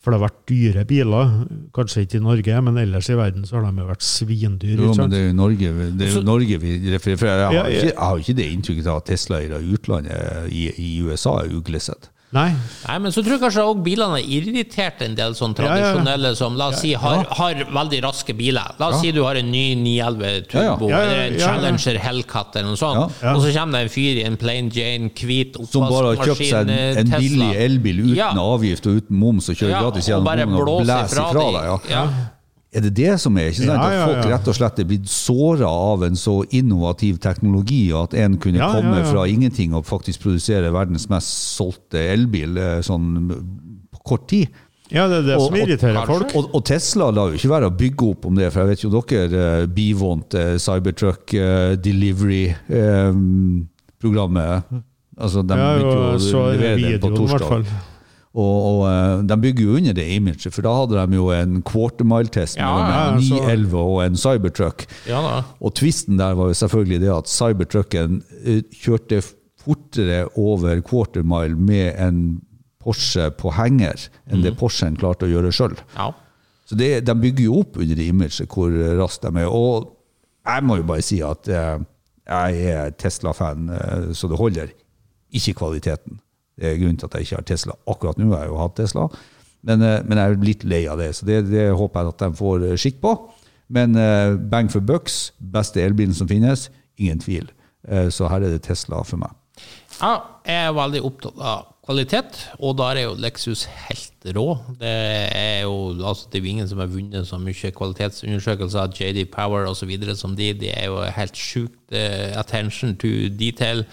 for 0.00 0.12
det 0.12 0.16
har 0.16 0.30
vært 0.30 0.38
dyre 0.48 0.84
biler, 0.88 1.32
kanskje 1.76 2.06
ikke 2.06 2.16
i 2.16 2.22
Norge, 2.24 2.60
men 2.64 2.78
ellers 2.80 3.10
i 3.12 3.16
verden 3.18 3.44
så 3.44 3.58
har 3.58 3.66
de 3.66 3.82
jo 3.82 3.88
vært 3.90 4.06
svindyre. 4.06 4.86
Jo, 4.86 4.94
men 4.96 5.12
det 5.12 5.18
er 5.18 5.26
jo 5.26 5.34
Norge, 5.36 5.72
det 5.98 6.06
er 6.06 6.14
jo 6.14 6.22
Norge 6.24 6.60
vi 6.62 6.70
refererer 6.94 7.42
Jeg 7.52 7.60
har, 7.60 7.74
ikke, 7.74 8.06
jo 8.08 8.24
ikke 8.24 8.36
det 8.38 8.46
inntrykket 8.54 8.88
av 8.88 9.02
at 9.02 9.10
Tesla-eiere 9.12 9.60
i 9.60 9.76
utlandet 9.76 10.48
i, 10.56 10.64
i 10.72 10.94
USA 11.04 11.36
er 11.42 11.52
uglesett. 11.52 12.08
Nei, 12.30 12.52
Nei, 12.86 12.96
men 13.02 13.10
så 13.10 13.24
tror 13.26 13.32
jeg 13.34 13.40
kanskje 13.42 13.62
også 13.66 13.82
bilene 13.82 14.14
har 14.20 14.26
irritert 14.36 15.00
en 15.02 15.16
del 15.18 15.32
sånn 15.34 15.50
Ja, 15.58 15.64
ja, 15.64 15.70
ja. 15.70 15.78
tradisjonelle 15.88 16.30
som 16.38 16.54
la 16.60 16.68
oss 16.70 16.78
si 16.84 16.92
har, 16.94 17.24
har 17.40 17.62
veldig 17.74 17.98
raske 18.04 18.36
biler. 18.38 18.76
La 18.78 18.92
oss 18.92 19.00
si 19.02 19.10
du 19.16 19.18
har 19.24 19.34
en 19.40 19.50
ny 19.50 19.74
911 19.74 20.46
Turbo 20.52 20.92
eller 20.94 21.24
en 21.24 21.34
ja, 21.34 21.40
ja. 21.40 21.48
Challenger 21.48 21.98
Hellcat 22.04 22.54
eller 22.60 22.70
noe 22.70 22.78
sånt, 22.78 23.16
Ja, 23.18 23.26
ja. 23.32 23.34
og 23.34 23.42
så 23.42 23.50
kommer 23.58 23.80
det 23.80 23.88
en 23.88 23.94
fyr 23.96 24.20
i 24.22 24.24
en 24.30 24.38
plain 24.38 24.70
Jane, 24.70 25.10
hvit 25.10 25.58
Som 25.72 25.88
bare 25.90 26.14
har 26.14 26.30
kjøpt 26.30 26.46
seg 26.46 26.70
en, 26.70 27.02
en 27.02 27.14
billig 27.18 27.50
elbil 27.66 28.04
uten 28.06 28.16
Ja. 28.22 28.30
avgift 28.38 28.86
og 28.86 29.02
uten 29.02 29.18
moms 29.18 29.50
og 29.50 29.58
kjører 29.58 29.74
Ja, 29.74 29.82
gratis 29.88 30.06
og 30.06 30.12
gjennom 30.14 30.30
bare 30.30 30.46
og 30.46 30.54
blåser 30.62 30.86
blæser 30.86 31.18
ifra 31.18 31.30
ifra 31.34 31.48
de. 31.50 31.56
deg. 31.58 31.90
Ja. 31.98 32.04
Ja. 32.72 32.78
Er 32.78 32.82
det 32.86 32.94
det 32.94 33.18
som 33.20 33.36
er? 33.36 33.48
ikke 33.50 33.66
sant? 33.66 33.68
Ja, 33.68 33.82
At 33.82 33.92
ja, 33.92 34.06
folk 34.06 34.24
rett 34.30 34.48
og 34.48 34.54
slett 34.54 34.78
er 34.78 34.84
blitt 34.86 35.08
såra 35.10 35.66
av 35.66 36.02
en 36.06 36.14
så 36.16 36.44
innovativ 36.54 37.18
teknologi, 37.18 37.92
og 37.92 38.02
at 38.04 38.14
en 38.22 38.36
kunne 38.38 38.58
Ja, 38.58 38.68
ja, 38.68 38.72
komme 38.80 38.96
ja. 39.00 39.04
fra 39.10 39.24
ingenting 39.26 39.74
og 39.74 39.84
faktisk 39.86 40.20
produsere 40.22 40.70
verdens 40.72 41.08
mest 41.10 41.28
solgte 41.56 41.98
elbil 42.12 42.56
eh, 42.58 42.80
sånn 42.80 43.28
på 43.90 43.98
kort 44.06 44.28
tid? 44.28 44.48
ja, 44.90 45.06
det 45.06 45.16
er 45.18 45.22
det 45.22 45.36
Og- 45.36 45.42
som 45.48 45.54
irriterer 45.56 46.06
folk. 46.06 46.34
Og, 46.34 46.50
og 46.54 46.64
Tesla 46.66 47.10
lar 47.14 47.28
jo 47.30 47.34
ikke 47.38 47.48
være 47.50 47.66
å 47.70 47.76
bygge 47.78 48.02
opp 48.10 48.24
om 48.26 48.34
det, 48.38 48.52
for 48.52 48.60
jeg 48.62 48.68
vet 48.70 48.82
jo 48.82 48.90
dere 48.90 49.62
eh, 49.62 49.66
bivånt 49.66 50.34
eh, 50.34 50.56
Cybertruck 50.58 51.34
uh, 51.34 51.76
Delivery-programmet. 51.78 54.62
altså, 55.18 55.42
de 55.46 55.54
Ja, 55.54 55.78
begynte 55.78 56.30
jo 56.30 56.38
å 56.38 56.48
er 56.50 56.56
levere 56.58 56.92
det 56.92 57.00
på 57.02 57.10
torsdag. 57.16 57.64
Og, 58.38 58.58
og 58.62 58.82
eh, 58.86 59.22
de 59.26 59.36
bygger 59.42 59.64
jo 59.64 59.76
under 59.80 59.94
det 59.96 60.04
imaget, 60.14 60.52
for 60.54 60.62
da 60.62 60.72
hadde 60.76 61.02
de 61.02 61.18
jo 61.18 61.30
en 61.34 61.56
quarter 61.66 62.06
mile-test 62.06 62.60
Ja, 62.60 62.68
mellom 62.76 62.92
ja, 62.94 63.00
en 63.10 63.24
911 63.26 63.80
og 63.80 63.98
en 64.04 64.18
Cybertruck. 64.22 64.84
Ja. 65.10 65.42
Og 65.58 65.74
tvisten 65.74 66.20
der 66.20 66.36
var 66.38 66.52
jo 66.52 66.58
selvfølgelig 66.60 67.00
det 67.02 67.10
at 67.16 67.32
Cybertrucken 67.32 68.20
eh, 68.44 68.62
kjørte 68.70 69.18
fortere 69.60 70.28
over 70.38 70.78
quarter 70.86 71.26
mile 71.26 71.58
med 71.58 71.98
en 71.98 72.22
Porsche 72.80 73.26
på 73.36 73.50
henger 73.52 74.06
enn 74.30 74.40
det 74.40 74.54
Porschen 74.56 74.94
klarte 74.96 75.26
å 75.26 75.28
gjøre 75.28 75.50
sjøl. 75.52 75.74
Ja. 75.98 76.06
Så 76.64 76.78
det, 76.78 77.02
de 77.04 77.14
bygger 77.18 77.44
jo 77.50 77.58
opp 77.60 77.76
under 77.76 77.98
det 77.98 78.06
imaget 78.08 78.46
hvor 78.54 78.72
raskt 78.96 79.26
de 79.26 79.42
er. 79.42 79.50
Og 79.50 79.90
jeg 80.46 80.64
må 80.64 80.78
jo 80.78 80.86
bare 80.88 81.04
si 81.04 81.18
at 81.26 81.50
eh, 81.50 81.82
jeg 82.30 82.64
er 82.78 82.94
Tesla-fan 82.94 83.68
så 84.14 84.30
det 84.30 84.38
holder. 84.38 84.70
Ikke 85.34 85.58
kvaliteten. 85.58 86.22
Det 86.58 86.66
er 86.68 86.80
grunnen 86.80 86.98
til 87.00 87.08
at 87.08 87.18
jeg 87.18 87.28
ikke 87.28 87.38
har 87.38 87.46
Tesla 87.50 87.76
akkurat 87.86 88.18
nå. 88.18 88.30
Jeg 88.30 88.42
har 88.42 88.50
jo 88.50 88.58
hatt 88.60 88.76
Tesla. 88.80 89.06
Men, 89.66 89.82
eh, 89.84 90.00
men 90.06 90.18
jeg 90.18 90.26
er 90.26 90.44
litt 90.44 90.66
lei 90.68 90.84
av 90.88 91.00
det, 91.00 91.12
så 91.16 91.28
det, 91.28 91.42
det 91.50 91.68
håper 91.76 92.04
jeg 92.04 92.14
at 92.14 92.22
de 92.24 92.30
får 92.38 92.66
eh, 92.68 92.78
skikk 92.80 93.00
på. 93.04 93.14
Men 93.70 93.96
eh, 93.98 94.36
bang 94.50 94.70
for 94.72 94.84
bucks, 94.84 95.30
beste 95.38 95.82
elbilen 95.84 96.16
som 96.16 96.30
finnes, 96.30 96.68
ingen 97.00 97.20
tvil. 97.22 97.50
Så 98.12 98.28
her 98.28 98.44
er 98.44 98.52
det 98.52 98.66
Tesla 98.66 98.98
for 99.08 99.16
meg. 99.16 99.32
Ja, 100.02 100.18
jeg 100.44 100.66
er 100.66 100.74
veldig 100.76 101.00
opptatt 101.08 101.38
av 101.40 101.62
kvalitet, 101.88 102.42
og 102.60 102.74
der 102.76 102.98
er 103.00 103.06
jo 103.06 103.14
Lexus 103.16 103.62
helt 103.86 104.28
rå. 104.36 104.44
Det 104.76 104.90
er 105.32 105.62
jo 105.64 105.96
altså, 105.96 106.28
det 106.28 106.42
er 106.42 106.50
ingen 106.50 106.68
som 106.68 106.82
har 106.82 106.90
vunnet 106.92 107.24
så 107.26 107.38
mye 107.40 107.72
kvalitetsundersøkelser 107.78 108.92
JD 108.92 109.30
Power 109.32 109.64
osv. 109.70 109.94
som 110.12 110.36
de. 110.36 110.50
Det 110.60 110.74
er 110.76 110.90
jo 110.92 111.00
helt 111.16 111.40
sjukt 111.40 111.96
attention 112.36 112.92
to 113.00 113.32
detail. 113.40 113.86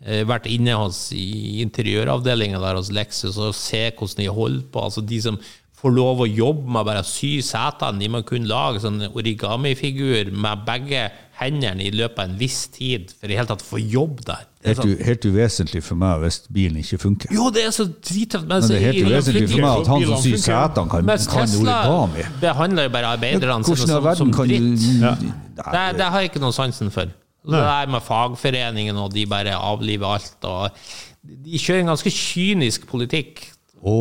Eh, 0.00 0.22
vært 0.24 0.46
inne 0.48 0.72
hos 0.80 1.10
i 1.12 1.60
interiøravdelinga 1.60 2.56
der 2.62 2.78
hos 2.78 2.88
Lexus 2.88 3.36
og 3.36 3.52
se 3.54 3.90
hvordan 3.92 4.22
de 4.24 4.28
holder 4.32 4.62
på. 4.72 4.84
Altså 4.86 5.02
De 5.04 5.18
som 5.20 5.36
får 5.80 5.92
lov 5.96 6.22
å 6.24 6.28
jobbe 6.28 6.68
med 6.72 6.86
bare 6.88 7.02
å 7.04 7.08
sy 7.08 7.38
setene, 7.44 8.00
de 8.00 8.08
må 8.12 8.22
kunne 8.24 8.48
lage 8.48 8.80
sånn 8.80 9.02
origamifigur 9.16 10.30
med 10.32 10.64
begge 10.66 11.06
hendene 11.40 11.84
i 11.86 11.92
løpet 11.94 12.18
av 12.20 12.26
en 12.28 12.34
viss 12.40 12.66
tid 12.72 13.12
for 13.16 13.32
i 13.32 13.36
hele 13.38 13.48
tatt 13.48 13.62
å 13.64 13.68
få 13.70 13.80
jobb 13.80 14.18
der. 14.26 14.42
Er 14.60 14.74
Helt, 14.74 14.82
sånn, 14.82 14.90
u, 14.92 15.04
helt 15.08 15.24
uvesentlig 15.30 15.80
for 15.84 16.00
meg 16.00 16.20
hvis 16.24 16.40
bilen 16.52 16.82
ikke 16.82 16.98
funker. 17.00 17.32
jo, 17.32 17.46
det 17.52 17.64
er 17.68 17.72
så 17.72 17.86
drittøft. 17.88 18.44
Men, 18.48 18.60
Men 18.60 18.68
det 18.72 18.76
er 18.76 18.86
helt 18.90 19.08
uvesentlig 19.08 19.46
for 19.52 19.64
meg 19.64 19.70
at 19.84 19.92
han 19.94 20.04
som 20.10 20.24
syr 20.24 20.42
setene, 20.44 20.88
kan, 20.96 21.08
Mens 21.08 21.26
kan 21.32 21.56
origami. 21.60 22.26
behandler 22.40 22.88
jo 22.88 22.92
bare 22.96 23.14
arbeiderne 23.16 23.64
sine 23.64 23.88
som, 23.88 24.10
som 24.24 24.32
dritt. 24.36 24.84
du. 24.84 25.00
Ja. 25.04 25.14
Det, 25.60 25.86
det 26.00 26.08
har 26.12 26.20
jeg 26.24 26.32
ikke 26.32 26.44
noe 26.44 26.56
sansen 26.56 26.92
for. 26.92 27.08
Det 27.46 27.60
der 27.64 27.86
med 27.88 28.02
fagforeningen, 28.04 28.96
og 29.00 29.14
de 29.14 29.24
bare 29.26 29.54
avliver 29.56 30.06
alt. 30.18 30.44
Og 30.44 30.70
de 31.24 31.58
kjører 31.60 31.80
en 31.84 31.92
ganske 31.94 32.12
kynisk 32.12 32.84
politikk. 32.90 33.46
Å, 33.80 33.94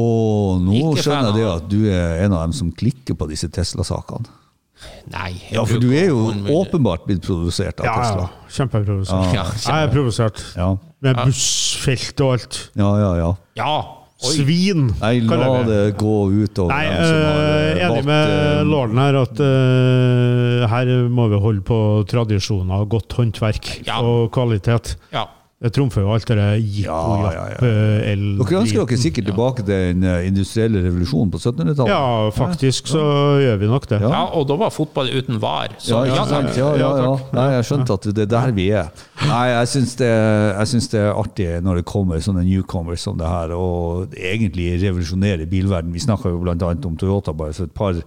nå 0.60 0.76
Ikke 0.76 1.06
skjønner 1.06 1.30
jeg 1.32 1.38
det 1.40 1.46
at 1.54 1.70
du 1.72 1.78
er 1.88 2.26
en 2.26 2.34
av 2.36 2.42
dem 2.44 2.56
som 2.58 2.72
klikker 2.76 3.16
på 3.16 3.30
disse 3.32 3.48
Tesla-sakene. 3.56 4.28
Nei. 5.12 5.34
Ja, 5.52 5.64
for 5.68 5.80
du 5.82 5.90
er 5.92 6.08
jo 6.08 6.30
åpenbart 6.56 7.04
blitt 7.08 7.24
provosert 7.26 7.80
av 7.82 7.88
Ja, 7.88 7.94
ja. 7.96 8.04
Tesla. 8.04 8.28
Kjempeprovosert. 8.56 9.34
Ja, 9.36 9.46
Jeg 9.60 9.88
er 9.88 9.94
provosert. 9.94 10.44
Ja, 10.56 10.70
Med 11.04 11.20
bussfelt 11.24 12.22
og 12.24 12.34
alt. 12.36 12.60
ja, 12.80 12.92
ja. 13.00 13.10
ja. 13.20 13.32
Ja. 13.60 13.74
Oi. 14.20 14.34
Svin, 14.36 14.90
Nei, 15.00 15.14
la 15.24 15.46
det, 15.64 15.68
det 15.70 15.84
gå 15.96 16.16
utover 16.28 16.74
Nei, 16.74 16.90
dem 16.92 17.06
som 17.08 17.20
har 17.24 17.38
eh, 17.40 17.68
eh, 17.70 17.84
enig 17.88 18.02
med 18.10 18.32
eh, 18.34 18.64
lorden 18.68 19.00
her 19.00 19.16
at 19.22 19.40
uh, 19.40 20.66
her 20.74 20.92
må 21.08 21.30
vi 21.32 21.40
holde 21.40 21.64
på 21.64 21.78
tradisjoner, 22.12 22.84
godt 22.92 23.16
håndverk 23.16 23.70
Ja. 23.88 24.02
og 24.04 24.28
kvalitet. 24.36 24.98
Ja. 25.16 25.24
Det 25.60 25.74
trumfer 25.76 26.06
jo 26.06 26.14
alt 26.16 26.24
det 26.30 26.36
der 26.40 26.54
Ja, 26.56 26.98
ja, 27.20 27.32
ja. 27.36 27.48
jippo-japp-el... 27.52 28.22
Dere 28.40 28.60
ønsker 28.62 28.86
dere 28.88 28.98
sikkert 29.02 29.26
tilbake 29.28 29.66
til 29.68 29.74
den 29.74 30.06
eh, 30.08 30.28
industrielle 30.30 30.80
revolusjonen 30.86 31.34
på 31.34 31.42
1700-tallet? 31.42 31.92
Ja, 31.92 32.30
faktisk 32.32 32.88
så 32.88 33.02
gjør 33.44 33.58
vi 33.60 33.68
nok 33.68 33.88
det. 33.92 34.00
Ja. 34.06 34.12
ja, 34.14 34.22
og 34.40 34.46
da 34.48 34.56
var 34.62 34.72
fotball 34.72 35.12
uten 35.12 35.42
var. 35.44 35.76
Så 35.76 35.98
Ja, 35.98 36.16
ja, 36.16 36.24
takk. 36.30 36.48
ja, 36.56 36.70
ja, 36.80 36.92
ja. 37.04 37.10
Nei, 37.36 37.48
jeg 37.58 37.68
skjønte 37.68 37.98
at 38.00 38.08
det 38.16 38.24
er 38.24 38.30
der 38.32 38.54
vi 38.56 38.70
er. 38.72 38.88
Nei, 39.26 39.42
jeg 39.52 39.72
syns 39.74 39.98
det, 40.00 40.10
det 40.94 41.02
er 41.02 41.20
artig 41.26 41.50
når 41.66 41.82
det 41.82 41.86
kommer 41.92 42.24
sånne 42.24 42.46
newcomers 42.48 43.04
som 43.04 43.20
det 43.20 43.28
her, 43.28 43.52
og 43.52 44.16
egentlig 44.16 44.70
revolusjonere 44.86 45.50
bilverden. 45.52 45.92
Vi 45.92 46.06
snakka 46.08 46.32
jo 46.32 46.40
bl.a. 46.40 46.56
om 46.56 46.96
Toyota 46.96 47.36
bare 47.36 47.52
for 47.58 47.68
et 47.68 47.76
par, 47.76 48.00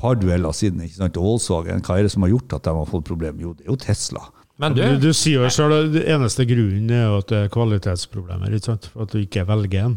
par 0.00 0.16
dueller 0.16 0.56
siden. 0.56 0.80
ikke 0.88 0.96
sant? 0.96 1.20
Og 1.20 1.28
Volkswagen, 1.34 1.84
hva 1.84 2.00
er 2.00 2.08
det 2.08 2.14
som 2.16 2.24
har 2.24 2.32
gjort 2.32 2.56
at 2.56 2.64
de 2.70 2.76
har 2.80 2.88
fått 2.88 3.04
problemer? 3.12 3.44
Jo, 3.44 3.52
det 3.52 3.68
er 3.68 3.74
jo 3.74 3.78
Tesla. 3.84 4.24
Men 4.62 4.76
du, 4.76 4.82
Du, 4.82 5.08
du 5.08 5.12
sier 5.12 5.44
jo 5.44 5.52
selv 5.52 5.76
at 5.76 5.96
eneste 6.02 6.46
grunnen 6.48 6.90
er 6.90 7.16
at 7.18 7.28
det 7.32 7.40
er 7.44 7.50
kvalitetsproblemer, 7.52 8.54
ikke 8.56 8.72
sant? 8.72 8.90
For 8.92 9.04
at 9.04 9.12
du 9.12 9.20
ikke 9.20 9.44
velger 9.48 9.88
en. 9.90 9.96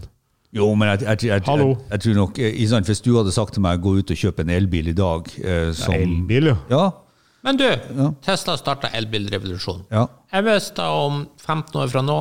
Jo, 0.56 0.72
men 0.74 0.90
jeg, 0.90 1.04
jeg, 1.06 1.30
jeg, 1.30 1.44
jeg, 1.46 1.76
jeg, 1.92 2.02
tror 2.04 2.18
nok 2.18 2.40
eh, 2.42 2.64
sant? 2.68 2.90
Hvis 2.90 3.04
du 3.06 3.14
hadde 3.16 3.32
sagt 3.36 3.54
til 3.56 3.64
meg 3.64 3.84
gå 3.84 4.00
ut 4.00 4.16
og 4.16 4.24
kjøpe 4.24 4.44
en 4.44 4.52
elbil 4.56 4.90
i 4.90 4.98
dag 4.98 5.30
eh, 5.44 5.70
som 5.78 5.94
Elbil, 5.94 6.52
jo. 6.52 6.58
Ja, 6.74 6.88
men 7.46 7.56
du 7.56 7.64
Tesla 8.26 8.58
starta 8.60 8.90
elbilrevolusjonen. 8.98 9.86
ja. 9.94 10.08
Jeg 10.34 10.46
visste 10.46 10.84
om 10.84 11.24
15 11.40 11.80
år 11.82 11.88
fra 11.94 12.02
nå 12.04 12.20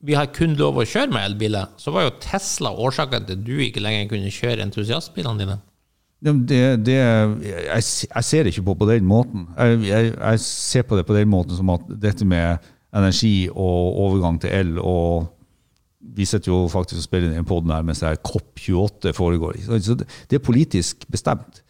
vi 0.00 0.16
har 0.16 0.30
kun 0.32 0.54
lov 0.56 0.78
å 0.80 0.86
kjøre 0.88 1.12
med 1.12 1.26
elbiler, 1.28 1.68
så 1.76 1.92
var 1.92 2.06
jo 2.06 2.14
Tesla 2.24 2.72
årsaken 2.72 3.26
til 3.28 3.36
at 3.36 3.42
du 3.44 3.58
ikke 3.60 3.82
lenger 3.84 4.08
kunne 4.08 4.32
kjøre 4.32 4.64
entusiastbilene 4.64 5.42
dine. 5.42 5.56
Det, 6.20 6.84
det, 6.84 6.96
jeg, 6.96 7.82
jeg 8.14 8.24
ser 8.28 8.48
ikke 8.50 8.64
på 8.66 8.74
på 8.82 8.88
den 8.90 9.06
måten. 9.08 9.46
Jeg, 9.56 9.78
jeg, 9.88 10.10
jeg 10.18 10.40
ser 10.44 10.82
på 10.84 10.98
det 10.98 11.06
på 11.08 11.16
den 11.16 11.30
måten 11.32 11.56
som 11.56 11.70
at 11.72 11.86
dette 12.02 12.26
med 12.28 12.58
energi 12.92 13.48
og 13.48 14.00
overgang 14.04 14.40
til 14.42 14.50
el 14.52 14.78
og 14.82 15.30
Vi 16.16 16.24
sitter 16.24 16.48
jo 16.50 16.64
faktisk 16.68 16.96
og 16.98 17.04
spiller 17.04 17.28
inn 17.30 17.44
i 17.44 17.46
poden 17.46 17.70
her 17.70 17.84
mens 17.86 18.00
det 18.00 18.08
her 18.08 18.20
COP28 18.24 19.12
foregår. 19.14 19.58
Så 19.62 19.94
det, 20.00 20.06
det 20.30 20.38
er 20.38 20.42
politisk 20.42 21.04
bestemt. 21.12 21.60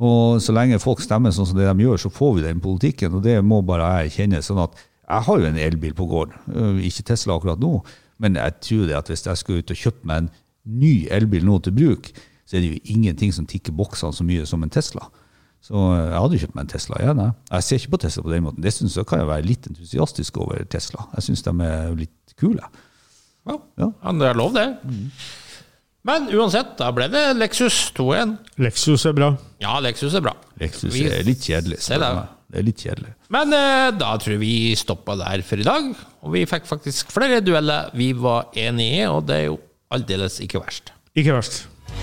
Og 0.00 0.38
så 0.40 0.54
lenge 0.56 0.78
folk 0.80 1.02
stemmer 1.04 1.34
sånn 1.34 1.48
som 1.50 1.58
det 1.58 1.66
de 1.68 1.84
gjør, 1.84 1.98
så 2.00 2.10
får 2.14 2.36
vi 2.36 2.44
den 2.46 2.62
politikken. 2.62 3.18
Og 3.18 3.24
det 3.26 3.34
må 3.44 3.58
bare 3.66 3.90
jeg 4.04 4.14
kjenne. 4.14 4.40
sånn 4.46 4.62
at 4.62 4.78
Jeg 5.10 5.26
har 5.26 5.40
jo 5.42 5.48
en 5.50 5.58
elbil 5.58 5.94
på 5.98 6.06
gården. 6.06 6.38
Øh, 6.54 6.78
Ikke 6.86 7.02
Tesla 7.02 7.34
akkurat 7.34 7.60
nå, 7.60 7.84
men 8.18 8.38
jeg 8.38 8.52
tror 8.62 8.86
det 8.86 8.96
at 8.96 9.10
hvis 9.10 9.26
jeg 9.26 9.36
skulle 9.36 9.58
ut 9.58 9.70
og 9.74 9.76
kjøpe 9.82 10.06
meg 10.06 10.16
en 10.22 10.30
ny 10.64 10.94
elbil 11.10 11.44
nå 11.44 11.58
til 11.58 11.72
bruk, 11.74 12.12
så 12.50 12.56
er 12.58 12.64
det 12.64 12.70
jo 12.72 12.80
ingenting 12.96 13.30
som 13.34 13.46
tikker 13.46 13.74
boksene 13.78 14.16
så 14.16 14.24
mye 14.26 14.46
som 14.48 14.64
en 14.66 14.72
Tesla. 14.74 15.06
Så 15.62 15.76
øh, 15.76 16.06
jeg 16.08 16.16
hadde 16.24 16.38
kjøpt 16.42 16.56
meg 16.56 16.64
en 16.64 16.72
Tesla 16.72 16.98
igjen. 17.04 17.20
Jeg. 17.22 17.34
jeg 17.52 17.66
ser 17.66 17.78
ikke 17.82 17.92
på 17.94 18.00
Tesla 18.06 18.24
på 18.24 18.32
den 18.32 18.46
måten. 18.48 18.64
Det 18.64 18.72
synes 18.74 18.96
jeg 18.98 19.06
kan 19.06 19.20
jeg 19.22 19.28
være 19.30 19.46
litt 19.46 19.68
entusiastisk 19.70 20.40
over 20.42 20.64
Tesla. 20.72 21.04
Jeg 21.14 21.28
syns 21.28 21.44
de 21.46 21.54
er 21.68 21.94
litt 22.00 22.34
kule. 22.40 22.72
Ja, 23.46 23.56
Ja. 23.78 23.90
det 24.18 24.26
er 24.32 24.40
lov, 24.40 24.56
det. 24.56 24.66
Men 26.08 26.26
uansett, 26.32 26.74
da 26.80 26.88
ble 26.96 27.06
det 27.12 27.22
Lexus 27.36 27.90
2.1. 27.96 28.34
Lexus 28.64 29.04
er 29.06 29.16
bra. 29.16 29.30
Ja, 29.60 29.76
Lexus 29.84 30.16
er 30.16 30.24
bra. 30.24 30.32
Lexus 30.60 30.96
er 30.96 31.22
litt 31.28 31.44
kjedelig. 31.44 31.78
Meg. 32.00 32.22
Det 32.50 32.58
er 32.58 32.66
litt 32.66 32.82
kjedelig. 32.82 33.12
Men 33.30 33.52
eh, 33.54 33.90
da 34.00 34.14
tror 34.18 34.34
jeg 34.34 34.42
vi 34.42 34.54
stoppa 34.80 35.14
der 35.20 35.44
for 35.46 35.60
i 35.60 35.66
dag. 35.68 35.90
Og 36.24 36.32
vi 36.34 36.46
fikk 36.48 36.66
faktisk 36.66 37.12
flere 37.14 37.42
dueller 37.44 37.92
vi 37.94 38.10
var 38.16 38.48
enige 38.58 39.04
i, 39.04 39.10
og 39.12 39.28
det 39.28 39.36
er 39.42 39.46
jo 39.50 39.60
aldeles 39.92 40.40
ikke 40.42 40.62
verst. 40.64 40.90
Ikke 41.14 41.36
verst. 41.36 41.66